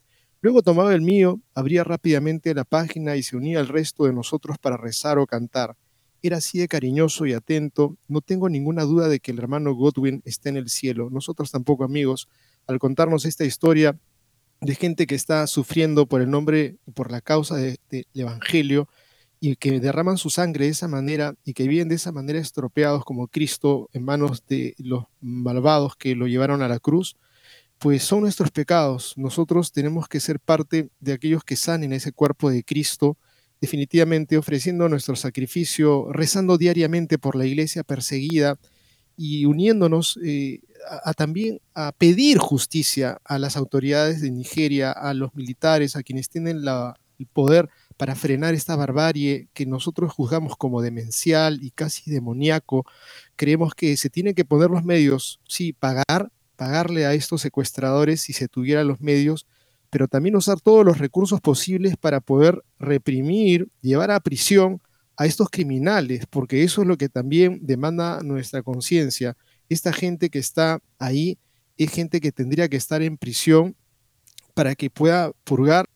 Luego 0.40 0.62
tomaba 0.62 0.94
el 0.94 1.02
mío, 1.02 1.42
abría 1.54 1.84
rápidamente 1.84 2.54
la 2.54 2.64
página 2.64 3.16
y 3.16 3.22
se 3.22 3.36
unía 3.36 3.60
al 3.60 3.68
resto 3.68 4.06
de 4.06 4.14
nosotros 4.14 4.56
para 4.56 4.78
rezar 4.78 5.18
o 5.18 5.26
cantar. 5.26 5.76
era 6.22 6.38
así 6.38 6.58
de 6.58 6.68
cariñoso 6.68 7.26
y 7.26 7.34
atento, 7.34 7.98
no 8.08 8.22
tengo 8.22 8.48
ninguna 8.48 8.84
duda 8.84 9.08
de 9.08 9.20
que 9.20 9.32
el 9.32 9.40
hermano 9.40 9.74
Godwin 9.74 10.22
está 10.24 10.48
en 10.48 10.56
el 10.56 10.70
cielo. 10.70 11.10
Nosotros 11.10 11.50
tampoco, 11.50 11.84
amigos, 11.84 12.26
al 12.66 12.78
contarnos 12.78 13.26
esta 13.26 13.44
historia 13.44 13.98
de 14.62 14.74
gente 14.74 15.06
que 15.06 15.16
está 15.16 15.46
sufriendo 15.48 16.06
por 16.06 16.22
el 16.22 16.30
nombre, 16.30 16.78
por 16.94 17.10
la 17.10 17.20
causa 17.20 17.56
del 17.56 17.76
Evangelio, 18.14 18.88
y 19.44 19.56
que 19.56 19.80
derraman 19.80 20.18
su 20.18 20.30
sangre 20.30 20.66
de 20.66 20.70
esa 20.70 20.86
manera 20.86 21.34
y 21.44 21.52
que 21.52 21.66
viven 21.66 21.88
de 21.88 21.96
esa 21.96 22.12
manera 22.12 22.38
estropeados 22.38 23.04
como 23.04 23.26
Cristo 23.26 23.90
en 23.92 24.04
manos 24.04 24.46
de 24.46 24.76
los 24.78 25.06
malvados 25.20 25.96
que 25.96 26.14
lo 26.14 26.28
llevaron 26.28 26.62
a 26.62 26.68
la 26.68 26.78
cruz, 26.78 27.16
pues 27.80 28.04
son 28.04 28.20
nuestros 28.20 28.52
pecados. 28.52 29.14
Nosotros 29.16 29.72
tenemos 29.72 30.06
que 30.06 30.20
ser 30.20 30.38
parte 30.38 30.90
de 31.00 31.12
aquellos 31.12 31.42
que 31.42 31.56
sanen 31.56 31.92
ese 31.92 32.12
cuerpo 32.12 32.50
de 32.50 32.62
Cristo, 32.62 33.18
definitivamente 33.60 34.38
ofreciendo 34.38 34.88
nuestro 34.88 35.16
sacrificio, 35.16 36.06
rezando 36.12 36.56
diariamente 36.56 37.18
por 37.18 37.34
la 37.34 37.44
iglesia 37.44 37.82
perseguida 37.82 38.60
y 39.16 39.44
uniéndonos 39.46 40.20
eh, 40.24 40.60
a, 41.02 41.14
también 41.14 41.60
a 41.74 41.90
pedir 41.90 42.38
justicia 42.38 43.18
a 43.24 43.40
las 43.40 43.56
autoridades 43.56 44.20
de 44.20 44.30
Nigeria, 44.30 44.92
a 44.92 45.14
los 45.14 45.34
militares, 45.34 45.96
a 45.96 46.04
quienes 46.04 46.28
tienen 46.28 46.58
el 46.58 47.26
poder 47.32 47.68
para 47.96 48.14
frenar 48.14 48.54
esta 48.54 48.76
barbarie 48.76 49.48
que 49.52 49.66
nosotros 49.66 50.12
juzgamos 50.12 50.56
como 50.56 50.82
demencial 50.82 51.62
y 51.62 51.70
casi 51.70 52.10
demoníaco. 52.10 52.84
Creemos 53.36 53.74
que 53.74 53.96
se 53.96 54.10
tienen 54.10 54.34
que 54.34 54.44
poner 54.44 54.70
los 54.70 54.84
medios, 54.84 55.40
sí, 55.48 55.72
pagar, 55.72 56.30
pagarle 56.56 57.06
a 57.06 57.14
estos 57.14 57.40
secuestradores 57.40 58.20
si 58.20 58.32
se 58.32 58.48
tuvieran 58.48 58.88
los 58.88 59.00
medios, 59.00 59.46
pero 59.90 60.08
también 60.08 60.36
usar 60.36 60.60
todos 60.60 60.84
los 60.84 60.98
recursos 60.98 61.40
posibles 61.40 61.96
para 61.96 62.20
poder 62.20 62.62
reprimir, 62.78 63.68
llevar 63.80 64.10
a 64.10 64.20
prisión 64.20 64.80
a 65.16 65.26
estos 65.26 65.50
criminales, 65.50 66.24
porque 66.28 66.64
eso 66.64 66.82
es 66.82 66.88
lo 66.88 66.96
que 66.96 67.08
también 67.08 67.60
demanda 67.62 68.20
nuestra 68.22 68.62
conciencia. 68.62 69.36
Esta 69.68 69.92
gente 69.92 70.30
que 70.30 70.38
está 70.38 70.80
ahí 70.98 71.38
es 71.76 71.90
gente 71.90 72.20
que 72.20 72.32
tendría 72.32 72.68
que 72.68 72.76
estar 72.76 73.02
en 73.02 73.18
prisión 73.18 73.76
para 74.54 74.74
que 74.74 74.90
pueda 74.90 75.32
purgar 75.44 75.86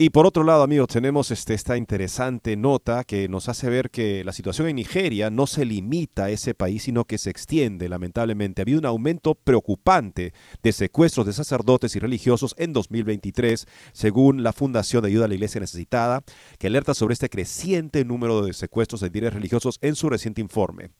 Y 0.00 0.10
por 0.10 0.26
otro 0.26 0.44
lado, 0.44 0.62
amigos, 0.62 0.86
tenemos 0.86 1.32
este, 1.32 1.54
esta 1.54 1.76
interesante 1.76 2.56
nota 2.56 3.02
que 3.02 3.28
nos 3.28 3.48
hace 3.48 3.68
ver 3.68 3.90
que 3.90 4.22
la 4.22 4.32
situación 4.32 4.68
en 4.68 4.76
Nigeria 4.76 5.28
no 5.28 5.48
se 5.48 5.64
limita 5.64 6.26
a 6.26 6.30
ese 6.30 6.54
país, 6.54 6.84
sino 6.84 7.04
que 7.04 7.18
se 7.18 7.30
extiende, 7.30 7.88
lamentablemente. 7.88 8.60
Ha 8.60 8.62
habido 8.62 8.78
un 8.78 8.86
aumento 8.86 9.34
preocupante 9.34 10.32
de 10.62 10.72
secuestros 10.72 11.26
de 11.26 11.32
sacerdotes 11.32 11.96
y 11.96 11.98
religiosos 11.98 12.54
en 12.58 12.72
2023, 12.72 13.66
según 13.92 14.44
la 14.44 14.52
Fundación 14.52 15.02
de 15.02 15.08
Ayuda 15.08 15.24
a 15.24 15.28
la 15.28 15.34
Iglesia 15.34 15.60
Necesitada, 15.60 16.22
que 16.60 16.68
alerta 16.68 16.94
sobre 16.94 17.14
este 17.14 17.28
creciente 17.28 18.04
número 18.04 18.42
de 18.42 18.52
secuestros 18.52 19.00
de 19.00 19.10
líderes 19.10 19.34
religiosos 19.34 19.78
en 19.82 19.96
su 19.96 20.08
reciente 20.08 20.40
informe 20.40 20.90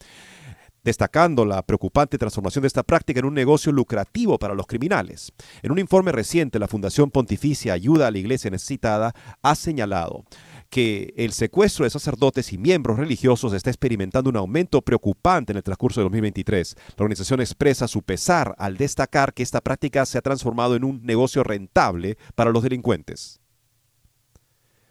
destacando 0.89 1.45
la 1.45 1.61
preocupante 1.63 2.17
transformación 2.17 2.63
de 2.63 2.69
esta 2.69 2.83
práctica 2.83 3.21
en 3.21 3.27
un 3.27 3.35
negocio 3.35 3.71
lucrativo 3.73 4.39
para 4.39 4.55
los 4.55 4.67
criminales. 4.67 5.33
En 5.63 5.71
un 5.71 5.79
informe 5.79 6.13
reciente, 6.13 6.59
la 6.59 6.67
Fundación 6.67 7.11
Pontificia 7.11 7.75
Ayuda 7.75 8.07
a 8.07 8.11
la 8.11 8.17
Iglesia 8.17 8.51
Necesitada 8.51 9.13
ha 9.43 9.55
señalado 9.55 10.25
que 10.71 11.13
el 11.17 11.33
secuestro 11.33 11.85
de 11.85 11.91
sacerdotes 11.91 12.53
y 12.53 12.59
miembros 12.59 12.99
religiosos 12.99 13.53
está 13.53 13.69
experimentando 13.69 14.31
un 14.31 14.37
aumento 14.37 14.81
preocupante 14.81 15.53
en 15.53 15.59
el 15.59 15.63
transcurso 15.63 16.01
de 16.01 16.05
2023. 16.05 16.77
La 16.97 17.03
organización 17.03 17.41
expresa 17.41 17.87
su 17.87 18.03
pesar 18.03 18.55
al 18.59 18.79
destacar 18.79 19.35
que 19.35 19.43
esta 19.43 19.61
práctica 19.61 20.07
se 20.07 20.17
ha 20.17 20.23
transformado 20.23 20.75
en 20.75 20.85
un 20.85 21.03
negocio 21.05 21.45
rentable 21.45 22.17
para 22.35 22.51
los 22.51 22.63
delincuentes. 22.63 23.41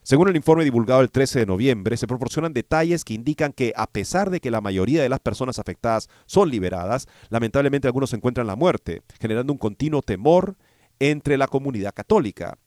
Según 0.08 0.30
el 0.30 0.38
informe 0.38 0.64
divulgado 0.64 1.02
el 1.02 1.12
13 1.12 1.40
de 1.40 1.46
noviembre, 1.46 1.98
se 1.98 2.08
proporcionan 2.08 2.54
detalles 2.54 3.04
que 3.04 3.14
indican 3.14 3.52
que 3.52 3.74
a 3.76 3.88
pesar 3.88 4.30
de 4.30 4.40
que 4.40 4.52
la 4.52 4.62
mayoría 4.62 5.04
de 5.04 5.10
las 5.10 5.20
personas 5.20 5.60
afectadas 5.60 6.08
son 6.26 6.50
liberadas, 6.50 7.10
lamentablemente 7.28 7.90
algunos 7.90 8.14
encuentran 8.14 8.48
la 8.48 8.56
muerte, 8.56 9.02
generando 9.20 9.52
un 9.52 9.60
continuo 9.60 10.02
temor 10.02 10.56
entre 11.00 11.38
la 11.38 11.48
comunidad 11.48 11.94
católica. 11.94 12.58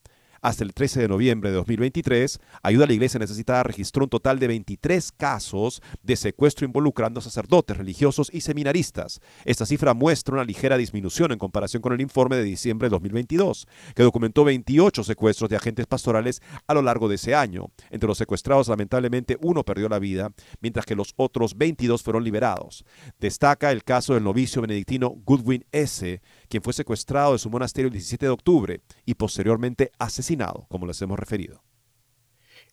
Hasta 0.41 0.63
el 0.63 0.73
13 0.73 1.01
de 1.01 1.07
noviembre 1.07 1.51
de 1.51 1.55
2023, 1.57 2.39
Ayuda 2.63 2.85
a 2.85 2.87
la 2.87 2.93
Iglesia 2.93 3.19
Necesitada 3.19 3.61
registró 3.61 4.05
un 4.05 4.09
total 4.09 4.39
de 4.39 4.47
23 4.47 5.11
casos 5.11 5.83
de 6.01 6.15
secuestro 6.15 6.65
involucrando 6.65 7.21
sacerdotes, 7.21 7.77
religiosos 7.77 8.31
y 8.33 8.41
seminaristas. 8.41 9.21
Esta 9.45 9.67
cifra 9.67 9.93
muestra 9.93 10.33
una 10.33 10.43
ligera 10.43 10.77
disminución 10.77 11.31
en 11.31 11.37
comparación 11.37 11.83
con 11.83 11.93
el 11.93 12.01
informe 12.01 12.37
de 12.37 12.43
diciembre 12.43 12.87
de 12.87 12.89
2022, 12.89 13.67
que 13.93 14.01
documentó 14.01 14.43
28 14.43 15.03
secuestros 15.03 15.47
de 15.47 15.57
agentes 15.57 15.85
pastorales 15.85 16.41
a 16.65 16.73
lo 16.73 16.81
largo 16.81 17.07
de 17.07 17.15
ese 17.15 17.35
año. 17.35 17.67
Entre 17.91 18.07
los 18.07 18.17
secuestrados, 18.17 18.67
lamentablemente, 18.67 19.37
uno 19.41 19.63
perdió 19.63 19.89
la 19.89 19.99
vida, 19.99 20.31
mientras 20.59 20.87
que 20.87 20.95
los 20.95 21.13
otros 21.17 21.55
22 21.55 22.01
fueron 22.01 22.23
liberados. 22.23 22.83
Destaca 23.19 23.71
el 23.71 23.83
caso 23.83 24.15
del 24.15 24.23
novicio 24.23 24.63
benedictino 24.63 25.11
Goodwin 25.23 25.65
S., 25.71 26.19
quien 26.51 26.61
fue 26.61 26.73
secuestrado 26.73 27.33
de 27.33 27.39
su 27.39 27.49
monasterio 27.49 27.87
el 27.87 27.93
17 27.93 28.25
de 28.25 28.31
octubre 28.31 28.81
y 29.05 29.15
posteriormente 29.15 29.91
asesinado, 29.97 30.67
como 30.69 30.85
les 30.85 31.01
hemos 31.01 31.17
referido. 31.17 31.63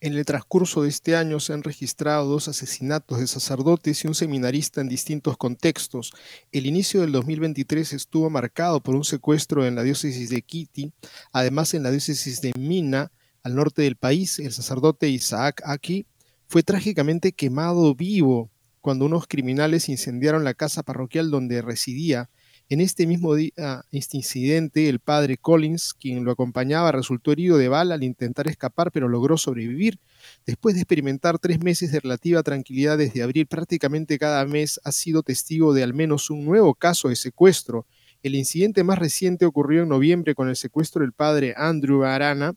En 0.01 0.15
el 0.15 0.25
transcurso 0.25 0.83
de 0.83 0.89
este 0.89 1.17
año 1.17 1.41
se 1.41 1.53
han 1.53 1.63
registrado 1.63 2.27
dos 2.27 2.49
asesinatos 2.49 3.19
de 3.19 3.27
sacerdotes 3.27 4.05
y 4.05 4.09
un 4.09 4.15
seminarista 4.15 4.81
en 4.81 4.89
distintos 4.89 5.37
contextos. 5.37 6.13
El 6.53 6.67
inicio 6.67 7.01
del 7.01 7.13
2023 7.13 7.93
estuvo 7.93 8.31
marcado 8.31 8.81
por 8.81 8.95
un 8.95 9.05
secuestro 9.05 9.67
en 9.67 9.75
la 9.75 9.83
diócesis 9.83 10.29
de 10.31 10.43
Kiti, 10.43 10.93
además 11.33 11.75
en 11.75 11.85
la 11.85 11.91
diócesis 11.91 12.41
de 12.41 12.53
Mina, 12.59 13.11
al 13.43 13.55
norte 13.55 13.83
del 13.83 13.97
país, 13.97 14.41
el 14.41 14.53
sacerdote 14.53 15.09
Isaac 15.09 15.63
Aki 15.65 16.07
fue 16.49 16.63
trágicamente 16.63 17.33
quemado 17.33 17.95
vivo 17.95 18.51
cuando 18.81 19.05
unos 19.05 19.27
criminales 19.27 19.89
incendiaron 19.89 20.45
la 20.45 20.55
casa 20.55 20.83
parroquial 20.83 21.31
donde 21.31 21.63
residía. 21.63 22.31
En 22.71 22.83
este 22.83 23.07
mismo 23.07 23.35
día, 23.35 23.87
este 23.93 24.19
incidente, 24.19 24.91
el 24.91 25.01
padre 25.01 25.39
Collins, 25.39 25.95
quien 25.95 26.23
lo 26.25 26.33
acompañaba, 26.33 26.93
resultó 26.93 27.33
herido 27.33 27.57
de 27.57 27.69
bala 27.69 27.95
al 27.95 28.05
intentar 28.05 28.47
escapar, 28.47 28.93
pero 28.93 29.09
logró 29.09 29.39
sobrevivir. 29.39 29.99
Después 30.45 30.75
de 30.75 30.83
experimentar 30.83 31.39
tres 31.39 31.61
meses 31.61 31.93
de 31.93 32.01
relativa 32.01 32.43
tranquilidad 32.43 32.99
desde 32.99 33.23
abril, 33.23 33.47
prácticamente 33.47 34.19
cada 34.19 34.45
mes 34.45 34.79
ha 34.85 34.93
sido 34.93 35.23
testigo 35.23 35.73
de 35.73 35.83
al 35.83 35.95
menos 35.95 36.29
un 36.29 36.45
nuevo 36.45 36.75
caso 36.75 37.09
de 37.09 37.17
secuestro. 37.17 37.87
El 38.23 38.35
incidente 38.35 38.85
más 38.85 38.99
reciente 38.99 39.47
ocurrió 39.47 39.85
en 39.85 39.89
noviembre 39.89 40.35
con 40.35 40.51
el 40.51 40.57
secuestro 40.57 41.01
del 41.01 41.15
padre 41.15 41.55
Andrew 41.57 42.05
Arana, 42.05 42.55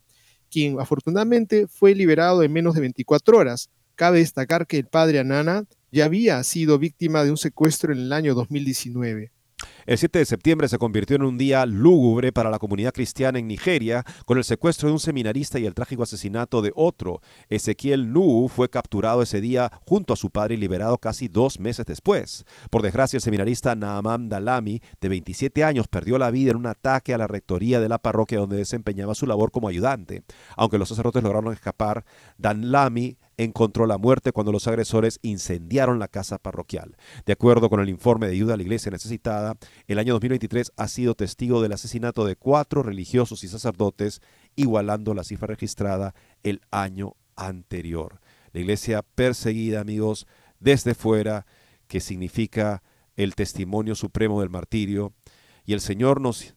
quien 0.49 0.77
afortunadamente 0.81 1.67
fue 1.67 1.95
liberado 1.95 2.43
en 2.43 2.51
menos 2.51 2.75
de 2.75 2.81
24 2.81 3.37
horas. 3.37 3.69
Cabe 3.95 4.19
destacar 4.19 4.67
que 4.67 4.75
el 4.75 4.87
padre 4.87 5.19
Anana 5.19 5.63
ya 5.89 6.03
había 6.03 6.43
sido 6.43 6.79
víctima 6.79 7.23
de 7.23 7.31
un 7.31 7.37
secuestro 7.37 7.93
en 7.93 7.99
el 7.99 8.11
año 8.11 8.35
2019. 8.35 9.31
El 9.85 9.97
7 9.97 10.19
de 10.19 10.25
septiembre 10.25 10.67
se 10.67 10.77
convirtió 10.77 11.15
en 11.15 11.23
un 11.23 11.37
día 11.37 11.65
lúgubre 11.65 12.31
para 12.31 12.49
la 12.49 12.59
comunidad 12.59 12.93
cristiana 12.93 13.39
en 13.39 13.47
Nigeria 13.47 14.03
con 14.25 14.37
el 14.37 14.43
secuestro 14.43 14.87
de 14.87 14.93
un 14.93 14.99
seminarista 14.99 15.59
y 15.59 15.65
el 15.65 15.73
trágico 15.73 16.03
asesinato 16.03 16.61
de 16.61 16.71
otro. 16.75 17.21
Ezequiel 17.49 18.11
Nu 18.13 18.47
fue 18.47 18.69
capturado 18.69 19.21
ese 19.21 19.41
día 19.41 19.71
junto 19.85 20.13
a 20.13 20.17
su 20.17 20.29
padre 20.29 20.55
y 20.55 20.57
liberado 20.57 20.97
casi 20.97 21.27
dos 21.27 21.59
meses 21.59 21.85
después. 21.85 22.45
Por 22.69 22.81
desgracia, 22.81 23.17
el 23.17 23.21
seminarista 23.21 23.75
Naaman 23.75 24.29
Dalami, 24.29 24.81
de 24.99 25.09
27 25.09 25.63
años, 25.63 25.87
perdió 25.87 26.17
la 26.17 26.31
vida 26.31 26.51
en 26.51 26.57
un 26.57 26.67
ataque 26.67 27.13
a 27.13 27.17
la 27.17 27.27
rectoría 27.27 27.79
de 27.79 27.89
la 27.89 27.99
parroquia 27.99 28.39
donde 28.39 28.57
desempeñaba 28.57 29.15
su 29.15 29.25
labor 29.25 29.51
como 29.51 29.67
ayudante. 29.67 30.23
Aunque 30.55 30.77
los 30.77 30.89
sacerdotes 30.89 31.23
lograron 31.23 31.53
escapar, 31.53 32.05
Dalami 32.37 33.17
encontró 33.43 33.87
la 33.87 33.97
muerte 33.97 34.31
cuando 34.31 34.51
los 34.51 34.67
agresores 34.67 35.19
incendiaron 35.21 35.99
la 35.99 36.07
casa 36.07 36.37
parroquial. 36.37 36.95
De 37.25 37.33
acuerdo 37.33 37.69
con 37.69 37.79
el 37.79 37.89
informe 37.89 38.27
de 38.27 38.33
ayuda 38.33 38.53
a 38.53 38.57
la 38.57 38.63
iglesia 38.63 38.91
necesitada, 38.91 39.55
el 39.87 39.99
año 39.99 40.13
2023 40.13 40.73
ha 40.77 40.87
sido 40.87 41.15
testigo 41.15 41.61
del 41.61 41.73
asesinato 41.73 42.25
de 42.25 42.35
cuatro 42.35 42.83
religiosos 42.83 43.43
y 43.43 43.47
sacerdotes, 43.47 44.21
igualando 44.55 45.13
la 45.13 45.23
cifra 45.23 45.47
registrada 45.47 46.13
el 46.43 46.61
año 46.69 47.15
anterior. 47.35 48.21
La 48.53 48.59
iglesia 48.59 49.01
perseguida, 49.01 49.79
amigos, 49.79 50.27
desde 50.59 50.93
fuera, 50.93 51.45
que 51.87 51.99
significa 51.99 52.83
el 53.15 53.35
testimonio 53.35 53.95
supremo 53.95 54.41
del 54.41 54.49
martirio, 54.49 55.13
y 55.65 55.73
el 55.73 55.81
Señor 55.81 56.21
nos 56.21 56.55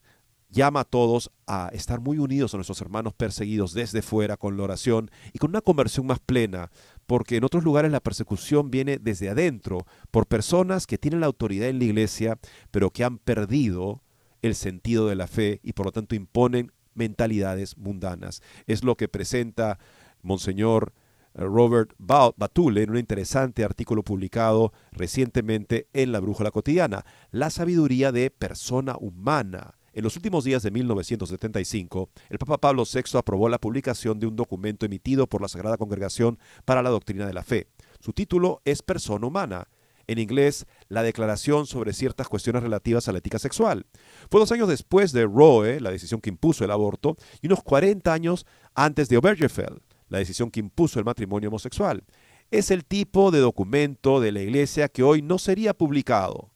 llama 0.54 0.80
a 0.80 0.84
todos 0.84 1.30
a 1.46 1.68
estar 1.72 2.00
muy 2.00 2.18
unidos 2.18 2.54
a 2.54 2.56
nuestros 2.56 2.80
hermanos 2.80 3.12
perseguidos 3.12 3.74
desde 3.74 4.02
fuera 4.02 4.36
con 4.36 4.56
la 4.56 4.62
oración 4.62 5.10
y 5.32 5.38
con 5.38 5.50
una 5.50 5.60
conversión 5.60 6.06
más 6.06 6.20
plena, 6.20 6.70
porque 7.06 7.36
en 7.36 7.44
otros 7.44 7.64
lugares 7.64 7.90
la 7.90 8.00
persecución 8.00 8.70
viene 8.70 8.98
desde 8.98 9.28
adentro 9.28 9.84
por 10.10 10.26
personas 10.26 10.86
que 10.86 10.96
tienen 10.96 11.20
la 11.20 11.26
autoridad 11.26 11.68
en 11.68 11.80
la 11.80 11.84
iglesia, 11.84 12.38
pero 12.70 12.90
que 12.90 13.04
han 13.04 13.18
perdido 13.18 14.02
el 14.42 14.54
sentido 14.54 15.08
de 15.08 15.16
la 15.16 15.26
fe 15.26 15.60
y 15.62 15.72
por 15.72 15.86
lo 15.86 15.92
tanto 15.92 16.14
imponen 16.14 16.72
mentalidades 16.94 17.76
mundanas. 17.76 18.40
Es 18.66 18.84
lo 18.84 18.96
que 18.96 19.08
presenta 19.08 19.80
Monseñor 20.22 20.92
eh, 21.34 21.42
Robert 21.42 21.90
Batule 21.98 22.84
en 22.84 22.90
un 22.90 22.98
interesante 22.98 23.64
artículo 23.64 24.04
publicado 24.04 24.72
recientemente 24.92 25.88
en 25.92 26.12
La 26.12 26.20
Brújula 26.20 26.52
Cotidiana, 26.52 27.04
La 27.32 27.50
sabiduría 27.50 28.12
de 28.12 28.30
persona 28.30 28.96
humana 29.00 29.74
En 29.94 30.02
los 30.02 30.16
últimos 30.16 30.42
días 30.42 30.64
de 30.64 30.72
1975, 30.72 32.10
el 32.28 32.38
Papa 32.38 32.58
Pablo 32.58 32.82
VI 32.82 33.16
aprobó 33.16 33.48
la 33.48 33.60
publicación 33.60 34.18
de 34.18 34.26
un 34.26 34.34
documento 34.34 34.84
emitido 34.84 35.28
por 35.28 35.40
la 35.40 35.46
Sagrada 35.46 35.76
Congregación 35.76 36.36
para 36.64 36.82
la 36.82 36.90
Doctrina 36.90 37.28
de 37.28 37.32
la 37.32 37.44
Fe. 37.44 37.68
Su 38.00 38.12
título 38.12 38.60
es 38.64 38.82
Persona 38.82 39.24
Humana, 39.24 39.68
en 40.08 40.18
inglés, 40.18 40.66
la 40.88 41.04
Declaración 41.04 41.66
sobre 41.66 41.92
ciertas 41.92 42.28
cuestiones 42.28 42.64
relativas 42.64 43.06
a 43.06 43.12
la 43.12 43.18
ética 43.18 43.38
sexual. 43.38 43.86
Fue 44.28 44.40
dos 44.40 44.50
años 44.50 44.68
después 44.68 45.12
de 45.12 45.26
Roe, 45.26 45.78
la 45.78 45.92
decisión 45.92 46.20
que 46.20 46.30
impuso 46.30 46.64
el 46.64 46.72
aborto, 46.72 47.16
y 47.40 47.46
unos 47.46 47.62
40 47.62 48.12
años 48.12 48.46
antes 48.74 49.08
de 49.08 49.16
Obergefell, 49.16 49.80
la 50.08 50.18
decisión 50.18 50.50
que 50.50 50.58
impuso 50.58 50.98
el 50.98 51.04
matrimonio 51.04 51.50
homosexual. 51.50 52.02
Es 52.50 52.72
el 52.72 52.84
tipo 52.84 53.30
de 53.30 53.38
documento 53.38 54.18
de 54.20 54.32
la 54.32 54.42
Iglesia 54.42 54.88
que 54.88 55.04
hoy 55.04 55.22
no 55.22 55.38
sería 55.38 55.72
publicado 55.72 56.50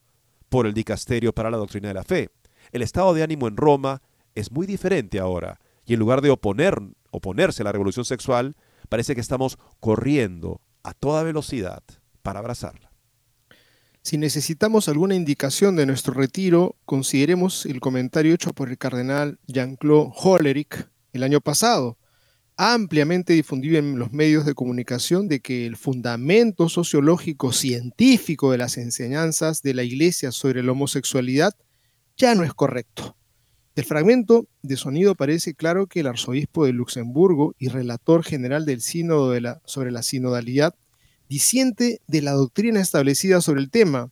por 0.48 0.66
el 0.66 0.74
Dicasterio 0.74 1.32
para 1.32 1.52
la 1.52 1.56
Doctrina 1.56 1.86
de 1.86 1.94
la 1.94 2.02
Fe. 2.02 2.30
El 2.72 2.82
estado 2.82 3.14
de 3.14 3.22
ánimo 3.22 3.48
en 3.48 3.56
Roma 3.56 4.02
es 4.34 4.52
muy 4.52 4.66
diferente 4.66 5.18
ahora, 5.18 5.60
y 5.84 5.94
en 5.94 6.00
lugar 6.00 6.20
de 6.20 6.30
oponer, 6.30 6.80
oponerse 7.10 7.62
a 7.62 7.64
la 7.64 7.72
revolución 7.72 8.04
sexual, 8.04 8.56
parece 8.88 9.14
que 9.14 9.20
estamos 9.20 9.58
corriendo 9.80 10.60
a 10.82 10.94
toda 10.94 11.22
velocidad 11.22 11.82
para 12.22 12.40
abrazarla. 12.40 12.90
Si 14.02 14.16
necesitamos 14.16 14.88
alguna 14.88 15.14
indicación 15.14 15.76
de 15.76 15.86
nuestro 15.86 16.14
retiro, 16.14 16.76
consideremos 16.84 17.66
el 17.66 17.80
comentario 17.80 18.32
hecho 18.32 18.52
por 18.52 18.70
el 18.70 18.78
cardenal 18.78 19.38
Jean-Claude 19.46 20.12
Hollerich 20.14 20.88
el 21.12 21.24
año 21.24 21.40
pasado, 21.40 21.98
ampliamente 22.56 23.32
difundido 23.34 23.78
en 23.78 23.98
los 23.98 24.12
medios 24.12 24.44
de 24.44 24.54
comunicación 24.54 25.28
de 25.28 25.40
que 25.40 25.66
el 25.66 25.76
fundamento 25.76 26.68
sociológico 26.68 27.52
científico 27.52 28.50
de 28.50 28.58
las 28.58 28.78
enseñanzas 28.78 29.62
de 29.62 29.74
la 29.74 29.82
Iglesia 29.82 30.32
sobre 30.32 30.62
la 30.62 30.72
homosexualidad 30.72 31.54
ya 32.18 32.34
no 32.34 32.42
es 32.42 32.52
correcto. 32.52 33.16
Del 33.74 33.84
fragmento 33.84 34.48
de 34.62 34.76
sonido 34.76 35.14
parece 35.14 35.54
claro 35.54 35.86
que 35.86 36.00
el 36.00 36.08
arzobispo 36.08 36.66
de 36.66 36.72
Luxemburgo 36.72 37.54
y 37.58 37.68
relator 37.68 38.24
general 38.24 38.66
del 38.66 38.80
sínodo 38.80 39.32
sobre 39.64 39.92
la 39.92 40.02
sinodalidad 40.02 40.74
disiente 41.28 42.00
de 42.08 42.22
la 42.22 42.32
doctrina 42.32 42.80
establecida 42.80 43.40
sobre 43.40 43.60
el 43.60 43.70
tema. 43.70 44.10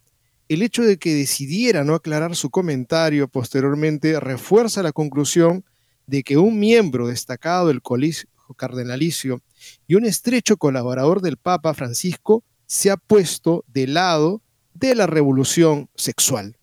El 0.49 0.63
hecho 0.63 0.83
de 0.83 0.99
que 0.99 1.15
decidiera 1.15 1.83
no 1.83 1.95
aclarar 1.95 2.37
su 2.37 2.51
comentario 2.51 3.27
posteriormente 3.27 4.21
refuerza 4.21 4.85
la 4.85 4.93
conclusión 4.93 5.65
de 6.07 6.23
que 6.23 6.37
un 6.37 6.61
miembro 6.61 7.09
destacado 7.09 7.67
del 7.67 7.83
colegio 7.83 8.29
cardenalicio 8.57 9.43
y 9.89 9.97
un 9.97 10.05
estrecho 10.05 10.57
colaborador 10.57 11.21
del 11.21 11.37
Papa 11.37 11.75
Francisco 11.75 12.45
se 12.67 12.93
ha 12.93 12.97
puesto 12.97 13.65
de 13.67 13.89
lado 13.89 14.43
de 14.75 14.95
la 14.95 15.09
revolución 15.09 15.89
sexual. 15.97 16.56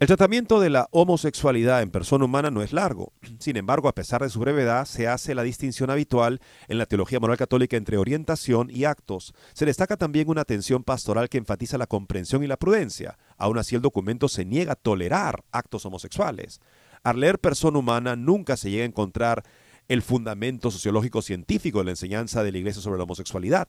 El 0.00 0.06
tratamiento 0.06 0.60
de 0.60 0.70
la 0.70 0.88
homosexualidad 0.92 1.82
en 1.82 1.90
persona 1.90 2.24
humana 2.24 2.50
no 2.50 2.62
es 2.62 2.72
largo. 2.72 3.12
Sin 3.38 3.58
embargo, 3.58 3.86
a 3.86 3.94
pesar 3.94 4.22
de 4.22 4.30
su 4.30 4.40
brevedad, 4.40 4.86
se 4.86 5.06
hace 5.06 5.34
la 5.34 5.42
distinción 5.42 5.90
habitual 5.90 6.40
en 6.68 6.78
la 6.78 6.86
teología 6.86 7.20
moral 7.20 7.36
católica 7.36 7.76
entre 7.76 7.98
orientación 7.98 8.70
y 8.72 8.84
actos. 8.84 9.34
Se 9.52 9.66
destaca 9.66 9.98
también 9.98 10.30
una 10.30 10.40
atención 10.40 10.84
pastoral 10.84 11.28
que 11.28 11.36
enfatiza 11.36 11.76
la 11.76 11.86
comprensión 11.86 12.42
y 12.42 12.46
la 12.46 12.56
prudencia. 12.56 13.18
Aún 13.36 13.58
así, 13.58 13.74
el 13.76 13.82
documento 13.82 14.28
se 14.28 14.46
niega 14.46 14.72
a 14.72 14.76
tolerar 14.76 15.44
actos 15.52 15.84
homosexuales. 15.84 16.62
Al 17.02 17.20
leer 17.20 17.38
persona 17.38 17.78
humana, 17.78 18.16
nunca 18.16 18.56
se 18.56 18.70
llega 18.70 18.84
a 18.84 18.86
encontrar 18.86 19.42
el 19.88 20.00
fundamento 20.00 20.70
sociológico 20.70 21.20
científico 21.20 21.80
de 21.80 21.84
la 21.84 21.90
enseñanza 21.90 22.42
de 22.42 22.52
la 22.52 22.56
Iglesia 22.56 22.80
sobre 22.80 22.96
la 22.96 23.04
homosexualidad. 23.04 23.68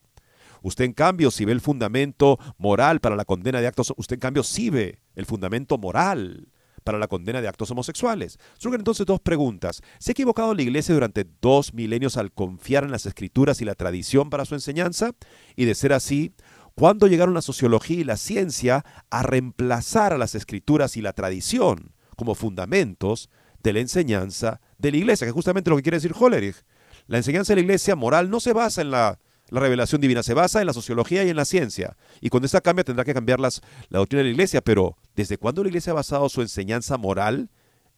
Usted 0.62 0.86
en 0.86 0.94
cambio, 0.94 1.32
si 1.32 1.46
ve 1.46 1.52
el 1.52 1.62
fundamento 1.62 2.40
moral 2.58 3.00
para 3.00 3.16
la 3.16 3.26
condena 3.26 3.62
de 3.62 3.68
actos, 3.68 3.94
usted 3.98 4.16
en 4.16 4.20
cambio 4.20 4.44
sí 4.44 4.70
ve 4.70 5.00
el 5.16 5.26
fundamento 5.26 5.78
moral 5.78 6.50
para 6.84 6.98
la 6.98 7.08
condena 7.08 7.42
de 7.42 7.48
actos 7.48 7.72
homosexuales. 7.72 8.40
Surgen 8.58 8.82
entonces 8.82 9.06
dos 9.06 9.20
preguntas. 9.20 9.82
¿Se 10.00 10.12
ha 10.12 10.14
equivocado 10.14 10.54
la 10.54 10.62
Iglesia 10.62 10.94
durante 10.94 11.26
dos 11.42 11.74
milenios 11.74 12.18
al 12.18 12.32
confiar 12.32 12.84
en 12.84 12.92
las 12.92 13.06
escrituras 13.06 13.62
y 13.62 13.66
la 13.66 13.76
tradición 13.76 14.30
para 14.30 14.46
su 14.46 14.56
enseñanza? 14.56 15.12
Y 15.56 15.66
de 15.66 15.76
ser 15.76 15.94
así, 15.94 16.34
¿cuándo 16.76 17.08
llegaron 17.08 17.34
la 17.34 17.42
sociología 17.42 18.00
y 18.00 18.04
la 18.04 18.18
ciencia 18.18 18.84
a 19.10 19.24
reemplazar 19.24 20.14
a 20.14 20.18
las 20.18 20.36
escrituras 20.36 20.98
y 20.98 21.02
la 21.02 21.14
tradición 21.14 21.94
como 22.16 22.36
fundamentos 22.36 23.30
de 23.64 23.74
la 23.74 23.80
enseñanza 23.80 24.60
de 24.78 24.92
la 24.92 24.98
iglesia, 24.98 25.26
que 25.26 25.30
es 25.30 25.36
justamente 25.36 25.70
lo 25.70 25.76
que 25.76 25.84
quiere 25.84 25.98
decir 25.98 26.16
Hollerich. 26.20 26.64
La 27.08 27.18
enseñanza 27.18 27.52
de 27.52 27.58
la 27.58 27.62
iglesia 27.62 27.96
moral 27.96 28.30
no 28.30 28.40
se 28.40 28.54
basa 28.54 28.82
en 28.82 28.92
la, 28.92 29.20
revelación 29.60 30.02
divina, 30.02 30.24
se 30.24 30.34
basa 30.34 30.62
en 30.62 30.68
la 30.68 30.74
sociología 30.74 31.24
y 31.24 31.30
en 31.30 31.36
la 31.36 31.46
ciencia. 31.46 31.98
Y 32.22 32.30
cuando 32.30 32.46
esta 32.46 32.62
cambia 32.62 32.84
tendrá 32.84 33.04
que 33.04 33.14
cambiar 33.14 33.40
las, 33.40 33.62
la 33.90 34.00
doctrina 34.00 34.20
de 34.20 34.26
la 34.26 34.32
iglesia, 34.32 34.62
pero 34.62 34.98
¿desde 35.16 35.38
cuándo 35.38 35.64
la 35.64 35.70
iglesia 35.70 35.92
ha 35.92 35.96
basado 35.96 36.30
su 36.30 36.42
enseñanza 36.42 36.98
moral 36.98 37.50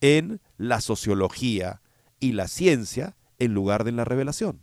en 0.02 0.42
la 0.58 0.82
sociología 0.82 1.82
y 2.20 2.32
la 2.32 2.48
ciencia 2.48 3.16
en 3.40 3.54
lugar 3.54 3.84
de 3.84 3.92
en 3.92 3.98
la 3.98 4.06
revelación? 4.06 4.62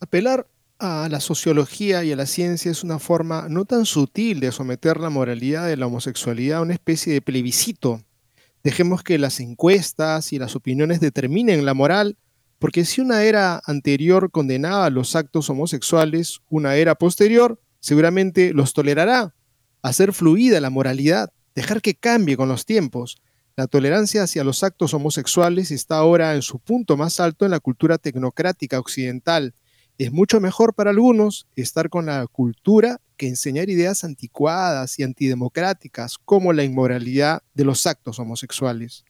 Apelar 0.00 0.48
a 0.78 1.08
la 1.10 1.20
sociología 1.20 2.04
y 2.04 2.12
a 2.12 2.16
la 2.16 2.26
ciencia 2.26 2.70
es 2.70 2.84
una 2.84 2.98
forma 2.98 3.48
no 3.48 3.64
tan 3.64 3.86
sutil 3.86 4.40
de 4.40 4.52
someter 4.52 5.00
la 5.00 5.10
moralidad 5.10 5.66
de 5.66 5.76
la 5.76 5.86
homosexualidad 5.86 6.58
a 6.58 6.62
una 6.62 6.74
especie 6.74 7.12
de 7.12 7.22
plebiscito 7.22 8.02
Dejemos 8.66 9.04
que 9.04 9.16
las 9.16 9.38
encuestas 9.38 10.32
y 10.32 10.40
las 10.40 10.56
opiniones 10.56 10.98
determinen 10.98 11.64
la 11.64 11.72
moral, 11.72 12.16
porque 12.58 12.84
si 12.84 13.00
una 13.00 13.22
era 13.22 13.60
anterior 13.66 14.30
condenaba 14.30 14.88
los 14.90 15.14
actos 15.14 15.50
homosexuales, 15.50 16.40
una 16.48 16.76
era 16.76 16.94
posterior 16.94 17.60
seguramente 17.80 18.52
los 18.52 18.72
tolerará. 18.72 19.34
Hacer 19.82 20.12
fluida 20.12 20.60
la 20.60 20.70
moralidad, 20.70 21.32
dejar 21.54 21.80
que 21.80 21.94
cambie 21.94 22.36
con 22.36 22.48
los 22.48 22.66
tiempos. 22.66 23.22
La 23.54 23.68
tolerancia 23.68 24.24
hacia 24.24 24.42
los 24.42 24.64
actos 24.64 24.92
homosexuales 24.92 25.70
está 25.70 25.96
ahora 25.96 26.34
en 26.34 26.42
su 26.42 26.58
punto 26.58 26.96
más 26.96 27.20
alto 27.20 27.44
en 27.44 27.52
la 27.52 27.60
cultura 27.60 27.96
tecnocrática 27.98 28.80
occidental. 28.80 29.54
Es 29.98 30.12
mucho 30.12 30.40
mejor 30.40 30.74
para 30.74 30.90
algunos 30.90 31.46
estar 31.54 31.88
con 31.88 32.06
la 32.06 32.26
cultura 32.26 33.00
que 33.16 33.28
enseñar 33.28 33.70
ideas 33.70 34.02
anticuadas 34.02 34.98
y 34.98 35.04
antidemocráticas 35.04 36.18
como 36.18 36.52
la 36.52 36.64
inmoralidad 36.64 37.42
de 37.54 37.64
los 37.64 37.86
actos 37.86 38.18
homosexuales. 38.18 39.04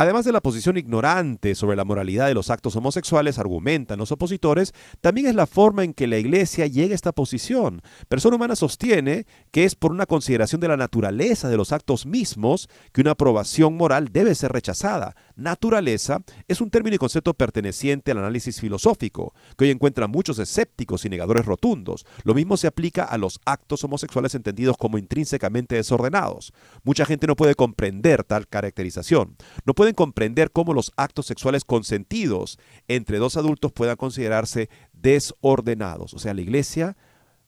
Además 0.00 0.24
de 0.24 0.32
la 0.32 0.40
posición 0.40 0.78
ignorante 0.78 1.54
sobre 1.54 1.76
la 1.76 1.84
moralidad 1.84 2.26
de 2.26 2.32
los 2.32 2.48
actos 2.48 2.74
homosexuales, 2.74 3.38
argumentan 3.38 3.98
los 3.98 4.12
opositores, 4.12 4.72
también 5.02 5.26
es 5.26 5.34
la 5.34 5.46
forma 5.46 5.84
en 5.84 5.92
que 5.92 6.06
la 6.06 6.16
Iglesia 6.16 6.66
llega 6.66 6.92
a 6.92 6.94
esta 6.94 7.12
posición. 7.12 7.82
Persona 8.08 8.36
Humana 8.36 8.56
sostiene 8.56 9.26
que 9.50 9.64
es 9.64 9.74
por 9.74 9.90
una 9.92 10.06
consideración 10.06 10.58
de 10.62 10.68
la 10.68 10.78
naturaleza 10.78 11.50
de 11.50 11.58
los 11.58 11.70
actos 11.72 12.06
mismos 12.06 12.70
que 12.94 13.02
una 13.02 13.10
aprobación 13.10 13.76
moral 13.76 14.08
debe 14.10 14.34
ser 14.34 14.52
rechazada. 14.52 15.16
Naturaleza 15.36 16.22
es 16.48 16.62
un 16.62 16.70
término 16.70 16.96
y 16.96 16.98
concepto 16.98 17.34
perteneciente 17.34 18.12
al 18.12 18.18
análisis 18.20 18.58
filosófico, 18.58 19.34
que 19.58 19.66
hoy 19.66 19.70
encuentra 19.70 20.06
muchos 20.06 20.38
escépticos 20.38 21.04
y 21.04 21.10
negadores 21.10 21.44
rotundos. 21.44 22.06
Lo 22.24 22.32
mismo 22.32 22.56
se 22.56 22.68
aplica 22.68 23.04
a 23.04 23.18
los 23.18 23.38
actos 23.44 23.84
homosexuales 23.84 24.34
entendidos 24.34 24.78
como 24.78 24.96
intrínsecamente 24.96 25.74
desordenados. 25.74 26.54
Mucha 26.84 27.04
gente 27.04 27.26
no 27.26 27.36
puede 27.36 27.54
comprender 27.54 28.24
tal 28.24 28.48
caracterización. 28.48 29.36
No 29.66 29.74
puede 29.74 29.89
comprender 29.94 30.50
cómo 30.50 30.74
los 30.74 30.92
actos 30.96 31.26
sexuales 31.26 31.64
consentidos 31.64 32.58
entre 32.88 33.18
dos 33.18 33.36
adultos 33.36 33.72
puedan 33.72 33.96
considerarse 33.96 34.68
desordenados. 34.92 36.14
O 36.14 36.18
sea, 36.18 36.34
la 36.34 36.40
iglesia, 36.40 36.96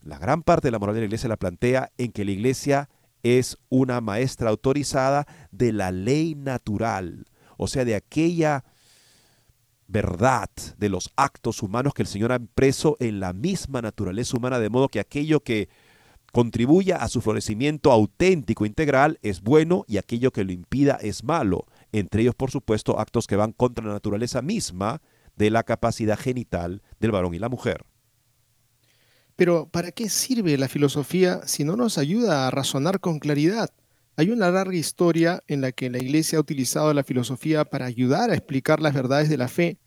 la 0.02 0.18
gran 0.18 0.42
parte 0.42 0.68
de 0.68 0.72
la 0.72 0.78
moral 0.78 0.94
de 0.94 1.02
la 1.02 1.07
iglesia 1.07 1.28
la 1.28 1.37
plantea 1.37 1.90
en 1.98 2.12
que 2.12 2.24
la 2.24 2.33
iglesia 2.33 2.88
es 3.22 3.57
una 3.68 4.00
maestra 4.00 4.50
autorizada 4.50 5.26
de 5.50 5.72
la 5.72 5.92
ley 5.92 6.35
natural, 6.35 7.26
o 7.57 7.68
sea, 7.68 7.85
de 7.85 7.94
aquella 7.94 8.64
verdad 9.87 10.48
de 10.78 10.88
los 10.88 11.11
actos 11.16 11.62
humanos 11.62 11.92
que 11.94 12.02
el 12.02 12.09
Señor 12.09 12.33
ha 12.33 12.37
impreso 12.37 12.96
en 12.98 13.20
la 13.20 13.33
misma 13.33 13.83
naturaleza 13.83 14.37
humana, 14.37 14.59
de 14.59 14.70
modo 14.70 14.88
que 14.88 15.00
aquello 15.00 15.40
que 15.40 15.68
contribuya 16.33 16.96
a 16.96 17.09
su 17.09 17.20
florecimiento 17.20 17.92
auténtico, 17.92 18.64
integral, 18.64 19.18
es 19.22 19.42
bueno 19.42 19.85
y 19.87 19.98
aquello 19.98 20.33
que 20.33 20.44
lo 20.44 20.52
impida 20.52 20.98
es 21.00 21.22
malo 21.24 21.66
entre 21.92 22.22
ellos 22.22 22.35
por 22.35 22.50
supuesto 22.50 22.98
actos 22.98 23.26
que 23.26 23.37
van 23.37 23.52
contra 23.52 23.85
la 23.85 23.92
naturaleza 23.92 24.42
misma 24.42 25.00
de 25.37 25.50
la 25.50 25.62
capacidad 25.62 26.18
genital 26.18 26.83
del 27.00 27.12
varón 27.12 27.35
y 27.35 27.38
la 27.38 27.48
mujer. 27.48 27.85
Pero 29.37 29.68
¿para 29.70 29.92
qué 29.92 30.09
sirve 30.09 30.59
la 30.59 30.68
filosofía 30.68 31.40
si 31.46 31.64
no 31.64 31.76
nos 31.76 31.98
ayuda 31.98 32.46
a 32.46 32.50
razonar 32.50 33.00
con 33.00 33.18
claridad? 33.18 33.70
Hay 34.16 34.31
una 34.31 34.50
larga 34.50 34.76
historia 34.76 35.42
en 35.46 35.62
la 35.62 35.72
que 35.72 35.88
la 35.88 35.98
Iglesia 35.98 36.37
ha 36.38 36.42
utilizado 36.42 36.92
la 36.92 37.02
filosofía 37.02 37.64
para 37.64 37.87
ayudar 37.87 38.31
a 38.31 38.35
explicar 38.35 38.81
las 38.81 38.92
verdades 38.92 39.31
de 39.31 39.38
la 39.38 39.48
fe. 39.48 39.78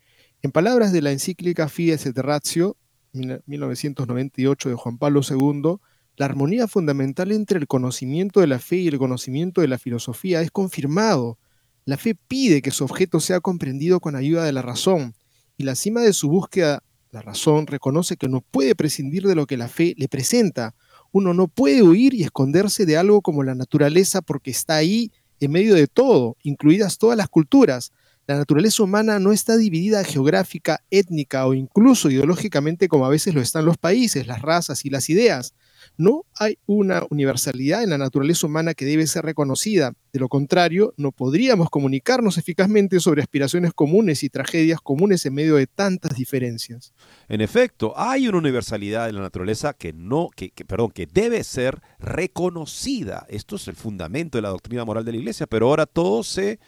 En 0.42 0.50
palabras 0.50 0.92
de 0.92 1.00
la 1.00 1.12
encíclica 1.12 1.68
Fides 1.68 2.06
et 2.06 2.18
Ratio, 2.18 2.76
1998 3.12 4.68
de 4.68 4.74
Juan 4.74 4.98
Pablo 4.98 5.20
II, 5.28 5.76
la 6.16 6.26
armonía 6.26 6.66
fundamental 6.66 7.30
entre 7.30 7.58
el 7.58 7.66
conocimiento 7.66 8.40
de 8.40 8.48
la 8.48 8.58
fe 8.58 8.76
y 8.76 8.88
el 8.88 8.98
conocimiento 8.98 9.60
de 9.60 9.68
la 9.68 9.78
filosofía 9.78 10.40
es 10.40 10.50
confirmado 10.50 11.38
la 11.86 11.96
fe 11.96 12.16
pide 12.16 12.62
que 12.62 12.72
su 12.72 12.84
objeto 12.84 13.20
sea 13.20 13.40
comprendido 13.40 14.00
con 14.00 14.16
ayuda 14.16 14.44
de 14.44 14.52
la 14.52 14.60
razón, 14.60 15.14
y 15.56 15.64
la 15.64 15.76
cima 15.76 16.02
de 16.02 16.12
su 16.12 16.28
búsqueda, 16.28 16.82
la 17.12 17.22
razón, 17.22 17.66
reconoce 17.66 18.16
que 18.16 18.28
no 18.28 18.42
puede 18.42 18.74
prescindir 18.74 19.22
de 19.22 19.36
lo 19.36 19.46
que 19.46 19.56
la 19.56 19.68
fe 19.68 19.94
le 19.96 20.08
presenta. 20.08 20.74
Uno 21.12 21.32
no 21.32 21.48
puede 21.48 21.82
huir 21.82 22.12
y 22.12 22.24
esconderse 22.24 22.84
de 22.84 22.98
algo 22.98 23.22
como 23.22 23.42
la 23.42 23.54
naturaleza 23.54 24.20
porque 24.20 24.50
está 24.50 24.74
ahí 24.74 25.12
en 25.40 25.52
medio 25.52 25.74
de 25.74 25.86
todo, 25.86 26.36
incluidas 26.42 26.98
todas 26.98 27.16
las 27.16 27.28
culturas. 27.28 27.92
La 28.26 28.36
naturaleza 28.36 28.82
humana 28.82 29.20
no 29.20 29.32
está 29.32 29.56
dividida 29.56 30.02
geográfica, 30.02 30.82
étnica 30.90 31.46
o 31.46 31.54
incluso 31.54 32.10
ideológicamente 32.10 32.88
como 32.88 33.06
a 33.06 33.10
veces 33.10 33.34
lo 33.34 33.40
están 33.40 33.64
los 33.64 33.78
países, 33.78 34.26
las 34.26 34.42
razas 34.42 34.84
y 34.84 34.90
las 34.90 35.08
ideas. 35.08 35.54
No 35.96 36.24
hay 36.38 36.58
una 36.66 37.02
universalidad 37.10 37.82
en 37.82 37.90
la 37.90 37.98
naturaleza 37.98 38.46
humana 38.46 38.74
que 38.74 38.84
debe 38.84 39.06
ser 39.06 39.24
reconocida. 39.24 39.92
De 40.12 40.20
lo 40.20 40.28
contrario, 40.28 40.94
no 40.96 41.12
podríamos 41.12 41.70
comunicarnos 41.70 42.38
eficazmente 42.38 43.00
sobre 43.00 43.22
aspiraciones 43.22 43.72
comunes 43.72 44.22
y 44.22 44.30
tragedias 44.30 44.80
comunes 44.80 45.26
en 45.26 45.34
medio 45.34 45.56
de 45.56 45.66
tantas 45.66 46.16
diferencias. 46.16 46.92
En 47.28 47.40
efecto, 47.40 47.92
hay 47.96 48.28
una 48.28 48.38
universalidad 48.38 49.08
en 49.08 49.16
la 49.16 49.22
naturaleza 49.22 49.72
que 49.72 49.92
no, 49.92 50.28
que, 50.34 50.52
perdón, 50.66 50.90
que 50.90 51.06
debe 51.06 51.44
ser 51.44 51.80
reconocida. 51.98 53.26
Esto 53.28 53.56
es 53.56 53.68
el 53.68 53.76
fundamento 53.76 54.38
de 54.38 54.42
la 54.42 54.50
doctrina 54.50 54.84
moral 54.84 55.04
de 55.04 55.12
la 55.12 55.18
Iglesia, 55.18 55.46
pero 55.46 55.68
ahora 55.68 55.86
todo 55.86 56.22
se 56.22 56.58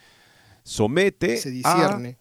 somete 0.63 1.39
se 1.39 1.51
discierne. 1.51 2.19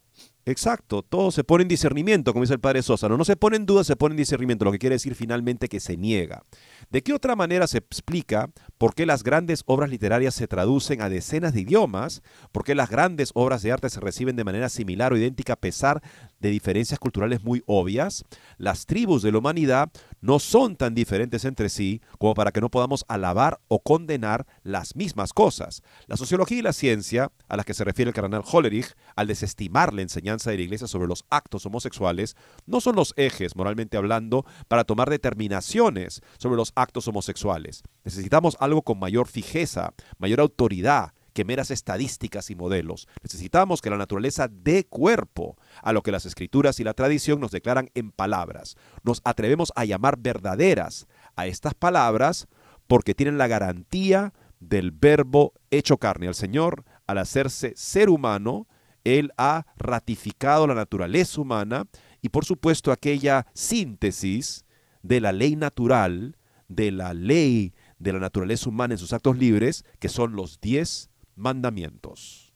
Exacto, 0.48 1.04
todo 1.04 1.30
se 1.32 1.44
pone 1.44 1.64
en 1.64 1.68
discernimiento, 1.68 2.32
como 2.32 2.44
dice 2.44 2.54
el 2.54 2.62
padre 2.62 2.82
Sosa. 2.82 3.10
No, 3.10 3.18
no 3.18 3.26
se 3.26 3.36
pone 3.36 3.58
en 3.58 3.66
duda, 3.66 3.84
se 3.84 3.98
pone 3.98 4.14
en 4.14 4.18
discernimiento, 4.18 4.64
lo 4.64 4.72
que 4.72 4.80
quiere 4.80 4.96
decir 4.96 5.14
finalmente 5.14 5.68
que 5.68 5.82
se 5.82 5.98
niega. 5.98 6.42
¿De 6.90 7.04
qué 7.04 7.12
otra 7.12 7.36
manera 7.36 7.68
se 7.68 7.80
explica 7.80 8.50
por 8.78 8.96
qué 8.96 9.06
las 9.06 9.24
grandes 9.24 9.64
obras 9.66 9.90
literarias 9.90 10.34
se 10.36 10.48
traducen 10.48 11.02
a 11.02 11.10
decenas 11.10 11.54
de 11.54 11.60
idiomas? 11.60 12.22
¿Por 12.54 12.64
qué 12.64 12.76
las 12.76 12.90
grandes 12.90 13.32
obras 13.34 13.62
de 13.62 13.74
arte 13.74 13.90
se 13.90 14.00
reciben 14.00 14.38
de 14.38 14.46
manera 14.46 14.70
similar 14.70 15.12
o 15.12 15.18
idéntica 15.18 15.52
a 15.52 15.60
pesar 15.60 16.02
de 16.40 16.50
diferencias 16.50 16.98
culturales 16.98 17.44
muy 17.44 17.62
obvias? 17.66 18.24
Las 18.58 18.86
tribus 18.86 19.24
de 19.24 19.34
la 19.34 19.40
humanidad 19.40 19.92
no 20.22 20.40
son 20.40 20.78
tan 20.78 20.96
diferentes 20.96 21.44
entre 21.44 21.68
sí 21.68 22.02
como 22.20 22.36
para 22.36 22.54
que 22.54 22.62
no 22.62 22.70
podamos 22.70 23.04
alabar 23.10 23.60
o 23.68 23.80
condenar 23.80 24.48
las 24.64 24.96
mismas 24.96 25.34
cosas. 25.34 25.84
La 26.06 26.16
sociología 26.16 26.60
y 26.60 26.62
la 26.62 26.72
ciencia, 26.72 27.34
a 27.50 27.58
las 27.58 27.66
que 27.66 27.74
se 27.74 27.84
refiere 27.84 28.08
el 28.08 28.16
cardenal 28.16 28.44
Hollerich, 28.50 28.96
al 29.18 29.28
desestimar 29.28 29.94
la 29.94 30.04
enseñanza 30.04 30.37
de 30.46 30.58
la 30.58 30.64
Iglesia 30.64 30.88
sobre 30.88 31.08
los 31.08 31.26
actos 31.30 31.66
homosexuales, 31.66 32.36
no 32.66 32.82
son 32.82 32.96
los 32.96 33.14
ejes, 33.18 33.56
moralmente 33.56 33.98
hablando, 33.98 34.46
para 34.68 34.84
tomar 34.84 35.10
determinaciones 35.10 36.22
sobre 36.38 36.58
los 36.58 36.72
actos 36.76 37.08
homosexuales. 37.08 37.84
Necesitamos 38.04 38.58
algo 38.60 38.82
con 38.82 39.00
mayor 39.00 39.28
fijeza, 39.28 39.94
mayor 40.18 40.40
autoridad 40.40 41.14
que 41.38 41.46
meras 41.46 41.70
estadísticas 41.70 42.50
y 42.50 42.56
modelos. 42.56 43.08
Necesitamos 43.22 43.82
que 43.82 43.92
la 43.92 43.98
naturaleza 43.98 44.48
dé 44.50 44.86
cuerpo 44.86 45.56
a 45.84 45.94
lo 45.94 46.02
que 46.02 46.12
las 46.12 46.26
escrituras 46.26 46.80
y 46.80 46.84
la 46.84 46.96
tradición 46.96 47.40
nos 47.40 47.52
declaran 47.52 47.92
en 47.94 48.12
palabras. 48.12 48.76
Nos 49.04 49.22
atrevemos 49.24 49.72
a 49.76 49.86
llamar 49.86 50.18
verdaderas 50.18 51.06
a 51.36 51.46
estas 51.46 51.76
palabras 51.76 52.48
porque 52.88 53.14
tienen 53.14 53.38
la 53.38 53.46
garantía 53.46 54.34
del 54.60 54.90
verbo 54.90 55.54
hecho 55.70 55.98
carne. 55.98 56.26
El 56.26 56.34
Señor, 56.34 56.86
al 57.06 57.20
hacerse 57.20 57.74
ser 57.76 58.10
humano, 58.10 58.68
Él 59.08 59.32
ha 59.38 59.66
ratificado 59.78 60.68
la 60.68 60.76
naturaleza 60.76 61.40
humana 61.40 61.88
y 62.22 62.30
por 62.30 62.44
supuesto 62.44 62.92
aquella 62.92 63.48
síntesis 63.54 64.66
de 65.02 65.22
la 65.22 65.32
ley 65.32 65.56
natural 65.56 66.38
de 66.68 66.92
la 66.92 67.14
ley 67.14 67.74
de 68.00 68.12
la 68.12 68.20
naturaleza 68.20 68.70
humana 68.70 68.96
en 68.96 68.98
sus 68.98 69.14
actos 69.14 69.38
libres, 69.38 69.86
que 70.00 70.10
son 70.10 70.36
los 70.36 70.60
diez 70.60 71.10
mandamientos. 71.36 72.54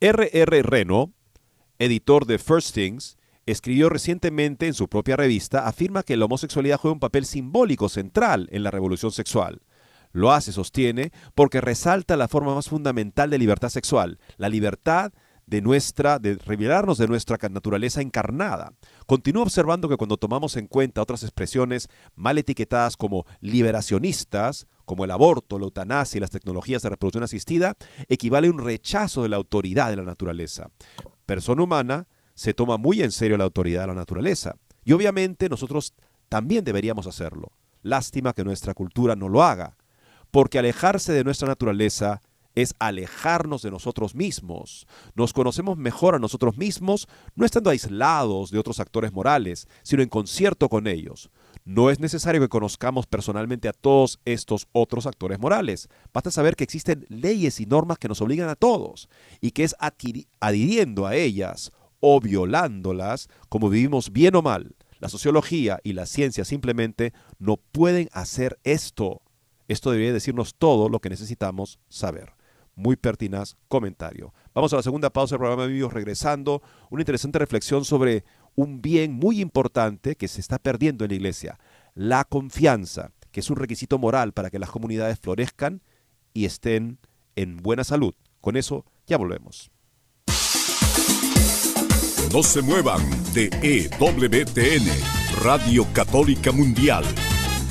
R. 0.00 0.30
R. 0.32 0.62
Reno, 0.62 1.14
editor 1.78 2.26
de 2.26 2.38
First 2.38 2.74
Things, 2.74 3.16
escribió 3.46 3.88
recientemente 3.88 4.66
en 4.66 4.74
su 4.74 4.88
propia 4.88 5.16
revista, 5.16 5.66
afirma 5.66 6.02
que 6.02 6.16
la 6.16 6.26
homosexualidad 6.26 6.78
juega 6.78 6.92
un 6.92 7.00
papel 7.00 7.24
simbólico 7.24 7.88
central 7.88 8.48
en 8.52 8.62
la 8.62 8.70
revolución 8.70 9.10
sexual. 9.10 9.62
Lo 10.12 10.32
hace, 10.32 10.52
sostiene, 10.52 11.12
porque 11.34 11.60
resalta 11.60 12.16
la 12.16 12.28
forma 12.28 12.54
más 12.54 12.68
fundamental 12.68 13.30
de 13.30 13.38
libertad 13.38 13.70
sexual, 13.70 14.18
la 14.36 14.48
libertad 14.48 15.12
de 15.46 15.60
nuestra, 15.60 16.18
de 16.18 16.36
revelarnos 16.36 16.98
de 16.98 17.08
nuestra 17.08 17.36
naturaleza 17.50 18.00
encarnada. 18.00 18.72
Continúa 19.06 19.42
observando 19.42 19.88
que 19.88 19.96
cuando 19.96 20.16
tomamos 20.16 20.56
en 20.56 20.66
cuenta 20.66 21.02
otras 21.02 21.22
expresiones 21.22 21.88
mal 22.14 22.38
etiquetadas 22.38 22.96
como 22.96 23.26
liberacionistas, 23.40 24.66
como 24.84 25.04
el 25.04 25.10
aborto, 25.10 25.58
la 25.58 25.64
eutanasia 25.64 26.18
y 26.18 26.20
las 26.20 26.30
tecnologías 26.30 26.82
de 26.82 26.90
reproducción 26.90 27.24
asistida, 27.24 27.74
equivale 28.08 28.48
a 28.48 28.50
un 28.50 28.58
rechazo 28.58 29.22
de 29.22 29.28
la 29.28 29.36
autoridad 29.36 29.90
de 29.90 29.96
la 29.96 30.04
naturaleza. 30.04 30.70
Persona 31.26 31.62
humana 31.62 32.06
se 32.34 32.54
toma 32.54 32.76
muy 32.76 33.02
en 33.02 33.12
serio 33.12 33.36
la 33.36 33.44
autoridad 33.44 33.82
de 33.82 33.88
la 33.88 33.94
naturaleza. 33.94 34.56
Y 34.84 34.92
obviamente 34.92 35.48
nosotros 35.48 35.94
también 36.28 36.64
deberíamos 36.64 37.06
hacerlo. 37.06 37.52
Lástima 37.82 38.32
que 38.32 38.44
nuestra 38.44 38.74
cultura 38.74 39.16
no 39.16 39.28
lo 39.28 39.42
haga, 39.42 39.76
porque 40.32 40.58
alejarse 40.58 41.12
de 41.12 41.22
nuestra 41.22 41.46
naturaleza 41.46 42.20
es 42.54 42.74
alejarnos 42.78 43.62
de 43.62 43.70
nosotros 43.70 44.14
mismos. 44.14 44.86
Nos 45.14 45.32
conocemos 45.32 45.76
mejor 45.76 46.14
a 46.14 46.18
nosotros 46.18 46.56
mismos 46.56 47.06
no 47.34 47.44
estando 47.46 47.70
aislados 47.70 48.50
de 48.50 48.58
otros 48.58 48.80
actores 48.80 49.12
morales, 49.12 49.68
sino 49.82 50.02
en 50.02 50.08
concierto 50.08 50.68
con 50.68 50.86
ellos. 50.86 51.30
No 51.64 51.90
es 51.90 52.00
necesario 52.00 52.40
que 52.40 52.48
conozcamos 52.48 53.06
personalmente 53.06 53.68
a 53.68 53.72
todos 53.72 54.20
estos 54.24 54.66
otros 54.72 55.06
actores 55.06 55.38
morales. 55.38 55.88
Basta 56.12 56.30
saber 56.30 56.56
que 56.56 56.64
existen 56.64 57.06
leyes 57.08 57.60
y 57.60 57.66
normas 57.66 57.98
que 57.98 58.08
nos 58.08 58.20
obligan 58.20 58.48
a 58.48 58.56
todos 58.56 59.08
y 59.40 59.52
que 59.52 59.64
es 59.64 59.76
adhiriendo 60.40 61.06
a 61.06 61.14
ellas 61.14 61.72
o 62.00 62.20
violándolas 62.20 63.28
como 63.48 63.68
vivimos 63.68 64.12
bien 64.12 64.34
o 64.34 64.42
mal. 64.42 64.74
La 64.98 65.08
sociología 65.08 65.78
y 65.84 65.92
la 65.92 66.06
ciencia 66.06 66.44
simplemente 66.44 67.12
no 67.38 67.58
pueden 67.58 68.08
hacer 68.12 68.58
esto. 68.64 69.22
Esto 69.68 69.90
debería 69.90 70.12
decirnos 70.12 70.54
todo 70.54 70.88
lo 70.88 71.00
que 71.00 71.10
necesitamos 71.10 71.78
saber 71.88 72.34
muy 72.74 72.96
pertinaz 72.96 73.56
comentario. 73.68 74.32
Vamos 74.54 74.72
a 74.72 74.76
la 74.76 74.82
segunda 74.82 75.10
pausa 75.10 75.34
del 75.34 75.40
programa 75.40 75.64
de 75.64 75.72
Vivos 75.72 75.92
regresando, 75.92 76.62
una 76.90 77.02
interesante 77.02 77.38
reflexión 77.38 77.84
sobre 77.84 78.24
un 78.54 78.82
bien 78.82 79.12
muy 79.12 79.40
importante 79.40 80.16
que 80.16 80.28
se 80.28 80.40
está 80.40 80.58
perdiendo 80.58 81.04
en 81.04 81.10
la 81.10 81.16
iglesia, 81.16 81.58
la 81.94 82.24
confianza, 82.24 83.12
que 83.30 83.40
es 83.40 83.50
un 83.50 83.56
requisito 83.56 83.98
moral 83.98 84.32
para 84.32 84.50
que 84.50 84.58
las 84.58 84.70
comunidades 84.70 85.18
florezcan 85.18 85.82
y 86.34 86.44
estén 86.44 86.98
en 87.36 87.56
buena 87.56 87.84
salud. 87.84 88.14
Con 88.40 88.56
eso 88.56 88.84
ya 89.06 89.16
volvemos. 89.16 89.70
No 92.32 92.42
se 92.42 92.62
muevan 92.62 93.02
de 93.34 93.50
EWTN, 93.62 94.86
Radio 95.42 95.86
Católica 95.92 96.50
Mundial. 96.50 97.04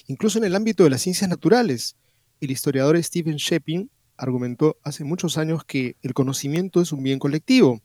incluso 0.07 0.37
en 0.37 0.43
el 0.43 0.57
ámbito 0.57 0.83
de 0.83 0.89
las 0.89 1.01
ciencias 1.01 1.29
naturales. 1.29 1.95
El 2.41 2.51
historiador 2.51 3.01
Stephen 3.01 3.37
Shepin 3.37 3.89
argumentó 4.17 4.77
hace 4.83 5.05
muchos 5.05 5.37
años 5.37 5.63
que 5.63 5.95
el 6.01 6.13
conocimiento 6.13 6.81
es 6.81 6.91
un 6.91 7.03
bien 7.03 7.19
colectivo. 7.19 7.81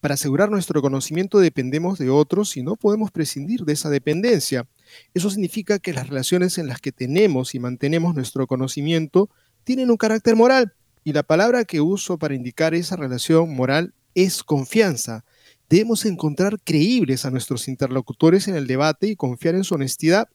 Para 0.00 0.12
asegurar 0.12 0.50
nuestro 0.50 0.82
conocimiento 0.82 1.38
dependemos 1.38 1.98
de 1.98 2.10
otros 2.10 2.58
y 2.58 2.62
no 2.62 2.76
podemos 2.76 3.10
prescindir 3.10 3.64
de 3.64 3.72
esa 3.72 3.88
dependencia. 3.88 4.68
Eso 5.14 5.30
significa 5.30 5.78
que 5.78 5.94
las 5.94 6.08
relaciones 6.08 6.58
en 6.58 6.66
las 6.66 6.82
que 6.82 6.92
tenemos 6.92 7.54
y 7.54 7.58
mantenemos 7.58 8.14
nuestro 8.14 8.46
conocimiento 8.46 9.30
tienen 9.64 9.90
un 9.90 9.96
carácter 9.96 10.36
moral 10.36 10.74
y 11.08 11.12
la 11.14 11.22
palabra 11.22 11.64
que 11.64 11.80
uso 11.80 12.18
para 12.18 12.34
indicar 12.34 12.74
esa 12.74 12.94
relación 12.94 13.56
moral 13.56 13.94
es 14.14 14.42
confianza. 14.42 15.24
Debemos 15.70 16.04
encontrar 16.04 16.60
creíbles 16.62 17.24
a 17.24 17.30
nuestros 17.30 17.66
interlocutores 17.66 18.46
en 18.46 18.56
el 18.56 18.66
debate 18.66 19.06
y 19.06 19.16
confiar 19.16 19.54
en 19.54 19.64
su 19.64 19.74
honestidad 19.74 20.28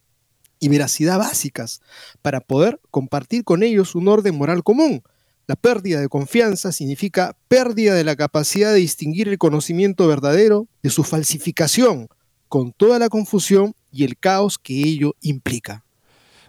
y 0.60 0.70
veracidad 0.70 1.20
básicas 1.20 1.82
para 2.24 2.40
poder 2.40 2.80
compartir 2.90 3.44
con 3.44 3.62
ellos 3.62 3.94
un 3.94 4.08
orden 4.08 4.36
moral 4.36 4.64
común. 4.64 5.04
La 5.46 5.56
pérdida 5.56 6.02
de 6.02 6.10
confianza 6.10 6.72
significa 6.72 7.38
pérdida 7.48 7.94
de 7.94 8.04
la 8.04 8.16
capacidad 8.16 8.74
de 8.74 8.80
distinguir 8.80 9.30
el 9.30 9.38
conocimiento 9.38 10.08
verdadero 10.08 10.68
de 10.82 10.90
su 10.90 11.04
falsificación, 11.04 12.08
con 12.50 12.72
toda 12.72 12.98
la 12.98 13.10
confusión 13.10 13.76
y 13.92 14.06
el 14.06 14.18
caos 14.18 14.58
que 14.58 14.74
ello 14.82 15.14
implica. 15.22 15.86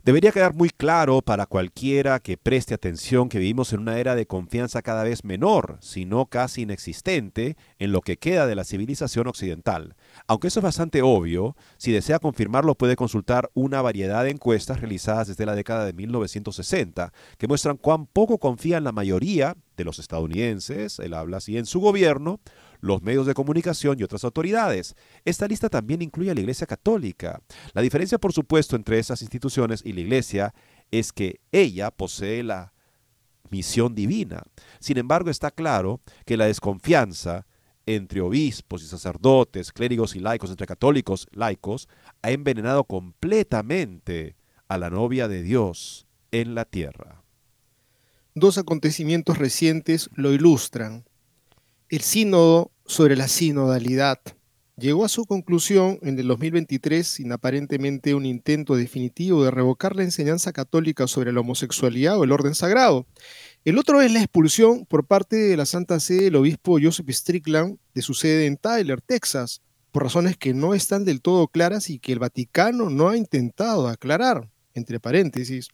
Debería 0.04 0.32
quedar 0.32 0.54
muy 0.54 0.68
claro 0.68 1.22
para 1.22 1.46
cualquiera 1.46 2.20
que 2.20 2.36
preste 2.36 2.74
atención 2.74 3.30
que 3.30 3.38
vivimos 3.38 3.72
en 3.72 3.80
una 3.80 3.98
era 3.98 4.14
de 4.14 4.26
confianza 4.26 4.82
cada 4.82 5.02
vez 5.02 5.24
menor, 5.24 5.78
si 5.80 6.04
no 6.04 6.26
casi 6.26 6.60
inexistente, 6.60 7.56
en 7.78 7.90
lo 7.90 8.02
que 8.02 8.18
queda 8.18 8.46
de 8.46 8.54
la 8.54 8.64
civilización 8.64 9.28
occidental. 9.28 9.96
Aunque 10.26 10.48
eso 10.48 10.60
es 10.60 10.64
bastante 10.64 11.00
obvio, 11.00 11.56
si 11.78 11.90
desea 11.90 12.18
confirmarlo 12.18 12.74
puede 12.74 12.96
consultar 12.96 13.50
una 13.54 13.80
variedad 13.80 14.24
de 14.24 14.32
encuestas 14.32 14.82
realizadas 14.82 15.28
desde 15.28 15.46
la 15.46 15.54
década 15.54 15.86
de 15.86 15.94
1960 15.94 17.10
que 17.38 17.48
muestran 17.48 17.78
cuán 17.78 18.04
poco 18.04 18.36
confían 18.36 18.84
la 18.84 18.92
mayoría 18.92 19.56
de 19.74 19.84
los 19.84 19.98
estadounidenses, 19.98 20.98
él 20.98 21.14
habla 21.14 21.38
así, 21.38 21.56
en 21.56 21.64
su 21.64 21.80
gobierno, 21.80 22.40
los 22.84 23.02
medios 23.02 23.26
de 23.26 23.32
comunicación 23.32 23.98
y 23.98 24.02
otras 24.02 24.24
autoridades. 24.24 24.94
Esta 25.24 25.48
lista 25.48 25.70
también 25.70 26.02
incluye 26.02 26.30
a 26.30 26.34
la 26.34 26.40
Iglesia 26.40 26.66
Católica. 26.66 27.40
La 27.72 27.80
diferencia, 27.80 28.18
por 28.18 28.34
supuesto, 28.34 28.76
entre 28.76 28.98
esas 28.98 29.22
instituciones 29.22 29.80
y 29.84 29.94
la 29.94 30.00
Iglesia 30.00 30.54
es 30.90 31.10
que 31.12 31.40
ella 31.50 31.90
posee 31.90 32.42
la 32.42 32.74
misión 33.48 33.94
divina. 33.94 34.42
Sin 34.80 34.98
embargo, 34.98 35.30
está 35.30 35.50
claro 35.50 36.02
que 36.26 36.36
la 36.36 36.44
desconfianza 36.44 37.46
entre 37.86 38.20
obispos 38.20 38.82
y 38.82 38.86
sacerdotes, 38.86 39.72
clérigos 39.72 40.14
y 40.14 40.20
laicos, 40.20 40.50
entre 40.50 40.66
católicos 40.66 41.26
y 41.32 41.38
laicos, 41.38 41.88
ha 42.20 42.32
envenenado 42.32 42.84
completamente 42.84 44.36
a 44.68 44.76
la 44.76 44.90
novia 44.90 45.26
de 45.26 45.42
Dios 45.42 46.06
en 46.32 46.54
la 46.54 46.66
tierra. 46.66 47.22
Dos 48.34 48.58
acontecimientos 48.58 49.38
recientes 49.38 50.10
lo 50.14 50.32
ilustran. 50.32 51.04
El 51.88 52.00
sínodo 52.00 52.72
sobre 52.86 53.16
la 53.16 53.28
sinodalidad 53.28 54.20
llegó 54.76 55.04
a 55.04 55.08
su 55.08 55.24
conclusión 55.24 55.98
en 56.02 56.18
el 56.18 56.26
2023 56.26 57.06
sin 57.06 57.32
aparentemente 57.32 58.14
un 58.14 58.26
intento 58.26 58.74
definitivo 58.74 59.44
de 59.44 59.50
revocar 59.50 59.94
la 59.94 60.02
enseñanza 60.02 60.52
católica 60.52 61.06
sobre 61.06 61.32
la 61.32 61.40
homosexualidad 61.40 62.18
o 62.18 62.24
el 62.24 62.32
orden 62.32 62.54
sagrado. 62.54 63.06
El 63.64 63.78
otro 63.78 64.00
es 64.00 64.12
la 64.12 64.20
expulsión 64.20 64.84
por 64.86 65.06
parte 65.06 65.36
de 65.36 65.56
la 65.56 65.66
Santa 65.66 66.00
Sede 66.00 66.24
del 66.24 66.36
obispo 66.36 66.78
Joseph 66.82 67.08
Strickland 67.10 67.78
de 67.94 68.02
su 68.02 68.14
sede 68.14 68.46
en 68.46 68.56
Tyler, 68.56 69.00
Texas, 69.00 69.62
por 69.92 70.02
razones 70.02 70.36
que 70.36 70.54
no 70.54 70.74
están 70.74 71.04
del 71.04 71.20
todo 71.20 71.46
claras 71.46 71.88
y 71.88 72.00
que 72.00 72.12
el 72.12 72.18
Vaticano 72.18 72.90
no 72.90 73.08
ha 73.08 73.16
intentado 73.16 73.86
aclarar, 73.86 74.50
entre 74.74 74.98
paréntesis. 74.98 75.68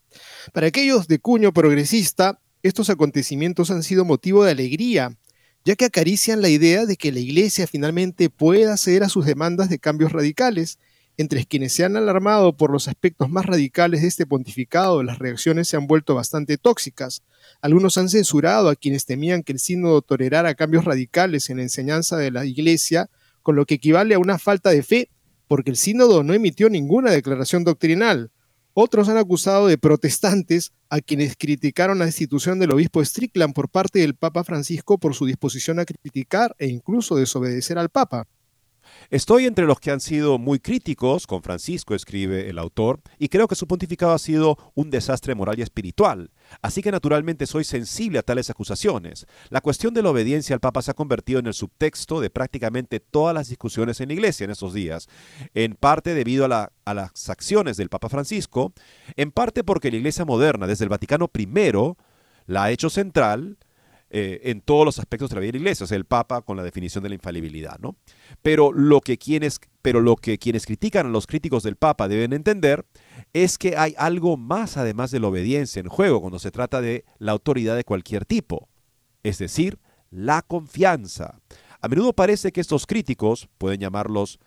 Para 0.53 0.67
aquellos 0.67 1.09
de 1.09 1.19
cuño 1.19 1.53
progresista, 1.55 2.39
estos 2.63 2.91
acontecimientos 2.91 3.71
han 3.71 3.83
sido 3.83 4.05
motivo 4.05 4.45
de 4.45 4.51
alegría 4.51 5.17
ya 5.65 5.77
que 5.77 5.85
acarician 5.85 6.41
la 6.41 6.49
idea 6.49 6.87
de 6.87 6.97
que 6.97 7.13
la 7.13 7.21
Iglesia 7.21 7.67
finalmente 7.67 8.31
pueda 8.31 8.77
ceder 8.77 9.03
a 9.03 9.09
sus 9.09 9.27
demandas 9.27 9.69
de 9.69 9.79
cambios 9.79 10.13
radicales. 10.13 10.79
Entre 11.17 11.45
quienes 11.45 11.75
se 11.75 11.85
han 11.85 11.97
alarmado 11.97 12.57
por 12.57 12.71
los 12.71 12.89
aspectos 12.89 13.29
más 13.29 13.45
radicales 13.45 14.01
de 14.01 14.09
este 14.09 14.25
pontificado, 14.25 15.03
las 15.03 15.19
reacciones 15.19 15.69
se 15.69 15.77
han 15.77 15.87
vuelto 15.87 16.15
bastante 16.15 16.57
tóxicas. 16.57 17.23
Algunos 17.61 17.99
han 17.99 18.09
censurado 18.09 18.71
a 18.71 18.77
quienes 18.77 19.05
temían 19.05 19.43
que 19.43 19.53
el 19.53 19.59
sínodo 19.59 20.01
tolerara 20.01 20.55
cambios 20.55 20.87
radicales 20.87 21.51
en 21.51 21.59
la 21.59 21.65
enseñanza 21.65 22.17
de 22.17 22.31
la 22.31 22.47
Iglesia, 22.47 23.11
con 23.43 23.55
lo 23.55 23.67
que 23.67 23.75
equivale 23.75 24.15
a 24.15 24.19
una 24.19 24.39
falta 24.39 24.71
de 24.71 24.83
fe, 24.83 25.11
porque 25.47 25.71
el 25.71 25.77
sínodo 25.77 26.23
no 26.23 26.33
emitió 26.33 26.71
ninguna 26.71 27.11
declaración 27.11 27.65
doctrinal. 27.65 28.31
Otros 28.73 29.09
han 29.09 29.16
acusado 29.16 29.66
de 29.66 29.79
protestantes 29.79 30.73
a 30.89 31.01
quienes 31.01 31.37
criticaron 31.37 31.99
la 31.99 32.07
institución 32.07 32.59
del 32.59 32.73
obispo 32.73 33.05
Strickland 33.05 33.53
por 33.53 33.68
parte 33.68 33.99
del 33.99 34.14
Papa 34.14 34.45
Francisco 34.45 34.99
por 34.99 35.14
su 35.14 35.27
disposición 35.27 35.81
a 35.81 35.85
criticar 35.85 36.55
e 36.59 36.68
incluso 36.68 37.16
desobedecer 37.16 37.79
al 37.79 37.89
Papa. 37.89 38.27
Estoy 39.09 39.47
entre 39.47 39.65
los 39.65 39.81
que 39.81 39.91
han 39.91 40.01
sido 40.01 40.39
muy 40.39 40.61
críticos 40.61 41.27
con 41.27 41.43
Francisco, 41.43 41.95
escribe 41.95 42.49
el 42.51 42.59
autor, 42.59 43.01
y 43.19 43.29
creo 43.29 43.49
que 43.49 43.55
su 43.55 43.67
pontificado 43.67 44.13
ha 44.13 44.19
sido 44.19 44.59
un 44.75 44.91
desastre 44.91 45.35
moral 45.35 45.59
y 45.59 45.63
espiritual. 45.63 46.31
Así 46.63 46.83
que 46.83 46.93
naturalmente 46.93 47.47
soy 47.47 47.65
sensible 47.65 48.19
a 48.19 48.23
tales 48.23 48.51
acusaciones. 48.51 49.27
La 49.49 49.61
cuestión 49.61 49.95
de 49.95 50.03
la 50.03 50.11
obediencia 50.11 50.55
al 50.55 50.61
Papa 50.61 50.83
se 50.83 50.91
ha 50.91 50.95
convertido 50.95 51.39
en 51.39 51.47
el 51.47 51.55
subtexto 51.55 52.21
de 52.21 52.31
prácticamente 52.31 53.01
todas 53.01 53.35
las 53.35 53.49
discusiones 53.49 54.01
en 54.01 54.09
la 54.09 54.15
Iglesia 54.15 54.45
en 54.45 54.51
estos 54.51 54.75
días, 54.75 55.09
en 55.55 55.75
parte 55.75 56.15
debido 56.15 56.45
a, 56.45 56.71
las 56.85 57.31
acciones 57.31 57.77
del 57.77 57.89
Papa 57.89 58.09
Francisco, 58.09 58.73
en 59.17 59.31
parte 59.31 59.65
porque 59.65 59.91
la 59.91 59.97
Iglesia 59.99 60.25
moderna, 60.25 60.67
desde 60.67 60.85
el 60.85 60.89
Vaticano 60.89 61.31
I, 61.33 61.47
la 62.47 62.65
ha 62.65 62.71
hecho 62.71 62.91
central, 62.91 63.59
eh, 64.13 64.41
en 64.51 64.61
todos 64.61 64.85
los 64.85 64.99
aspectos 64.99 65.31
de 65.31 65.37
la 65.37 65.41
vida 65.41 65.53
de 65.53 65.59
la 65.59 65.63
iglesia, 65.63 65.85
o 65.85 65.87
sea, 65.87 65.97
el 65.97 66.05
Papa 66.05 66.43
con 66.43 66.57
la 66.57 66.65
definición 66.65 67.05
de 67.05 67.11
la 67.11 67.15
infalibilidad, 67.15 67.79
¿no? 67.79 67.95
Pero 68.43 68.73
lo 68.73 69.01
que 69.01 69.19
quienes, 69.19 69.61
pero 69.83 70.01
lo 70.01 70.17
que 70.17 70.37
quienes 70.37 70.67
critican 70.67 71.07
a 71.07 71.11
los 71.11 71.29
críticos 71.29 71.63
del 71.63 71.77
Papa 71.77 72.09
deben 72.09 72.33
entender 72.33 72.85
es 73.33 73.57
que 73.57 73.77
hay 73.77 73.95
algo 73.97 74.37
más 74.37 74.77
además 74.77 75.13
de 75.13 75.21
la 75.21 75.29
obediencia 75.29 75.79
en 75.79 75.89
juego 75.89 76.21
cuando 76.21 76.41
se 76.41 76.51
trata 76.51 76.81
de 76.81 77.05
la 77.19 77.31
autoridad 77.31 77.77
de 77.77 77.85
cualquier 77.85 78.25
tipo, 78.25 78.69
es 79.23 79.39
decir, 79.39 79.79
la 80.11 80.43
confianza. 80.43 81.41
A 81.81 81.87
menudo 81.87 82.13
parece 82.13 82.51
que 82.51 82.61
estos 82.61 82.87
críticos, 82.87 83.49
pueden 83.59 83.79
llamarlos, 83.79 84.41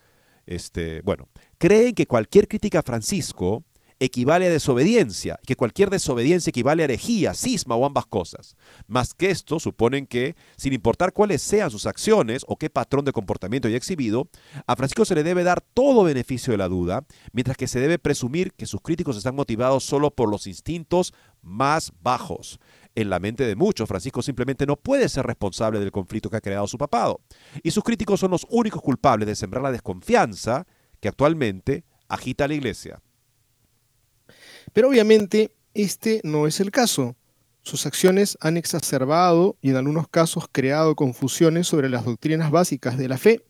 este, 0.45 1.01
bueno, 1.03 1.30
creen 1.57 1.95
que 1.95 2.05
cualquier 2.05 2.49
crítica 2.49 2.80
a 2.80 2.84
Francisco 2.84 3.64
equivale 3.99 4.47
a 4.47 4.49
desobediencia, 4.49 5.39
que 5.45 5.55
cualquier 5.55 5.89
desobediencia 5.89 6.49
equivale 6.49 6.83
a 6.83 6.85
herejía, 6.85 7.33
cisma 7.33 7.75
o 7.75 7.85
ambas 7.85 8.05
cosas. 8.05 8.55
Más 8.87 9.13
que 9.13 9.29
esto, 9.31 9.59
suponen 9.59 10.07
que, 10.07 10.35
sin 10.57 10.73
importar 10.73 11.13
cuáles 11.13 11.41
sean 11.41 11.71
sus 11.71 11.85
acciones 11.85 12.43
o 12.47 12.57
qué 12.57 12.69
patrón 12.69 13.05
de 13.05 13.11
comportamiento 13.11 13.67
haya 13.67 13.77
exhibido, 13.77 14.27
a 14.67 14.75
Francisco 14.75 15.05
se 15.05 15.15
le 15.15 15.23
debe 15.23 15.43
dar 15.43 15.61
todo 15.61 16.03
beneficio 16.03 16.51
de 16.51 16.57
la 16.57 16.67
duda, 16.67 17.05
mientras 17.31 17.57
que 17.57 17.67
se 17.67 17.79
debe 17.79 17.99
presumir 17.99 18.53
que 18.53 18.65
sus 18.65 18.81
críticos 18.81 19.17
están 19.17 19.35
motivados 19.35 19.83
solo 19.83 20.11
por 20.11 20.29
los 20.29 20.47
instintos 20.47 21.13
más 21.41 21.91
bajos. 22.01 22.59
En 22.95 23.09
la 23.09 23.19
mente 23.19 23.45
de 23.45 23.55
muchos, 23.55 23.87
Francisco 23.87 24.21
simplemente 24.21 24.65
no 24.65 24.75
puede 24.75 25.09
ser 25.09 25.25
responsable 25.25 25.79
del 25.79 25.91
conflicto 25.91 26.29
que 26.29 26.37
ha 26.37 26.41
creado 26.41 26.67
su 26.67 26.77
papado. 26.77 27.21
Y 27.63 27.71
sus 27.71 27.83
críticos 27.83 28.19
son 28.19 28.31
los 28.31 28.45
únicos 28.49 28.81
culpables 28.81 29.27
de 29.27 29.35
sembrar 29.35 29.63
la 29.63 29.71
desconfianza 29.71 30.67
que 30.99 31.09
actualmente 31.09 31.85
agita 32.07 32.45
a 32.45 32.47
la 32.47 32.53
iglesia. 32.53 33.01
Pero 34.74 34.89
obviamente 34.89 35.55
este 35.74 36.19
no 36.24 36.47
es 36.47 36.59
el 36.59 36.71
caso. 36.71 37.15
Sus 37.61 37.86
acciones 37.86 38.38
han 38.41 38.57
exacerbado 38.57 39.55
y 39.61 39.69
en 39.69 39.78
algunos 39.78 40.07
casos 40.09 40.45
creado 40.51 40.95
confusiones 40.95 41.67
sobre 41.67 41.89
las 41.89 42.03
doctrinas 42.03 42.51
básicas 42.51 42.97
de 42.97 43.07
la 43.07 43.17
fe. 43.17 43.41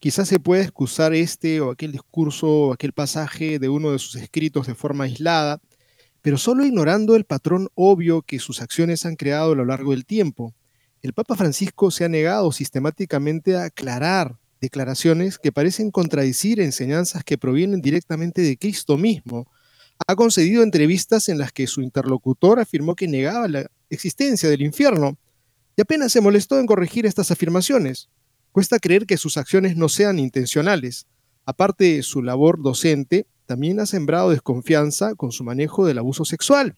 Quizás 0.00 0.28
se 0.28 0.40
puede 0.40 0.62
excusar 0.62 1.14
este 1.14 1.60
o 1.60 1.70
aquel 1.70 1.92
discurso 1.92 2.48
o 2.48 2.72
aquel 2.72 2.92
pasaje 2.92 3.58
de 3.58 3.68
uno 3.68 3.92
de 3.92 4.00
sus 4.00 4.16
escritos 4.16 4.66
de 4.66 4.74
forma 4.74 5.04
aislada, 5.04 5.60
pero 6.22 6.38
solo 6.38 6.64
ignorando 6.64 7.14
el 7.14 7.24
patrón 7.24 7.68
obvio 7.74 8.22
que 8.22 8.40
sus 8.40 8.60
acciones 8.60 9.06
han 9.06 9.16
creado 9.16 9.52
a 9.52 9.56
lo 9.56 9.64
largo 9.64 9.92
del 9.92 10.04
tiempo. 10.04 10.54
El 11.02 11.12
Papa 11.12 11.36
Francisco 11.36 11.90
se 11.90 12.04
ha 12.04 12.08
negado 12.08 12.50
sistemáticamente 12.50 13.56
a 13.56 13.64
aclarar 13.64 14.38
declaraciones 14.60 15.38
que 15.38 15.52
parecen 15.52 15.90
contradecir 15.90 16.60
enseñanzas 16.60 17.24
que 17.24 17.38
provienen 17.38 17.80
directamente 17.80 18.42
de 18.42 18.56
Cristo 18.56 18.96
mismo, 18.96 19.46
ha 20.06 20.16
concedido 20.16 20.62
entrevistas 20.62 21.28
en 21.28 21.38
las 21.38 21.52
que 21.52 21.66
su 21.66 21.82
interlocutor 21.82 22.60
afirmó 22.60 22.94
que 22.94 23.08
negaba 23.08 23.48
la 23.48 23.66
existencia 23.90 24.48
del 24.48 24.62
infierno 24.62 25.18
y 25.76 25.82
apenas 25.82 26.12
se 26.12 26.20
molestó 26.20 26.58
en 26.58 26.66
corregir 26.66 27.06
estas 27.06 27.30
afirmaciones. 27.30 28.08
Cuesta 28.52 28.78
creer 28.78 29.06
que 29.06 29.16
sus 29.16 29.36
acciones 29.36 29.76
no 29.76 29.88
sean 29.88 30.18
intencionales. 30.18 31.06
Aparte 31.46 31.96
de 31.96 32.02
su 32.02 32.22
labor 32.22 32.62
docente, 32.62 33.26
también 33.46 33.80
ha 33.80 33.86
sembrado 33.86 34.30
desconfianza 34.30 35.14
con 35.14 35.32
su 35.32 35.44
manejo 35.44 35.86
del 35.86 35.98
abuso 35.98 36.24
sexual. 36.24 36.76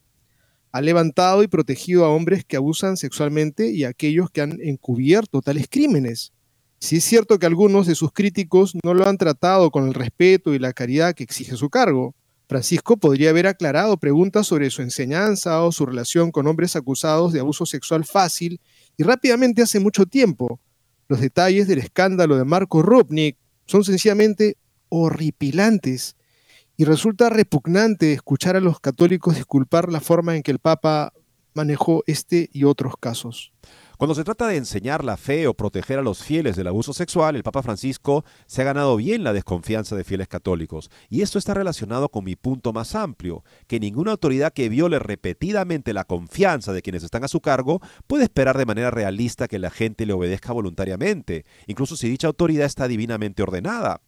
Ha 0.72 0.80
levantado 0.80 1.42
y 1.42 1.48
protegido 1.48 2.04
a 2.04 2.10
hombres 2.10 2.44
que 2.44 2.56
abusan 2.56 2.96
sexualmente 2.96 3.70
y 3.70 3.84
a 3.84 3.88
aquellos 3.88 4.30
que 4.30 4.40
han 4.40 4.58
encubierto 4.60 5.40
tales 5.40 5.66
crímenes. 5.68 6.32
Si 6.80 6.96
es 6.96 7.04
cierto 7.04 7.38
que 7.38 7.46
algunos 7.46 7.86
de 7.86 7.94
sus 7.94 8.12
críticos 8.12 8.74
no 8.84 8.92
lo 8.92 9.08
han 9.08 9.18
tratado 9.18 9.70
con 9.70 9.86
el 9.86 9.94
respeto 9.94 10.54
y 10.54 10.58
la 10.58 10.72
caridad 10.72 11.14
que 11.14 11.24
exige 11.24 11.56
su 11.56 11.70
cargo, 11.70 12.14
Francisco 12.46 12.96
podría 12.96 13.30
haber 13.30 13.46
aclarado 13.46 13.96
preguntas 13.96 14.46
sobre 14.46 14.70
su 14.70 14.82
enseñanza 14.82 15.62
o 15.62 15.72
su 15.72 15.86
relación 15.86 16.30
con 16.30 16.46
hombres 16.46 16.76
acusados 16.76 17.32
de 17.32 17.40
abuso 17.40 17.64
sexual 17.64 18.04
fácil 18.04 18.60
y 18.96 19.02
rápidamente 19.02 19.62
hace 19.62 19.80
mucho 19.80 20.06
tiempo. 20.06 20.60
Los 21.08 21.20
detalles 21.20 21.66
del 21.68 21.78
escándalo 21.78 22.36
de 22.36 22.44
Marco 22.44 22.82
Rupnik 22.82 23.38
son 23.66 23.84
sencillamente 23.84 24.56
horripilantes 24.88 26.16
y 26.76 26.84
resulta 26.84 27.30
repugnante 27.30 28.12
escuchar 28.12 28.56
a 28.56 28.60
los 28.60 28.80
católicos 28.80 29.36
disculpar 29.36 29.90
la 29.90 30.00
forma 30.00 30.36
en 30.36 30.42
que 30.42 30.50
el 30.50 30.58
Papa 30.58 31.12
manejó 31.54 32.02
este 32.06 32.50
y 32.52 32.64
otros 32.64 32.94
casos. 32.98 33.52
Cuando 33.96 34.14
se 34.14 34.24
trata 34.24 34.48
de 34.48 34.56
enseñar 34.56 35.04
la 35.04 35.16
fe 35.16 35.46
o 35.46 35.54
proteger 35.54 36.00
a 36.00 36.02
los 36.02 36.22
fieles 36.22 36.56
del 36.56 36.66
abuso 36.66 36.92
sexual, 36.92 37.36
el 37.36 37.44
Papa 37.44 37.62
Francisco 37.62 38.24
se 38.46 38.62
ha 38.62 38.64
ganado 38.64 38.96
bien 38.96 39.22
la 39.22 39.32
desconfianza 39.32 39.94
de 39.94 40.02
fieles 40.02 40.26
católicos. 40.26 40.90
Y 41.08 41.22
esto 41.22 41.38
está 41.38 41.54
relacionado 41.54 42.08
con 42.08 42.24
mi 42.24 42.34
punto 42.34 42.72
más 42.72 42.94
amplio, 42.96 43.44
que 43.68 43.78
ninguna 43.78 44.10
autoridad 44.12 44.52
que 44.52 44.68
viole 44.68 44.98
repetidamente 44.98 45.92
la 45.92 46.04
confianza 46.04 46.72
de 46.72 46.82
quienes 46.82 47.04
están 47.04 47.22
a 47.22 47.28
su 47.28 47.40
cargo 47.40 47.80
puede 48.08 48.24
esperar 48.24 48.58
de 48.58 48.66
manera 48.66 48.90
realista 48.90 49.46
que 49.46 49.60
la 49.60 49.70
gente 49.70 50.06
le 50.06 50.12
obedezca 50.12 50.52
voluntariamente, 50.52 51.44
incluso 51.66 51.96
si 51.96 52.08
dicha 52.08 52.26
autoridad 52.26 52.66
está 52.66 52.88
divinamente 52.88 53.42
ordenada. 53.42 54.00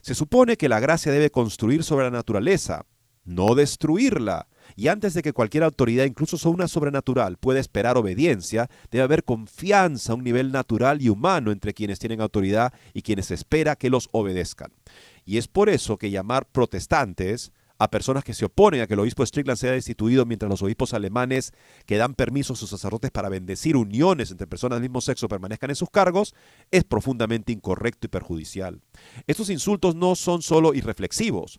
Se 0.00 0.14
supone 0.14 0.56
que 0.56 0.68
la 0.68 0.80
gracia 0.80 1.12
debe 1.12 1.30
construir 1.30 1.84
sobre 1.84 2.04
la 2.06 2.10
naturaleza, 2.10 2.86
no 3.24 3.54
destruirla. 3.54 4.48
Y 4.78 4.86
antes 4.86 5.12
de 5.12 5.22
que 5.22 5.32
cualquier 5.32 5.64
autoridad, 5.64 6.04
incluso 6.04 6.48
una 6.48 6.68
sobrenatural, 6.68 7.36
pueda 7.36 7.58
esperar 7.58 7.96
obediencia, 7.96 8.70
debe 8.92 9.02
haber 9.02 9.24
confianza 9.24 10.12
a 10.12 10.14
un 10.14 10.22
nivel 10.22 10.52
natural 10.52 11.02
y 11.02 11.08
humano 11.08 11.50
entre 11.50 11.74
quienes 11.74 11.98
tienen 11.98 12.20
autoridad 12.20 12.72
y 12.94 13.02
quienes 13.02 13.32
espera 13.32 13.74
que 13.74 13.90
los 13.90 14.08
obedezcan. 14.12 14.70
Y 15.24 15.38
es 15.38 15.48
por 15.48 15.68
eso 15.68 15.96
que 15.98 16.12
llamar 16.12 16.46
protestantes 16.46 17.50
a 17.80 17.90
personas 17.90 18.22
que 18.22 18.34
se 18.34 18.44
oponen 18.44 18.80
a 18.80 18.86
que 18.86 18.94
el 18.94 19.00
obispo 19.00 19.26
Strickland 19.26 19.58
sea 19.58 19.72
destituido 19.72 20.24
mientras 20.26 20.48
los 20.48 20.62
obispos 20.62 20.94
alemanes 20.94 21.52
que 21.84 21.96
dan 21.96 22.14
permiso 22.14 22.52
a 22.52 22.56
sus 22.56 22.70
sacerdotes 22.70 23.10
para 23.10 23.28
bendecir 23.28 23.76
uniones 23.76 24.30
entre 24.30 24.46
personas 24.46 24.76
del 24.76 24.88
mismo 24.88 25.00
sexo 25.00 25.28
permanezcan 25.28 25.70
en 25.70 25.76
sus 25.76 25.90
cargos, 25.90 26.36
es 26.70 26.84
profundamente 26.84 27.52
incorrecto 27.52 28.06
y 28.06 28.10
perjudicial. 28.10 28.80
Estos 29.26 29.50
insultos 29.50 29.96
no 29.96 30.14
son 30.14 30.40
solo 30.40 30.72
irreflexivos, 30.72 31.58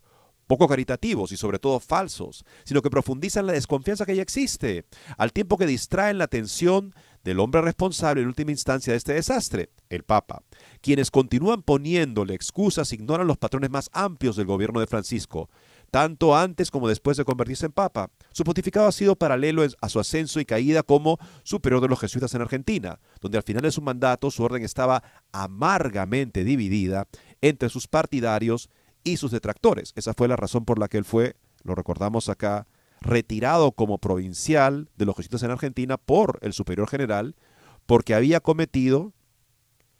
poco 0.49 0.67
caritativos 0.67 1.31
y 1.31 1.37
sobre 1.37 1.59
todo 1.59 1.79
falsos, 1.79 2.43
sino 2.63 2.81
que 2.81 2.89
profundizan 2.89 3.45
la 3.45 3.53
desconfianza 3.53 4.07
que 4.07 4.15
ya 4.15 4.23
existe, 4.23 4.83
al 5.15 5.31
tiempo 5.31 5.57
que 5.57 5.67
distraen 5.67 6.17
la 6.17 6.23
atención 6.23 6.95
del 7.23 7.39
hombre 7.39 7.61
responsable 7.61 8.23
en 8.23 8.27
última 8.27 8.49
instancia 8.49 8.91
de 8.91 8.97
este 8.97 9.13
desastre, 9.13 9.69
el 9.89 10.03
Papa. 10.03 10.41
Quienes 10.81 11.11
continúan 11.11 11.61
poniéndole 11.61 12.33
excusas 12.33 12.91
ignoran 12.93 13.27
los 13.27 13.37
patrones 13.37 13.69
más 13.69 13.91
amplios 13.93 14.35
del 14.37 14.47
gobierno 14.47 14.79
de 14.79 14.87
Francisco, 14.87 15.51
tanto 15.91 16.35
antes 16.35 16.71
como 16.71 16.87
después 16.87 17.15
de 17.17 17.25
convertirse 17.25 17.67
en 17.67 17.71
Papa. 17.71 18.09
Su 18.31 18.43
pontificado 18.43 18.87
ha 18.87 18.91
sido 18.91 19.15
paralelo 19.15 19.63
a 19.81 19.89
su 19.89 19.99
ascenso 19.99 20.39
y 20.39 20.45
caída 20.45 20.81
como 20.81 21.19
superior 21.43 21.79
de 21.79 21.89
los 21.89 21.99
jesuitas 21.99 22.33
en 22.33 22.41
Argentina, 22.41 22.99
donde 23.21 23.37
al 23.37 23.43
final 23.43 23.61
de 23.61 23.71
su 23.71 23.83
mandato 23.83 24.31
su 24.31 24.41
orden 24.43 24.63
estaba 24.63 25.03
amargamente 25.31 26.43
dividida 26.43 27.07
entre 27.41 27.69
sus 27.69 27.87
partidarios 27.87 28.71
y 29.03 29.17
sus 29.17 29.31
detractores. 29.31 29.93
Esa 29.95 30.13
fue 30.13 30.27
la 30.27 30.35
razón 30.35 30.65
por 30.65 30.79
la 30.79 30.87
que 30.87 30.97
él 30.97 31.05
fue, 31.05 31.35
lo 31.63 31.75
recordamos 31.75 32.29
acá, 32.29 32.67
retirado 33.01 33.71
como 33.71 33.97
provincial 33.97 34.89
de 34.97 35.05
los 35.05 35.15
jesuitas 35.15 35.43
en 35.43 35.51
Argentina 35.51 35.97
por 35.97 36.39
el 36.41 36.53
superior 36.53 36.87
general, 36.87 37.35
porque 37.85 38.13
había 38.13 38.39
cometido 38.39 39.13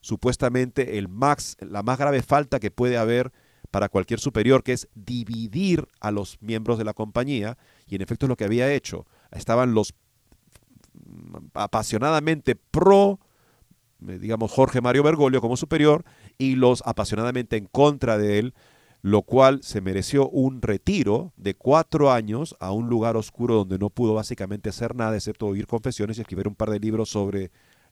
supuestamente 0.02 0.98
el 0.98 1.08
max, 1.08 1.58
la 1.60 1.84
más 1.84 1.98
grave 1.98 2.22
falta 2.22 2.60
que 2.60 2.72
puede 2.72 2.98
haber 2.98 3.32
para 3.72 3.90
cualquier 3.90 4.20
superior, 4.20 4.64
que 4.64 4.74
es 4.74 4.88
dividir 4.96 5.88
a 6.00 6.12
los 6.12 6.38
miembros 6.42 6.78
de 6.78 6.86
la 6.86 6.94
compañía, 6.94 7.58
y 7.88 7.96
en 7.96 8.02
efecto 8.02 8.26
es 8.26 8.30
lo 8.30 8.36
que 8.36 8.46
había 8.46 8.72
hecho. 8.74 9.06
Estaban 9.32 9.74
los 9.74 9.94
apasionadamente 11.54 12.56
pro, 12.56 13.20
eh, 14.08 14.18
digamos, 14.20 14.52
Jorge 14.52 14.82
Mario 14.82 15.04
Bergoglio 15.04 15.42
como 15.42 15.56
superior, 15.56 16.04
y 16.38 16.56
los 16.56 16.82
apasionadamente 16.86 17.58
en 17.58 17.66
contra 17.66 18.18
de 18.18 18.40
él, 18.40 18.54
lo 19.02 19.22
cual 19.22 19.62
se 19.64 19.82
mereció 19.82 20.30
un 20.30 20.62
retiro 20.62 21.34
de 21.38 21.56
cuatro 21.56 22.12
años 22.12 22.56
a 22.60 22.72
un 22.72 22.90
lugar 22.90 23.16
oscuro 23.16 23.56
donde 23.56 23.78
no 23.78 23.90
pudo 23.90 24.14
básicamente 24.14 24.70
hacer 24.70 24.96
nada 24.96 25.16
excepto 25.16 25.48
oír 25.48 25.68
confesiones 25.68 26.18
y 26.18 26.22
escribir 26.22 26.48
un 26.48 26.56
par 26.56 26.70
de 26.70 26.80
libros 26.80 27.10
sobre 27.10 27.52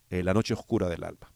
eh, 0.10 0.24
la 0.24 0.34
noche 0.34 0.54
oscura 0.54 0.90
del 0.90 1.04
alma. 1.04 1.32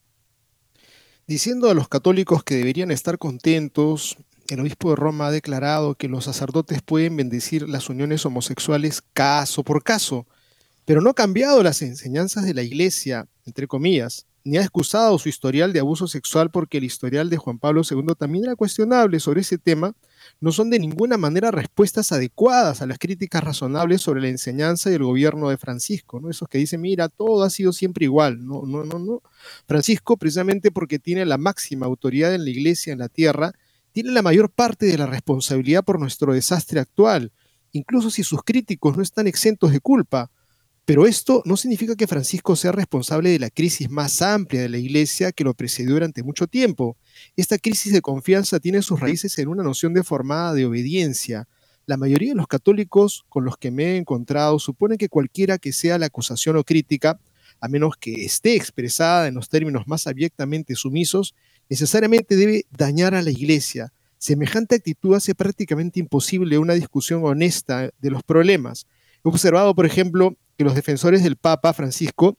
Diciendo 1.26 1.70
a 1.70 1.74
los 1.74 1.88
católicos 1.88 2.44
que 2.44 2.56
deberían 2.56 2.90
estar 2.90 3.16
contentos, 3.16 4.18
el 4.48 4.60
obispo 4.60 4.90
de 4.90 4.96
Roma 4.96 5.28
ha 5.28 5.30
declarado 5.30 5.94
que 5.94 6.08
los 6.08 6.24
sacerdotes 6.24 6.82
pueden 6.82 7.16
bendecir 7.16 7.68
las 7.68 7.88
uniones 7.88 8.26
homosexuales 8.26 9.02
caso 9.14 9.62
por 9.62 9.82
caso, 9.82 10.26
pero 10.84 11.00
no 11.00 11.10
ha 11.10 11.14
cambiado 11.14 11.62
las 11.62 11.80
enseñanzas 11.80 12.44
de 12.44 12.54
la 12.54 12.62
iglesia, 12.62 13.28
entre 13.46 13.66
comillas, 13.66 14.26
ni 14.44 14.56
ha 14.56 14.62
excusado 14.62 15.18
su 15.18 15.28
historial 15.28 15.72
de 15.72 15.80
abuso 15.80 16.08
sexual 16.08 16.50
porque 16.50 16.78
el 16.78 16.84
historial 16.84 17.30
de 17.30 17.36
Juan 17.36 17.58
Pablo 17.58 17.82
II 17.88 18.14
también 18.18 18.44
era 18.44 18.56
cuestionable 18.56 19.20
sobre 19.20 19.42
ese 19.42 19.58
tema, 19.58 19.94
no 20.40 20.52
son 20.52 20.70
de 20.70 20.78
ninguna 20.78 21.16
manera 21.16 21.50
respuestas 21.50 22.12
adecuadas 22.12 22.82
a 22.82 22.86
las 22.86 22.98
críticas 22.98 23.42
razonables 23.44 24.00
sobre 24.02 24.20
la 24.20 24.28
enseñanza 24.28 24.90
y 24.90 24.94
el 24.94 25.04
gobierno 25.04 25.48
de 25.48 25.58
Francisco, 25.58 26.20
¿no? 26.20 26.30
Esos 26.30 26.48
que 26.48 26.58
dicen, 26.58 26.80
mira, 26.80 27.08
todo 27.08 27.44
ha 27.44 27.50
sido 27.50 27.72
siempre 27.72 28.04
igual. 28.04 28.44
No, 28.44 28.62
no, 28.66 28.84
no, 28.84 28.98
no. 28.98 29.22
Francisco, 29.66 30.16
precisamente 30.16 30.70
porque 30.70 30.98
tiene 30.98 31.24
la 31.24 31.38
máxima 31.38 31.86
autoridad 31.86 32.34
en 32.34 32.44
la 32.44 32.50
iglesia, 32.50 32.92
en 32.92 32.98
la 32.98 33.08
tierra, 33.08 33.52
tiene 33.92 34.10
la 34.10 34.22
mayor 34.22 34.50
parte 34.50 34.86
de 34.86 34.98
la 34.98 35.06
responsabilidad 35.06 35.84
por 35.84 36.00
nuestro 36.00 36.32
desastre 36.32 36.80
actual, 36.80 37.32
incluso 37.72 38.10
si 38.10 38.24
sus 38.24 38.42
críticos 38.42 38.96
no 38.96 39.02
están 39.02 39.26
exentos 39.26 39.70
de 39.72 39.80
culpa 39.80 40.30
pero 40.84 41.06
esto 41.06 41.42
no 41.44 41.56
significa 41.56 41.94
que 41.94 42.06
Francisco 42.06 42.56
sea 42.56 42.72
responsable 42.72 43.30
de 43.30 43.38
la 43.38 43.50
crisis 43.50 43.88
más 43.88 44.20
amplia 44.20 44.62
de 44.62 44.68
la 44.68 44.78
Iglesia 44.78 45.32
que 45.32 45.44
lo 45.44 45.54
precedió 45.54 45.92
durante 45.94 46.22
mucho 46.22 46.46
tiempo. 46.46 46.96
Esta 47.36 47.58
crisis 47.58 47.92
de 47.92 48.00
confianza 48.00 48.58
tiene 48.58 48.82
sus 48.82 48.98
raíces 48.98 49.38
en 49.38 49.48
una 49.48 49.62
noción 49.62 49.94
deformada 49.94 50.54
de 50.54 50.66
obediencia. 50.66 51.46
La 51.86 51.96
mayoría 51.96 52.30
de 52.30 52.36
los 52.36 52.48
católicos 52.48 53.24
con 53.28 53.44
los 53.44 53.56
que 53.56 53.70
me 53.70 53.92
he 53.92 53.96
encontrado 53.96 54.58
suponen 54.58 54.98
que 54.98 55.08
cualquiera 55.08 55.58
que 55.58 55.72
sea 55.72 55.98
la 55.98 56.06
acusación 56.06 56.56
o 56.56 56.64
crítica, 56.64 57.20
a 57.60 57.68
menos 57.68 57.96
que 57.96 58.24
esté 58.24 58.56
expresada 58.56 59.28
en 59.28 59.34
los 59.34 59.48
términos 59.48 59.86
más 59.86 60.06
abiertamente 60.06 60.74
sumisos, 60.74 61.34
necesariamente 61.68 62.34
debe 62.34 62.66
dañar 62.70 63.14
a 63.14 63.22
la 63.22 63.30
Iglesia, 63.30 63.92
Semejante 64.22 64.76
actitud 64.76 65.16
hace 65.16 65.34
prácticamente 65.34 65.98
imposible 65.98 66.56
una 66.56 66.74
discusión 66.74 67.24
honesta 67.24 67.90
de 68.00 68.10
los 68.10 68.22
problemas. 68.22 68.86
He 69.24 69.28
observado, 69.28 69.74
por 69.74 69.86
ejemplo, 69.86 70.36
que 70.56 70.64
los 70.64 70.74
defensores 70.74 71.22
del 71.22 71.36
Papa 71.36 71.72
Francisco 71.72 72.36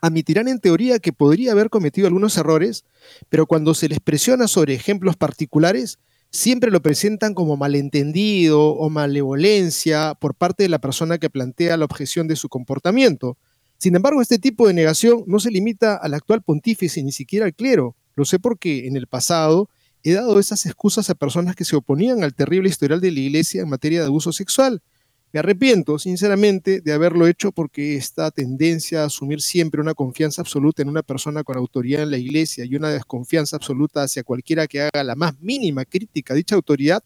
admitirán 0.00 0.48
en 0.48 0.60
teoría 0.60 0.98
que 0.98 1.12
podría 1.12 1.52
haber 1.52 1.70
cometido 1.70 2.06
algunos 2.06 2.36
errores, 2.36 2.84
pero 3.28 3.46
cuando 3.46 3.74
se 3.74 3.88
les 3.88 4.00
presiona 4.00 4.48
sobre 4.48 4.74
ejemplos 4.74 5.16
particulares, 5.16 5.98
siempre 6.30 6.70
lo 6.70 6.82
presentan 6.82 7.34
como 7.34 7.56
malentendido 7.56 8.60
o 8.60 8.90
malevolencia 8.90 10.14
por 10.20 10.34
parte 10.34 10.64
de 10.64 10.68
la 10.68 10.80
persona 10.80 11.18
que 11.18 11.30
plantea 11.30 11.76
la 11.76 11.84
objeción 11.84 12.28
de 12.28 12.36
su 12.36 12.48
comportamiento. 12.48 13.38
Sin 13.78 13.94
embargo, 13.94 14.22
este 14.22 14.38
tipo 14.38 14.66
de 14.66 14.74
negación 14.74 15.24
no 15.26 15.38
se 15.38 15.50
limita 15.50 15.96
al 15.96 16.14
actual 16.14 16.42
pontífice 16.42 17.02
ni 17.02 17.12
siquiera 17.12 17.46
al 17.46 17.54
clero. 17.54 17.94
Lo 18.14 18.24
sé 18.24 18.38
porque 18.38 18.86
en 18.86 18.96
el 18.96 19.06
pasado 19.06 19.68
he 20.02 20.12
dado 20.12 20.38
esas 20.38 20.64
excusas 20.66 21.10
a 21.10 21.14
personas 21.14 21.56
que 21.56 21.64
se 21.64 21.76
oponían 21.76 22.22
al 22.22 22.34
terrible 22.34 22.68
historial 22.68 23.00
de 23.00 23.10
la 23.10 23.20
Iglesia 23.20 23.62
en 23.62 23.68
materia 23.68 24.00
de 24.00 24.06
abuso 24.06 24.32
sexual. 24.32 24.82
Me 25.32 25.40
arrepiento, 25.40 25.98
sinceramente, 25.98 26.80
de 26.80 26.92
haberlo 26.92 27.26
hecho 27.26 27.52
porque 27.52 27.96
esta 27.96 28.30
tendencia 28.30 29.02
a 29.02 29.06
asumir 29.06 29.42
siempre 29.42 29.80
una 29.80 29.94
confianza 29.94 30.40
absoluta 30.40 30.82
en 30.82 30.88
una 30.88 31.02
persona 31.02 31.42
con 31.42 31.56
autoridad 31.56 32.02
en 32.02 32.10
la 32.10 32.18
Iglesia 32.18 32.64
y 32.64 32.76
una 32.76 32.90
desconfianza 32.90 33.56
absoluta 33.56 34.02
hacia 34.02 34.22
cualquiera 34.22 34.66
que 34.66 34.82
haga 34.82 35.04
la 35.04 35.14
más 35.14 35.38
mínima 35.40 35.84
crítica 35.84 36.32
a 36.32 36.36
dicha 36.36 36.54
autoridad 36.54 37.02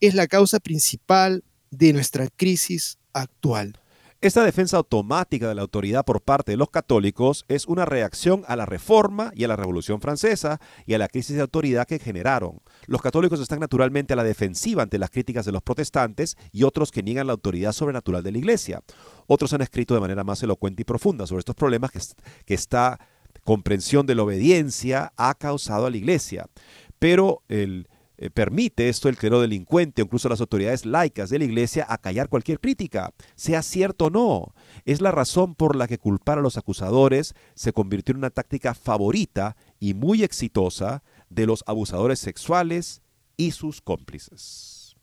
es 0.00 0.14
la 0.14 0.26
causa 0.26 0.60
principal 0.60 1.42
de 1.70 1.92
nuestra 1.92 2.28
crisis 2.28 2.98
actual. 3.12 3.78
Esta 4.20 4.42
defensa 4.42 4.78
automática 4.78 5.48
de 5.48 5.54
la 5.54 5.62
autoridad 5.62 6.04
por 6.04 6.22
parte 6.22 6.52
de 6.52 6.56
los 6.56 6.70
católicos 6.70 7.44
es 7.48 7.66
una 7.66 7.84
reacción 7.84 8.42
a 8.48 8.56
la 8.56 8.64
Reforma 8.64 9.30
y 9.34 9.44
a 9.44 9.48
la 9.48 9.56
Revolución 9.56 10.00
Francesa 10.00 10.60
y 10.86 10.94
a 10.94 10.98
la 10.98 11.08
crisis 11.08 11.36
de 11.36 11.42
autoridad 11.42 11.86
que 11.86 11.98
generaron. 11.98 12.62
Los 12.86 13.02
católicos 13.02 13.38
están 13.40 13.60
naturalmente 13.60 14.14
a 14.14 14.16
la 14.16 14.24
defensiva 14.24 14.82
ante 14.82 14.98
las 14.98 15.10
críticas 15.10 15.44
de 15.44 15.52
los 15.52 15.62
protestantes 15.62 16.38
y 16.52 16.62
otros 16.62 16.90
que 16.90 17.02
niegan 17.02 17.26
la 17.26 17.34
autoridad 17.34 17.72
sobrenatural 17.72 18.22
de 18.22 18.32
la 18.32 18.38
Iglesia. 18.38 18.82
Otros 19.26 19.52
han 19.52 19.60
escrito 19.60 19.94
de 19.94 20.00
manera 20.00 20.24
más 20.24 20.42
elocuente 20.42 20.82
y 20.82 20.84
profunda 20.86 21.26
sobre 21.26 21.40
estos 21.40 21.54
problemas 21.54 21.90
que, 21.90 22.00
que 22.46 22.54
esta 22.54 22.98
comprensión 23.44 24.06
de 24.06 24.14
la 24.14 24.22
obediencia 24.22 25.12
ha 25.18 25.34
causado 25.34 25.84
a 25.84 25.90
la 25.90 25.98
Iglesia. 25.98 26.46
Pero 26.98 27.42
el 27.48 27.88
eh, 28.16 28.30
permite 28.30 28.88
esto 28.88 29.08
el 29.08 29.16
clero 29.16 29.40
delincuente 29.40 30.02
incluso 30.02 30.28
las 30.28 30.40
autoridades 30.40 30.86
laicas 30.86 31.30
de 31.30 31.38
la 31.38 31.44
iglesia 31.44 31.86
a 31.88 31.98
callar 31.98 32.28
cualquier 32.28 32.60
crítica, 32.60 33.12
sea 33.34 33.62
cierto 33.62 34.06
o 34.06 34.10
no. 34.10 34.54
Es 34.84 35.00
la 35.00 35.10
razón 35.10 35.54
por 35.54 35.74
la 35.76 35.88
que 35.88 35.98
culpar 35.98 36.38
a 36.38 36.42
los 36.42 36.56
acusadores 36.56 37.34
se 37.54 37.72
convirtió 37.72 38.12
en 38.12 38.18
una 38.18 38.30
táctica 38.30 38.74
favorita 38.74 39.56
y 39.80 39.94
muy 39.94 40.22
exitosa 40.22 41.02
de 41.28 41.46
los 41.46 41.64
abusadores 41.66 42.20
sexuales 42.20 43.02
y 43.36 43.50
sus 43.50 43.80
cómplices. 43.80 44.96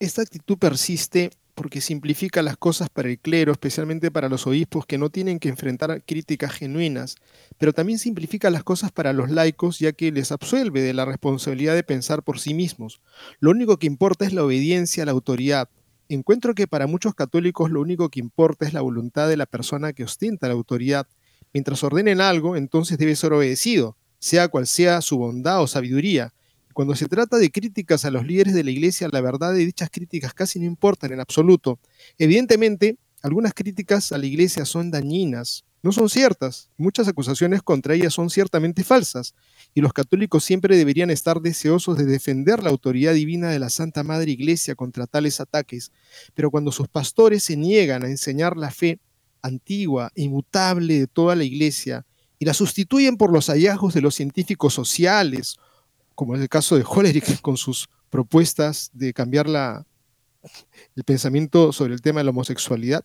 Esta 0.00 0.22
actitud 0.22 0.58
persiste 0.58 1.30
porque 1.62 1.80
simplifica 1.80 2.42
las 2.42 2.56
cosas 2.56 2.90
para 2.90 3.08
el 3.08 3.20
clero, 3.20 3.52
especialmente 3.52 4.10
para 4.10 4.28
los 4.28 4.48
obispos 4.48 4.84
que 4.84 4.98
no 4.98 5.10
tienen 5.10 5.38
que 5.38 5.48
enfrentar 5.48 6.02
críticas 6.04 6.50
genuinas, 6.50 7.14
pero 7.56 7.72
también 7.72 8.00
simplifica 8.00 8.50
las 8.50 8.64
cosas 8.64 8.90
para 8.90 9.12
los 9.12 9.30
laicos 9.30 9.78
ya 9.78 9.92
que 9.92 10.10
les 10.10 10.32
absuelve 10.32 10.82
de 10.82 10.92
la 10.92 11.04
responsabilidad 11.04 11.76
de 11.76 11.84
pensar 11.84 12.24
por 12.24 12.40
sí 12.40 12.52
mismos. 12.52 13.00
Lo 13.38 13.52
único 13.52 13.76
que 13.76 13.86
importa 13.86 14.24
es 14.24 14.32
la 14.32 14.42
obediencia 14.42 15.04
a 15.04 15.06
la 15.06 15.12
autoridad. 15.12 15.68
Encuentro 16.08 16.56
que 16.56 16.66
para 16.66 16.88
muchos 16.88 17.14
católicos 17.14 17.70
lo 17.70 17.80
único 17.80 18.08
que 18.08 18.18
importa 18.18 18.66
es 18.66 18.72
la 18.72 18.80
voluntad 18.80 19.28
de 19.28 19.36
la 19.36 19.46
persona 19.46 19.92
que 19.92 20.02
ostenta 20.02 20.48
la 20.48 20.54
autoridad. 20.54 21.06
Mientras 21.52 21.84
ordenen 21.84 22.20
algo, 22.20 22.56
entonces 22.56 22.98
debe 22.98 23.14
ser 23.14 23.34
obedecido, 23.34 23.96
sea 24.18 24.48
cual 24.48 24.66
sea 24.66 25.00
su 25.00 25.16
bondad 25.16 25.62
o 25.62 25.68
sabiduría. 25.68 26.32
Cuando 26.72 26.94
se 26.94 27.06
trata 27.06 27.38
de 27.38 27.50
críticas 27.50 28.04
a 28.04 28.10
los 28.10 28.26
líderes 28.26 28.54
de 28.54 28.64
la 28.64 28.70
Iglesia, 28.70 29.08
la 29.10 29.20
verdad 29.20 29.52
de 29.52 29.64
dichas 29.64 29.90
críticas 29.90 30.34
casi 30.34 30.58
no 30.58 30.66
importan 30.66 31.12
en 31.12 31.20
absoluto. 31.20 31.78
Evidentemente, 32.18 32.96
algunas 33.22 33.54
críticas 33.54 34.12
a 34.12 34.18
la 34.18 34.26
Iglesia 34.26 34.64
son 34.64 34.90
dañinas, 34.90 35.64
no 35.82 35.92
son 35.92 36.08
ciertas. 36.08 36.70
Muchas 36.76 37.08
acusaciones 37.08 37.62
contra 37.62 37.94
ellas 37.94 38.14
son 38.14 38.30
ciertamente 38.30 38.84
falsas, 38.84 39.34
y 39.74 39.80
los 39.80 39.92
católicos 39.92 40.44
siempre 40.44 40.76
deberían 40.76 41.10
estar 41.10 41.40
deseosos 41.40 41.98
de 41.98 42.04
defender 42.04 42.62
la 42.62 42.70
autoridad 42.70 43.14
divina 43.14 43.50
de 43.50 43.58
la 43.58 43.70
Santa 43.70 44.02
Madre 44.02 44.30
Iglesia 44.30 44.74
contra 44.74 45.06
tales 45.06 45.40
ataques. 45.40 45.92
Pero 46.34 46.50
cuando 46.50 46.72
sus 46.72 46.88
pastores 46.88 47.42
se 47.44 47.56
niegan 47.56 48.04
a 48.04 48.08
enseñar 48.08 48.56
la 48.56 48.70
fe 48.70 48.98
antigua, 49.42 50.10
inmutable 50.14 51.00
de 51.00 51.06
toda 51.06 51.34
la 51.34 51.44
Iglesia, 51.44 52.06
y 52.38 52.44
la 52.44 52.54
sustituyen 52.54 53.16
por 53.16 53.32
los 53.32 53.46
hallazgos 53.46 53.94
de 53.94 54.00
los 54.00 54.16
científicos 54.16 54.74
sociales 54.74 55.58
como 56.14 56.34
es 56.34 56.40
el 56.40 56.48
caso 56.48 56.76
de 56.76 56.84
Hollerich 56.86 57.40
con 57.40 57.56
sus 57.56 57.88
propuestas 58.10 58.90
de 58.92 59.12
cambiar 59.12 59.48
la, 59.48 59.86
el 60.96 61.04
pensamiento 61.04 61.72
sobre 61.72 61.94
el 61.94 62.02
tema 62.02 62.20
de 62.20 62.24
la 62.24 62.30
homosexualidad, 62.30 63.04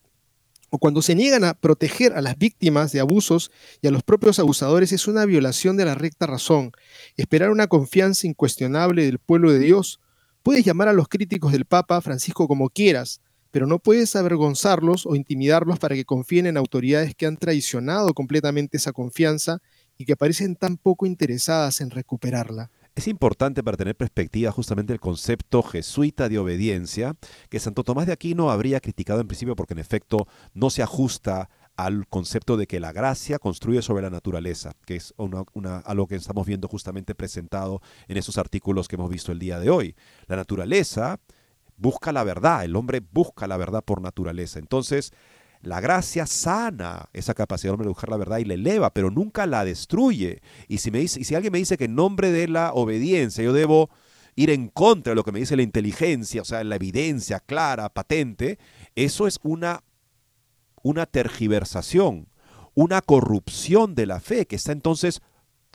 o 0.69 0.79
cuando 0.79 1.01
se 1.01 1.15
niegan 1.15 1.45
a 1.45 1.53
proteger 1.53 2.13
a 2.13 2.21
las 2.21 2.37
víctimas 2.37 2.91
de 2.91 2.99
abusos 2.99 3.51
y 3.81 3.87
a 3.87 3.91
los 3.91 4.03
propios 4.03 4.37
abusadores 4.39 4.91
es 4.91 5.07
una 5.07 5.25
violación 5.25 5.77
de 5.77 5.85
la 5.85 5.95
recta 5.95 6.25
razón. 6.27 6.71
Esperar 7.15 7.51
una 7.51 7.67
confianza 7.67 8.27
incuestionable 8.27 9.05
del 9.05 9.19
pueblo 9.19 9.51
de 9.51 9.59
Dios. 9.59 10.01
Puedes 10.43 10.65
llamar 10.65 10.89
a 10.89 10.93
los 10.93 11.07
críticos 11.07 11.53
del 11.53 11.63
Papa 11.63 12.01
Francisco 12.01 12.49
como 12.49 12.69
quieras, 12.69 13.21
pero 13.51 13.65
no 13.65 13.79
puedes 13.79 14.13
avergonzarlos 14.17 15.05
o 15.05 15.15
intimidarlos 15.15 15.79
para 15.79 15.95
que 15.95 16.03
confíen 16.03 16.47
en 16.47 16.57
autoridades 16.57 17.15
que 17.15 17.25
han 17.25 17.37
traicionado 17.37 18.13
completamente 18.13 18.75
esa 18.75 18.91
confianza 18.91 19.59
y 19.97 20.05
que 20.05 20.17
parecen 20.17 20.57
tan 20.57 20.75
poco 20.75 21.05
interesadas 21.05 21.79
en 21.79 21.91
recuperarla. 21.91 22.71
Es 22.97 23.07
importante 23.07 23.63
para 23.63 23.77
tener 23.77 23.95
perspectiva 23.95 24.51
justamente 24.51 24.91
el 24.91 24.99
concepto 24.99 25.61
jesuita 25.61 26.29
de 26.29 26.39
obediencia, 26.39 27.15
que 27.47 27.59
Santo 27.59 27.83
Tomás 27.83 28.07
de 28.07 28.13
Aquino 28.13 28.49
habría 28.49 28.79
criticado 28.79 29.21
en 29.21 29.27
principio 29.27 29.55
porque 29.55 29.75
en 29.75 29.79
efecto 29.79 30.27
no 30.55 30.71
se 30.71 30.81
ajusta 30.81 31.47
al 31.75 32.07
concepto 32.07 32.57
de 32.57 32.65
que 32.65 32.79
la 32.79 32.93
gracia 32.93 33.37
construye 33.37 33.83
sobre 33.83 34.01
la 34.01 34.09
naturaleza, 34.09 34.71
que 34.87 34.95
es 34.95 35.13
una, 35.17 35.77
algo 35.85 36.07
que 36.07 36.15
estamos 36.15 36.47
viendo 36.47 36.67
justamente 36.67 37.13
presentado 37.13 37.83
en 38.07 38.17
esos 38.17 38.39
artículos 38.39 38.87
que 38.87 38.95
hemos 38.95 39.11
visto 39.11 39.31
el 39.31 39.37
día 39.37 39.59
de 39.59 39.69
hoy. 39.69 39.95
La 40.25 40.35
naturaleza 40.35 41.19
busca 41.75 42.11
la 42.11 42.23
verdad, 42.23 42.65
el 42.65 42.75
hombre 42.75 43.03
busca 43.11 43.45
la 43.45 43.57
verdad 43.57 43.83
por 43.83 44.01
naturaleza. 44.01 44.57
Entonces, 44.57 45.13
la 45.67 45.81
gracia 45.81 46.25
sana 46.25 47.09
esa 47.13 47.33
capacidad 47.33 47.77
de 47.77 47.87
buscar 47.87 48.09
la 48.09 48.17
verdad 48.17 48.37
y 48.37 48.45
la 48.45 48.53
eleva, 48.53 48.93
pero 48.93 49.11
nunca 49.11 49.45
la 49.45 49.65
destruye. 49.65 50.41
Y 50.67 50.77
si, 50.77 50.91
me 50.91 50.99
dice, 50.99 51.19
y 51.19 51.25
si 51.25 51.35
alguien 51.35 51.51
me 51.51 51.59
dice 51.59 51.77
que 51.77 51.85
en 51.85 51.95
nombre 51.95 52.31
de 52.31 52.47
la 52.47 52.71
obediencia 52.73 53.43
yo 53.43 53.51
debo 53.51 53.89
ir 54.35 54.49
en 54.49 54.69
contra 54.69 55.11
de 55.11 55.15
lo 55.15 55.23
que 55.23 55.31
me 55.31 55.39
dice 55.39 55.57
la 55.57 55.63
inteligencia, 55.63 56.41
o 56.41 56.45
sea, 56.45 56.63
la 56.63 56.77
evidencia 56.77 57.41
clara, 57.41 57.89
patente, 57.89 58.59
eso 58.95 59.27
es 59.27 59.39
una, 59.43 59.83
una 60.83 61.05
tergiversación, 61.05 62.29
una 62.73 63.01
corrupción 63.01 63.93
de 63.93 64.05
la 64.05 64.21
fe 64.21 64.45
que 64.45 64.55
está 64.55 64.71
entonces 64.71 65.21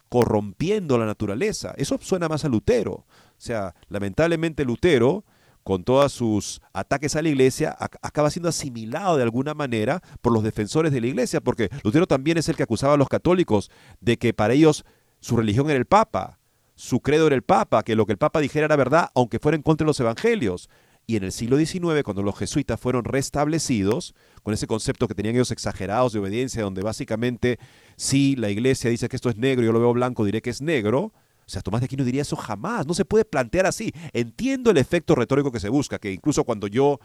corrompiendo 0.09 0.97
la 0.97 1.07
naturaleza. 1.07 1.75
Eso 1.77 1.99
suena 2.01 2.29
más 2.29 2.45
a 2.45 2.49
Lutero. 2.49 2.93
O 2.93 3.07
sea, 3.37 3.75
lamentablemente 3.89 4.65
Lutero 4.65 5.25
con 5.63 5.85
todos 5.85 6.13
sus 6.13 6.61
ataques 6.73 7.17
a 7.17 7.23
la 7.23 7.29
iglesia, 7.29 7.77
acaba 7.79 8.31
siendo 8.31 8.49
asimilado 8.49 9.17
de 9.17 9.23
alguna 9.23 9.55
manera 9.55 10.03
por 10.21 10.33
los 10.33 10.43
defensores 10.43 10.93
de 10.93 11.01
la 11.01 11.07
iglesia, 11.07 11.41
porque 11.41 11.71
Lutero 11.85 12.07
también 12.07 12.39
es 12.39 12.49
el 12.49 12.57
que 12.57 12.65
acusaba 12.65 12.95
a 12.95 12.97
los 12.97 13.09
católicos 13.09 13.71
de 14.01 14.19
que 14.19 14.35
para 14.35 14.55
ellos 14.55 14.85
su 15.21 15.37
religión 15.37 15.71
era 15.71 15.79
el 15.79 15.87
Papa, 15.87 16.39
su 16.75 17.01
credo 17.01 17.27
era 17.27 17.37
el 17.37 17.43
Papa, 17.43 17.83
que 17.85 17.95
lo 17.95 18.07
que 18.07 18.13
el 18.13 18.19
Papa 18.19 18.41
dijera 18.41 18.67
era 18.67 18.77
verdad, 18.77 19.11
aunque 19.15 19.39
fuera 19.39 19.57
en 19.57 19.63
contra 19.63 19.85
de 19.85 19.89
los 19.89 20.01
evangelios. 20.01 20.69
Y 21.07 21.17
en 21.17 21.25
el 21.25 21.33
siglo 21.33 21.57
XIX, 21.57 22.03
cuando 22.05 22.23
los 22.23 22.39
jesuitas 22.39 22.81
fueron 22.81 23.05
restablecidos, 23.05 24.15
con 24.43 24.55
ese 24.55 24.67
concepto 24.67 25.09
que 25.09 25.15
tenían 25.15 25.35
ellos 25.35 25.51
exagerados 25.51 26.13
de 26.13 26.21
obediencia, 26.21 26.63
donde 26.63 26.83
básicamente 26.83 27.59
si 27.97 28.37
la 28.37 28.51
iglesia 28.51 28.89
dice 28.89 29.09
que 29.09 29.17
esto 29.17 29.29
es 29.29 29.37
negro 29.37 29.65
yo 29.65 29.73
lo 29.73 29.81
veo 29.81 29.93
blanco, 29.93 30.25
diré 30.25 30.43
que 30.43 30.51
es 30.51 30.63
negro, 30.63 31.13
o 31.47 31.51
sea, 31.51 31.63
Tomás 31.63 31.81
de 31.81 31.87
Aquino 31.87 32.05
diría 32.05 32.23
eso 32.23 32.37
jamás, 32.37 32.87
no 32.87 32.95
se 32.95 33.05
puede 33.05 33.25
plantear 33.25 33.67
así. 33.67 33.93
Entiendo 34.13 34.71
el 34.71 34.77
efecto 34.79 35.15
retórico 35.15 35.53
que 35.53 35.61
se 35.61 35.69
busca, 35.69 35.99
que 35.99 36.13
incluso 36.13 36.45
cuando 36.45 36.67
yo 36.67 37.01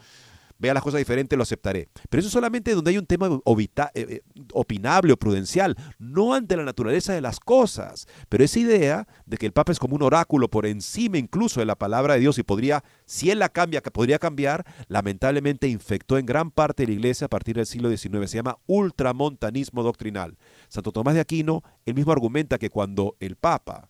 vea 0.58 0.74
las 0.74 0.82
cosas 0.82 0.98
diferentes 0.98 1.36
lo 1.36 1.42
aceptaré. 1.42 1.88
Pero 2.10 2.20
eso 2.20 2.30
solamente 2.30 2.74
donde 2.74 2.90
hay 2.90 2.98
un 2.98 3.06
tema 3.06 3.28
eh, 3.28 3.68
eh, 3.94 4.20
opinable 4.52 5.12
o 5.12 5.16
prudencial, 5.16 5.76
no 5.98 6.34
ante 6.34 6.56
la 6.56 6.64
naturaleza 6.64 7.12
de 7.12 7.20
las 7.20 7.40
cosas. 7.40 8.06
Pero 8.28 8.44
esa 8.44 8.58
idea 8.58 9.08
de 9.26 9.36
que 9.36 9.46
el 9.46 9.52
Papa 9.52 9.72
es 9.72 9.78
como 9.78 9.94
un 9.94 10.02
oráculo 10.02 10.48
por 10.48 10.66
encima 10.66 11.18
incluso 11.18 11.60
de 11.60 11.66
la 11.66 11.76
palabra 11.76 12.14
de 12.14 12.20
Dios 12.20 12.38
y 12.38 12.42
podría, 12.42 12.84
si 13.06 13.30
él 13.30 13.38
la 13.38 13.48
cambia, 13.48 13.80
que 13.80 13.90
podría 13.90 14.18
cambiar, 14.18 14.66
lamentablemente 14.88 15.68
infectó 15.68 16.18
en 16.18 16.26
gran 16.26 16.50
parte 16.50 16.86
la 16.86 16.92
iglesia 16.92 17.26
a 17.26 17.30
partir 17.30 17.56
del 17.56 17.66
siglo 17.66 17.88
XIX. 17.88 18.30
Se 18.30 18.36
llama 18.36 18.58
ultramontanismo 18.66 19.82
doctrinal. 19.82 20.36
Santo 20.68 20.92
Tomás 20.92 21.14
de 21.14 21.20
Aquino, 21.20 21.62
él 21.86 21.94
mismo 21.94 22.12
argumenta 22.12 22.58
que 22.58 22.70
cuando 22.70 23.16
el 23.20 23.36
Papa 23.36 23.88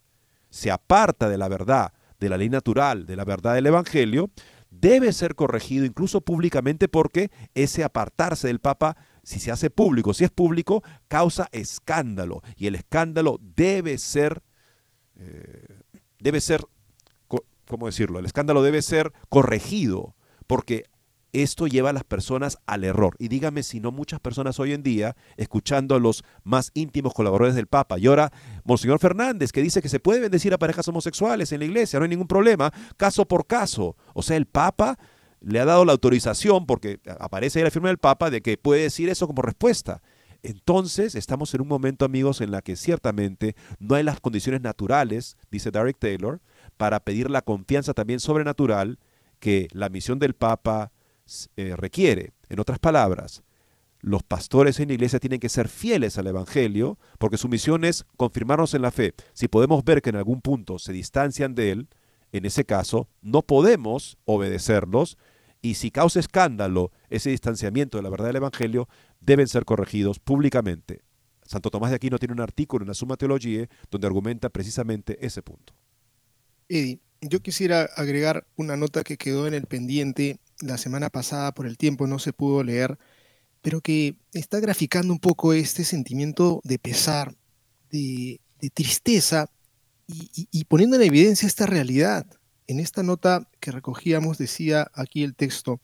se 0.51 0.71
aparta 0.71 1.29
de 1.29 1.39
la 1.39 1.49
verdad, 1.49 1.93
de 2.21 2.29
la 2.29 2.37
ley 2.37 2.49
natural, 2.49 3.07
de 3.07 3.17
la 3.17 3.25
verdad 3.25 3.55
del 3.55 3.67
Evangelio, 3.67 4.31
debe 4.71 5.13
ser 5.13 5.35
corregido 5.35 5.85
incluso 5.85 6.21
públicamente 6.21 6.89
porque 6.89 7.31
ese 7.55 7.85
apartarse 7.85 8.49
del 8.49 8.61
Papa, 8.61 8.97
si 9.23 9.41
se 9.41 9.51
hace 9.51 9.71
público, 9.71 10.15
si 10.15 10.25
es 10.25 10.31
público, 10.31 10.83
causa 11.09 11.49
escándalo. 11.53 12.43
Y 12.57 12.67
el 12.67 12.75
escándalo 12.75 13.39
debe 13.41 13.99
ser, 13.99 14.43
eh, 15.17 15.81
debe 16.19 16.41
ser 16.41 16.65
¿cómo 17.69 17.87
decirlo? 17.87 18.19
El 18.19 18.27
escándalo 18.27 18.63
debe 18.63 18.83
ser 18.83 19.13
corregido, 19.29 20.17
porque 20.47 20.85
esto 21.33 21.67
lleva 21.67 21.91
a 21.91 21.93
las 21.93 22.05
personas 22.05 22.59
al 22.67 22.85
error. 22.85 23.15
Y 23.19 23.29
dígame 23.29 23.63
si 23.63 23.81
no 23.81 23.93
muchas 23.93 24.21
personas 24.21 24.59
hoy 24.61 24.73
en 24.73 24.83
día, 24.83 25.17
escuchando 25.37 25.95
a 25.95 26.01
los 26.01 26.25
más 26.45 26.71
íntimos 26.75 27.15
colaboradores 27.15 27.55
del 27.55 27.67
Papa, 27.67 27.99
y 27.99 28.07
ahora 28.07 28.33
Monseñor 28.65 28.99
Fernández, 28.99 29.53
que 29.53 29.63
dice 29.63 29.83
que 29.83 29.89
se 29.89 30.01
puede 30.01 30.21
bendecir 30.21 30.55
a 30.55 30.59
parejas 30.59 30.89
homosexuales 30.89 31.53
en 31.53 31.61
la 31.61 31.67
iglesia, 31.67 31.99
no 31.99 32.05
hay 32.05 32.11
ningún 32.11 32.29
problema, 32.29 32.73
caso 32.97 33.27
por 33.27 33.47
caso. 33.47 33.97
O 34.15 34.23
sea, 34.23 34.37
el 34.37 34.47
Papa 34.47 34.99
le 35.41 35.61
ha 35.61 35.65
dado 35.65 35.85
la 35.85 35.93
autorización, 35.93 36.67
porque 36.67 37.01
aparece 37.21 37.59
ahí 37.59 37.65
la 37.65 37.71
firma 37.71 37.89
del 37.89 37.99
Papa, 37.99 38.31
de 38.31 38.41
que 38.41 38.57
puede 38.57 38.83
decir 38.83 39.09
eso 39.09 39.27
como 39.27 39.43
respuesta. 39.43 40.03
Entonces, 40.43 41.15
estamos 41.15 41.53
en 41.55 41.63
un 41.63 41.69
momento, 41.69 42.05
amigos, 42.05 42.41
en 42.41 42.51
la 42.51 42.63
que 42.63 42.77
ciertamente 42.77 43.57
no 43.81 43.97
hay 43.97 44.05
las 44.05 44.21
condiciones 44.21 44.61
naturales, 44.61 45.37
dice 45.51 45.71
Derek 45.71 45.99
Taylor, 45.99 46.41
para 46.77 47.01
pedir 47.01 47.29
la 47.29 47.43
confianza 47.43 47.93
también 47.93 48.21
sobrenatural 48.21 48.99
que 49.41 49.69
la 49.73 49.89
misión 49.89 50.19
del 50.19 50.35
Papa 50.35 50.93
eh, 51.57 51.75
requiere. 51.77 52.33
En 52.49 52.61
otras 52.61 52.79
palabras, 52.79 53.43
los 54.01 54.23
pastores 54.23 54.79
en 54.81 54.89
la 54.89 54.95
iglesia 54.95 55.19
tienen 55.19 55.41
que 55.41 55.49
ser 55.49 55.69
fieles 55.69 56.19
al 56.19 56.27
Evangelio, 56.27 56.99
porque 57.19 57.37
su 57.37 57.49
misión 57.49 57.85
es 57.85 58.07
confirmarnos 58.17 58.75
en 58.75 58.83
la 58.83 58.91
fe. 58.91 59.15
Si 59.33 59.49
podemos 59.49 59.85
ver 59.85 60.03
que 60.03 60.11
en 60.11 60.17
algún 60.17 60.41
punto 60.41 60.79
se 60.79 60.93
distancian 60.93 61.55
de 61.55 61.73
él, 61.73 61.89
en 62.33 62.45
ese 62.45 62.65
caso, 62.65 63.09
no 63.23 63.43
podemos 63.43 64.19
obedecerlos, 64.25 65.19
y 65.61 65.75
si 65.75 65.91
causa 65.91 66.21
escándalo 66.21 66.93
ese 67.11 67.31
distanciamiento 67.31 67.99
de 67.99 68.03
la 68.03 68.11
verdad 68.11 68.27
del 68.27 68.37
Evangelio, 68.37 68.89
deben 69.21 69.49
ser 69.49 69.65
corregidos 69.65 70.21
públicamente. 70.21 71.03
Santo 71.45 71.71
Tomás 71.71 71.91
de 71.91 71.97
Aquino 71.97 72.19
tiene 72.19 72.35
un 72.35 72.41
artículo 72.41 72.85
en 72.85 72.89
la 72.89 72.95
Suma 72.95 73.17
Teología 73.17 73.69
donde 73.91 74.07
argumenta 74.07 74.51
precisamente 74.51 75.25
ese 75.25 75.43
punto. 75.43 75.73
Eddie, 76.69 77.01
yo 77.23 77.41
quisiera 77.41 77.89
agregar 77.97 78.47
una 78.57 78.77
nota 78.77 79.03
que 79.03 79.17
quedó 79.17 79.47
en 79.47 79.55
el 79.55 79.67
pendiente 79.67 80.39
la 80.61 80.79
semana 80.79 81.11
pasada 81.11 81.53
por 81.53 81.67
el 81.67 81.77
tiempo, 81.77 82.07
no 82.07 82.19
se 82.19 82.33
pudo 82.33 82.63
leer, 82.63 82.99
pero 83.63 83.81
que 83.81 84.17
está 84.33 84.61
graficando 84.61 85.13
un 85.13 85.19
poco 85.19 85.53
este 85.53 85.85
sentimiento 85.85 86.61
de 86.65 86.79
pesar, 86.79 87.35
de, 87.91 88.41
tristeza 88.75 89.51
y, 90.07 90.65
poniendo 90.65 90.97
en 90.97 91.03
evidencia 91.03 91.47
esta 91.47 91.67
realidad. 91.67 92.27
En 92.67 92.81
esta 92.81 93.03
nota 93.03 93.49
que 93.61 93.71
recogíamos 93.71 94.37
decía 94.37 94.91
aquí 94.95 95.23
el 95.23 95.35
texto, 95.35 95.81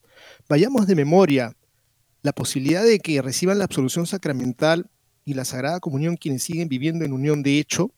vayamos 0.48 0.86
de 0.86 0.94
memoria 0.94 1.56
la 2.22 2.32
posibilidad 2.32 2.82
de 2.82 3.00
que 3.00 3.20
reciban 3.22 3.58
la 3.58 3.64
absolución 3.64 4.06
sacramental 4.06 4.90
y 5.24 5.34
la 5.34 5.44
Sagrada 5.44 5.80
Comunión 5.80 6.16
quienes 6.16 6.42
siguen 6.42 6.68
viviendo 6.68 7.04
en 7.04 7.12
unión 7.12 7.42
de 7.42 7.58
hecho, 7.58 7.90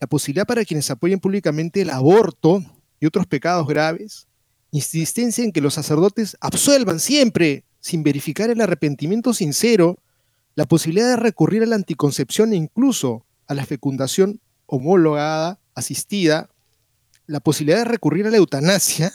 la 0.00 0.06
posibilidad 0.06 0.46
para 0.46 0.64
quienes 0.64 0.90
apoyen 0.90 1.18
públicamente 1.18 1.82
el 1.82 1.90
aborto 1.90 2.62
y 3.00 3.06
otros 3.06 3.26
pecados 3.26 3.66
graves, 3.66 4.27
insistencia 4.70 5.44
en 5.44 5.52
que 5.52 5.60
los 5.60 5.74
sacerdotes 5.74 6.36
absuelvan 6.40 7.00
siempre, 7.00 7.64
sin 7.80 8.02
verificar 8.02 8.50
el 8.50 8.60
arrepentimiento 8.60 9.32
sincero, 9.32 9.98
la 10.54 10.66
posibilidad 10.66 11.08
de 11.08 11.16
recurrir 11.16 11.62
a 11.62 11.66
la 11.66 11.76
anticoncepción 11.76 12.52
e 12.52 12.56
incluso 12.56 13.24
a 13.46 13.54
la 13.54 13.64
fecundación 13.64 14.40
homologada, 14.66 15.60
asistida, 15.74 16.50
la 17.26 17.40
posibilidad 17.40 17.78
de 17.78 17.84
recurrir 17.84 18.26
a 18.26 18.30
la 18.30 18.36
eutanasia, 18.36 19.12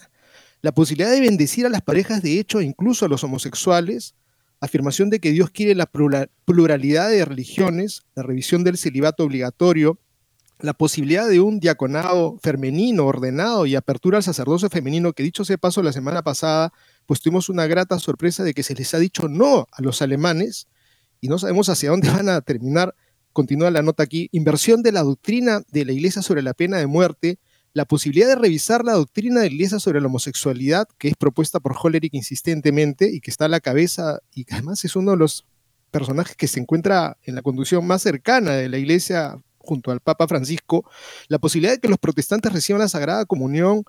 la 0.62 0.72
posibilidad 0.72 1.12
de 1.12 1.20
bendecir 1.20 1.66
a 1.66 1.70
las 1.70 1.82
parejas 1.82 2.22
de 2.22 2.39
hecho 2.39 2.60
e 2.60 2.64
incluso 2.64 3.06
a 3.06 3.10
los 3.10 3.24
homosexuales, 3.24 4.16
afirmación 4.62 5.10
de 5.10 5.20
que 5.20 5.32
Dios 5.32 5.49
quiere 5.49 5.76
la 5.76 5.91
pluralidad 6.45 7.10
de 7.10 7.26
religiones, 7.26 8.04
la 8.16 8.24
revisión 8.24 8.64
del 8.64 8.78
celibato 8.78 9.26
obligatorio, 9.26 9.99
la 10.64 10.74
posibilidad 10.74 11.28
de 11.28 11.41
un 11.41 11.59
diaconado 11.59 12.39
femenino 12.41 13.05
ordenado 13.05 13.66
y 13.66 13.76
apertura 13.76 14.20
al 14.20 14.24
sacerdocio 14.24 14.70
femenino, 14.70 15.11
que 15.11 15.22
dicho 15.22 15.43
sea 15.43 15.57
paso 15.57 15.84
la 15.84 15.91
semana 15.91 16.24
pasada, 16.24 16.72
pues 17.05 17.20
tuvimos 17.20 17.49
una 17.49 17.68
grata 17.68 17.99
sorpresa 17.99 18.45
de 18.45 18.53
que 18.53 18.64
se 18.64 18.74
les 18.74 18.93
ha 18.93 18.97
dicho 18.97 19.28
no 19.28 19.68
a 19.70 19.82
los 19.82 20.01
alemanes 20.01 20.70
y 21.20 21.28
no 21.28 21.38
sabemos 21.38 21.68
hacia 21.68 21.89
dónde 21.89 22.09
van 22.09 22.30
a 22.30 22.39
terminar. 22.39 22.95
Continúa 23.34 23.72
la 23.72 23.82
nota 23.82 24.03
aquí, 24.03 24.30
inversión 24.32 24.84
de 24.84 24.93
la 24.93 25.03
doctrina 25.03 25.64
de 25.70 25.84
la 25.84 25.91
Iglesia 25.91 26.22
sobre 26.22 26.41
la 26.41 26.53
pena 26.53 26.78
de 26.78 26.88
muerte, 26.88 27.39
la 27.74 27.84
posibilidad 27.84 28.30
de 28.30 28.36
revisar 28.36 28.86
la 28.86 28.93
doctrina 28.93 29.41
de 29.41 29.49
la 29.49 29.55
Iglesia 29.55 29.80
sobre 29.80 29.99
la 29.99 30.07
homosexualidad, 30.07 30.88
que 30.97 31.09
es 31.09 31.16
propuesta 31.18 31.59
por 31.59 31.76
Hollerich 31.78 32.14
insistentemente 32.14 33.14
y 33.14 33.20
que 33.20 33.32
está 33.32 33.45
a 33.45 33.49
la 33.49 33.59
cabeza 33.59 34.20
y 34.34 34.45
que 34.45 34.53
además 34.53 34.86
es 34.86 34.95
uno 34.95 35.11
de 35.11 35.18
los 35.18 35.45
personajes 35.91 36.38
que 36.38 36.47
se 36.47 36.61
encuentra 36.61 37.18
en 37.24 37.36
la 37.36 37.41
conducción 37.41 37.86
más 37.86 38.01
cercana 38.01 38.51
de 38.51 38.70
la 38.70 38.78
Iglesia 38.78 39.43
junto 39.64 39.91
al 39.91 40.01
Papa 40.01 40.28
Francisco, 40.28 40.86
la 41.30 41.39
posibilidad 41.39 41.74
de 41.74 41.80
que 41.80 41.88
los 41.88 41.97
protestantes 41.97 42.51
reciban 42.51 42.82
la 42.82 42.89
Sagrada 42.89 43.26
Comunión, 43.26 43.84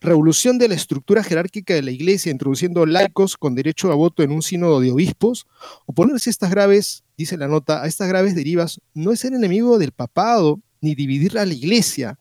revolución 0.00 0.58
de 0.58 0.68
la 0.68 0.74
estructura 0.74 1.22
jerárquica 1.22 1.74
de 1.74 1.82
la 1.82 1.92
Iglesia, 1.92 2.32
introduciendo 2.32 2.86
laicos 2.86 3.36
con 3.36 3.54
derecho 3.54 3.92
a 3.92 3.94
voto 3.94 4.22
en 4.22 4.32
un 4.32 4.42
sínodo 4.42 4.80
de 4.80 4.90
obispos, 4.90 5.46
oponerse 5.86 6.30
a 6.30 6.32
estas 6.32 6.50
graves, 6.50 7.04
dice 7.16 7.36
la 7.36 7.46
nota, 7.46 7.82
a 7.82 7.86
estas 7.86 8.08
graves 8.08 8.34
derivas, 8.34 8.80
no 8.94 9.12
es 9.12 9.20
ser 9.20 9.34
enemigo 9.34 9.78
del 9.78 9.92
papado 9.92 10.60
ni 10.80 10.94
dividir 10.94 11.38
a 11.38 11.46
la 11.46 11.54
Iglesia. 11.54 12.18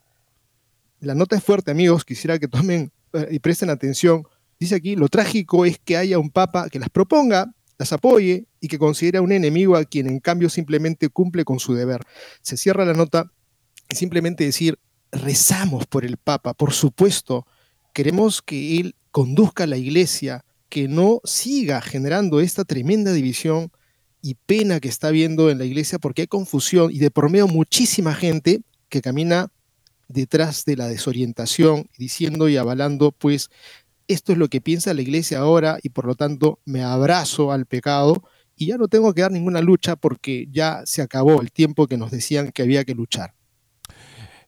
La 1.00 1.16
nota 1.16 1.36
es 1.36 1.44
fuerte, 1.44 1.72
amigos, 1.72 2.06
quisiera 2.06 2.38
que 2.38 2.48
tomen 2.48 2.92
eh, 3.14 3.30
y 3.32 3.40
presten 3.40 3.72
atención. 3.72 4.28
Dice 4.60 4.76
aquí, 4.76 4.96
lo 4.96 5.08
trágico 5.08 5.66
es 5.66 5.80
que 5.80 5.98
haya 5.98 6.20
un 6.20 6.30
papa 6.30 6.70
que 6.70 6.78
las 6.78 6.90
proponga, 6.90 7.52
las 7.80 7.92
apoye 7.94 8.46
y 8.62 8.68
que 8.68 8.80
considera 8.80 9.22
un 9.22 9.32
enemigo 9.32 9.76
a 9.76 9.84
quien 9.84 10.08
en 10.08 10.20
cambio 10.20 10.48
simplemente 10.48 11.10
cumple 11.10 11.44
con 11.44 11.60
su 11.60 11.74
deber. 11.74 12.02
Se 12.42 12.56
cierra 12.56 12.86
la 12.86 12.94
nota 12.94 13.32
y 13.90 13.96
simplemente 13.96 14.46
decir, 14.46 14.80
rezamos 15.12 15.88
por 15.88 16.06
el 16.06 16.18
Papa, 16.18 16.54
por 16.54 16.72
supuesto, 16.72 17.46
queremos 17.94 18.42
que 18.42 18.80
él 18.80 18.96
conduzca 19.10 19.64
a 19.64 19.68
la 19.68 19.78
iglesia, 19.78 20.46
que 20.70 20.88
no 20.88 21.20
siga 21.26 21.82
generando 21.82 22.40
esta 22.40 22.64
tremenda 22.64 23.12
división 23.12 23.72
y 24.22 24.36
pena 24.36 24.80
que 24.80 24.88
está 24.88 25.10
viendo 25.10 25.50
en 25.50 25.58
la 25.58 25.66
iglesia 25.66 26.00
porque 26.00 26.22
hay 26.22 26.28
confusión 26.28 26.92
y 26.92 27.00
de 27.00 27.12
por 27.12 27.30
medio 27.30 27.48
muchísima 27.48 28.14
gente 28.14 28.62
que 28.88 29.02
camina 29.02 29.52
detrás 30.08 30.66
de 30.66 30.78
la 30.78 30.88
desorientación, 30.88 31.90
diciendo 31.98 32.48
y 32.48 32.58
avalando 32.58 33.12
pues 33.12 33.50
esto 34.08 34.34
es 34.34 34.38
lo 34.38 34.50
que 34.50 34.62
piensa 34.62 34.94
la 34.94 35.02
iglesia 35.02 35.40
ahora 35.40 35.80
y 35.82 35.90
por 35.90 36.06
lo 36.06 36.16
tanto 36.16 36.60
me 36.66 36.84
abrazo 36.84 37.52
al 37.52 37.66
pecado 37.66 38.24
y 38.62 38.68
ya 38.68 38.78
no 38.78 38.88
tengo 38.88 39.12
que 39.16 39.22
dar 39.22 39.32
ninguna 39.32 39.60
lucha 39.60 39.96
porque 39.96 40.48
ya 40.52 40.84
se 40.86 41.02
acabó 41.02 41.42
el 41.42 41.52
tiempo 41.52 41.88
que 41.88 41.98
nos 41.98 42.12
decían 42.12 42.52
que 42.52 42.62
había 42.62 42.84
que 42.84 42.94
luchar. 42.94 43.34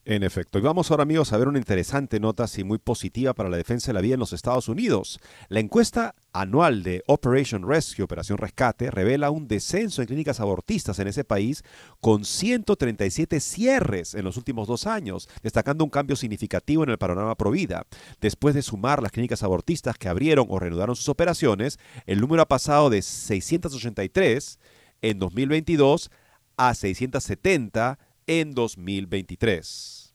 En 0.05 0.23
efecto. 0.23 0.59
Y 0.59 0.61
vamos 0.61 0.91
ahora, 0.91 1.03
amigos, 1.03 1.31
a 1.31 1.37
ver 1.37 1.47
una 1.47 1.59
interesante 1.59 2.19
nota, 2.19 2.43
así 2.43 2.65
muy 2.65 2.77
positiva 2.77 3.33
para 3.33 3.47
la 3.47 3.55
defensa 3.55 3.87
de 3.87 3.93
la 3.93 4.01
vida 4.01 4.15
en 4.15 4.19
los 4.19 4.33
Estados 4.33 4.67
Unidos. 4.67 5.17
La 5.47 5.61
encuesta 5.61 6.13
anual 6.33 6.83
de 6.83 7.05
Operation 7.07 7.65
Rescue, 7.65 8.03
Operación 8.03 8.37
Rescate, 8.37 8.91
revela 8.91 9.31
un 9.31 9.47
descenso 9.47 10.01
en 10.01 10.07
clínicas 10.07 10.41
abortistas 10.41 10.99
en 10.99 11.07
ese 11.07 11.23
país 11.23 11.63
con 12.01 12.25
137 12.25 13.39
cierres 13.39 14.13
en 14.13 14.25
los 14.25 14.35
últimos 14.35 14.67
dos 14.67 14.87
años, 14.87 15.29
destacando 15.41 15.85
un 15.85 15.89
cambio 15.89 16.17
significativo 16.17 16.83
en 16.83 16.89
el 16.89 16.97
panorama 16.97 17.35
Provida. 17.35 17.87
Después 18.19 18.55
de 18.55 18.61
sumar 18.61 19.01
las 19.01 19.13
clínicas 19.13 19.41
abortistas 19.41 19.97
que 19.97 20.09
abrieron 20.09 20.47
o 20.49 20.59
reanudaron 20.59 20.97
sus 20.97 21.07
operaciones, 21.07 21.79
el 22.05 22.19
número 22.19 22.41
ha 22.41 22.47
pasado 22.49 22.89
de 22.89 23.01
683 23.01 24.59
en 25.01 25.19
2022 25.19 26.11
a 26.57 26.73
670 26.75 27.99
en 28.27 28.53
2023. 28.53 30.13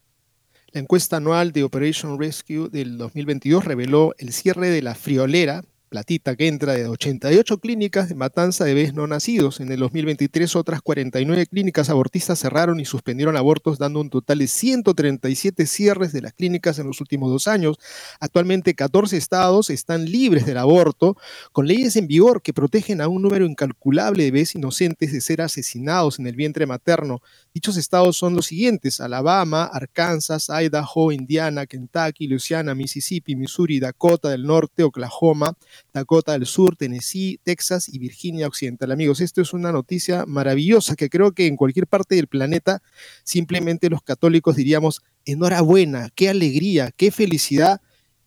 La 0.72 0.80
encuesta 0.80 1.16
anual 1.16 1.52
de 1.52 1.64
Operation 1.64 2.18
Rescue 2.18 2.68
del 2.68 2.98
2022 2.98 3.64
reveló 3.64 4.14
el 4.18 4.32
cierre 4.32 4.68
de 4.70 4.82
la 4.82 4.94
friolera 4.94 5.64
platita 5.89 6.36
que 6.36 6.47
entra 6.47 6.74
de 6.74 6.86
88 6.86 7.59
clínicas 7.59 8.09
de 8.09 8.14
matanza 8.14 8.64
de 8.64 8.74
bebés 8.74 8.95
no 8.95 9.07
nacidos. 9.07 9.61
En 9.61 9.72
el 9.72 9.80
2023 9.80 10.55
otras 10.57 10.82
49 10.82 11.47
clínicas 11.47 11.91
abortistas 11.91 12.39
cerraron 12.39 12.78
y 12.78 12.84
suspendieron 12.84 13.36
abortos, 13.36 13.78
dando 13.78 14.01
un 14.01 14.11
total 14.11 14.39
de 14.39 14.49
137 14.49 15.66
cierres 15.66 16.12
de 16.12 16.22
las 16.22 16.32
clínicas 16.32 16.78
en 16.78 16.86
los 16.86 17.01
últimos 17.01 17.30
dos 17.30 17.49
años. 17.49 17.78
Actualmente 18.20 18.74
14 18.74 19.16
estados 19.16 19.70
están 19.70 20.05
libres 20.05 20.47
del 20.47 20.59
aborto, 20.59 21.16
con 21.53 21.66
leyes 21.66 21.97
en 21.97 22.07
vigor 22.07 22.43
que 22.43 22.53
protegen 22.53 23.01
a 23.01 23.09
un 23.09 23.22
número 23.22 23.47
incalculable 23.47 24.24
de 24.24 24.30
bebés 24.30 24.55
inocentes 24.55 25.12
de 25.12 25.20
ser 25.20 25.41
asesinados 25.41 26.18
en 26.18 26.26
el 26.26 26.36
vientre 26.36 26.66
materno. 26.66 27.20
Dichos 27.55 27.76
estados 27.76 28.16
son 28.16 28.34
los 28.34 28.47
siguientes, 28.47 29.01
Alabama, 29.01 29.64
Arkansas, 29.64 30.49
Idaho, 30.51 31.12
Indiana, 31.12 31.66
Kentucky, 31.66 32.28
Louisiana, 32.28 32.74
Mississippi, 32.74 33.34
Missouri, 33.34 33.80
Dakota 33.80 34.28
del 34.28 34.45
Norte, 34.45 34.82
Oklahoma, 34.82 35.57
Dakota 35.93 36.33
del 36.33 36.47
Sur, 36.47 36.76
Tennessee, 36.76 37.41
Texas 37.43 37.89
y 37.89 37.99
Virginia 37.99 38.47
Occidental. 38.47 38.93
Amigos, 38.93 39.20
esto 39.20 39.41
es 39.41 39.53
una 39.53 39.72
noticia 39.72 40.26
maravillosa 40.26 40.97
que 40.97 41.09
creo 41.09 41.33
que 41.33 41.47
en 41.47 41.57
cualquier 41.57 41.87
parte 41.87 42.14
del 42.14 42.26
planeta 42.26 42.83
simplemente 43.24 43.91
los 43.91 44.03
católicos 44.03 44.57
diríamos, 44.57 45.03
enhorabuena, 45.24 46.11
qué 46.14 46.29
alegría, 46.29 46.91
qué 46.97 47.11
felicidad. 47.11 47.81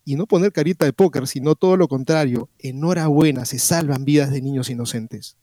Y 0.04 0.16
no 0.16 0.26
poner 0.26 0.50
carita 0.50 0.84
de 0.84 0.92
póker, 0.92 1.28
sino 1.28 1.54
todo 1.54 1.76
lo 1.76 1.86
contrario, 1.86 2.50
enhorabuena, 2.58 3.44
se 3.44 3.60
salvan 3.60 4.04
vidas 4.04 4.32
de 4.32 4.42
niños 4.42 4.68
inocentes 4.68 5.36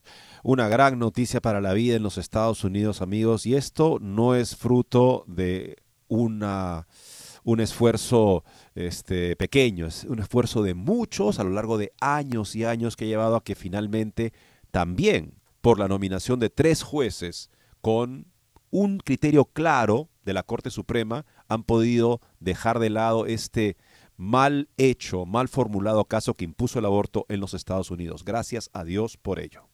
una 0.44 0.68
gran 0.68 1.00
noticia 1.00 1.42
para 1.42 1.62
la 1.62 1.74
vida 1.74 1.96
en 1.96 2.04
los 2.04 2.18
Estados 2.18 2.64
Unidos, 2.64 3.02
amigos, 3.02 3.46
y 3.46 3.56
esto 3.56 4.00
no 4.00 4.36
es 4.36 4.56
fruto 4.56 5.26
de 5.28 5.78
un 6.08 7.60
esfuerzo 7.60 8.44
este, 8.88 9.36
pequeño, 9.36 9.88
es 9.88 10.06
un 10.06 10.20
esfuerzo 10.20 10.64
de 10.64 10.74
muchos 10.74 11.40
a 11.40 11.44
lo 11.44 11.52
largo 11.52 11.78
de 11.78 11.92
años 12.00 12.56
y 12.56 12.66
años 12.66 12.96
que 12.96 13.06
ha 13.06 13.08
llevado 13.08 13.36
a 13.36 13.44
que 13.44 13.56
finalmente 13.56 14.34
también 14.72 15.34
por 15.62 15.80
la 15.80 15.88
nominación 15.88 16.40
de 16.40 16.50
tres 16.50 16.84
jueces 16.84 17.50
con 17.82 18.28
un 18.72 19.00
criterio 19.00 19.46
claro 19.46 20.10
de 20.24 20.34
la 20.34 20.44
Corte 20.44 20.70
Suprema 20.70 21.26
han 21.48 21.64
podido 21.64 22.22
dejar 22.40 22.80
de 22.80 22.90
lado 22.90 23.26
este 23.26 23.78
mal 24.16 24.70
hecho, 24.78 25.26
mal 25.26 25.48
formulado 25.48 26.06
caso 26.06 26.34
que 26.34 26.46
impuso 26.46 26.80
el 26.80 26.86
aborto 26.86 27.26
en 27.30 27.40
los 27.40 27.54
Estados 27.54 27.90
Unidos. 27.90 28.24
Gracias 28.24 28.70
a 28.74 28.84
Dios 28.84 29.18
por 29.18 29.40
ello. 29.40 29.68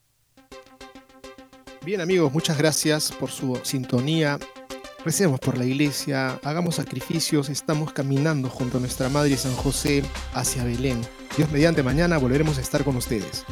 Bien 1.84 2.02
amigos, 2.02 2.32
muchas 2.32 2.58
gracias 2.58 3.12
por 3.12 3.30
su 3.30 3.60
sintonía. 3.64 4.40
Recemos 5.06 5.40
por 5.40 5.56
la 5.56 5.66
iglesia, 5.66 6.40
hagamos 6.44 6.76
sacrificios, 6.76 7.50
estamos 7.50 7.94
caminando 7.94 8.50
junto 8.50 8.78
a 8.78 8.80
nuestra 8.80 9.08
Madre 9.08 9.38
San 9.38 9.54
José 9.54 10.04
hacia 10.34 10.64
Belén. 10.64 11.00
Dios 11.38 11.52
mediante 11.52 11.84
mañana 11.84 12.18
volveremos 12.18 12.58
a 12.58 12.62
estar 12.62 12.84
con 12.84 12.96
ustedes. 12.96 13.46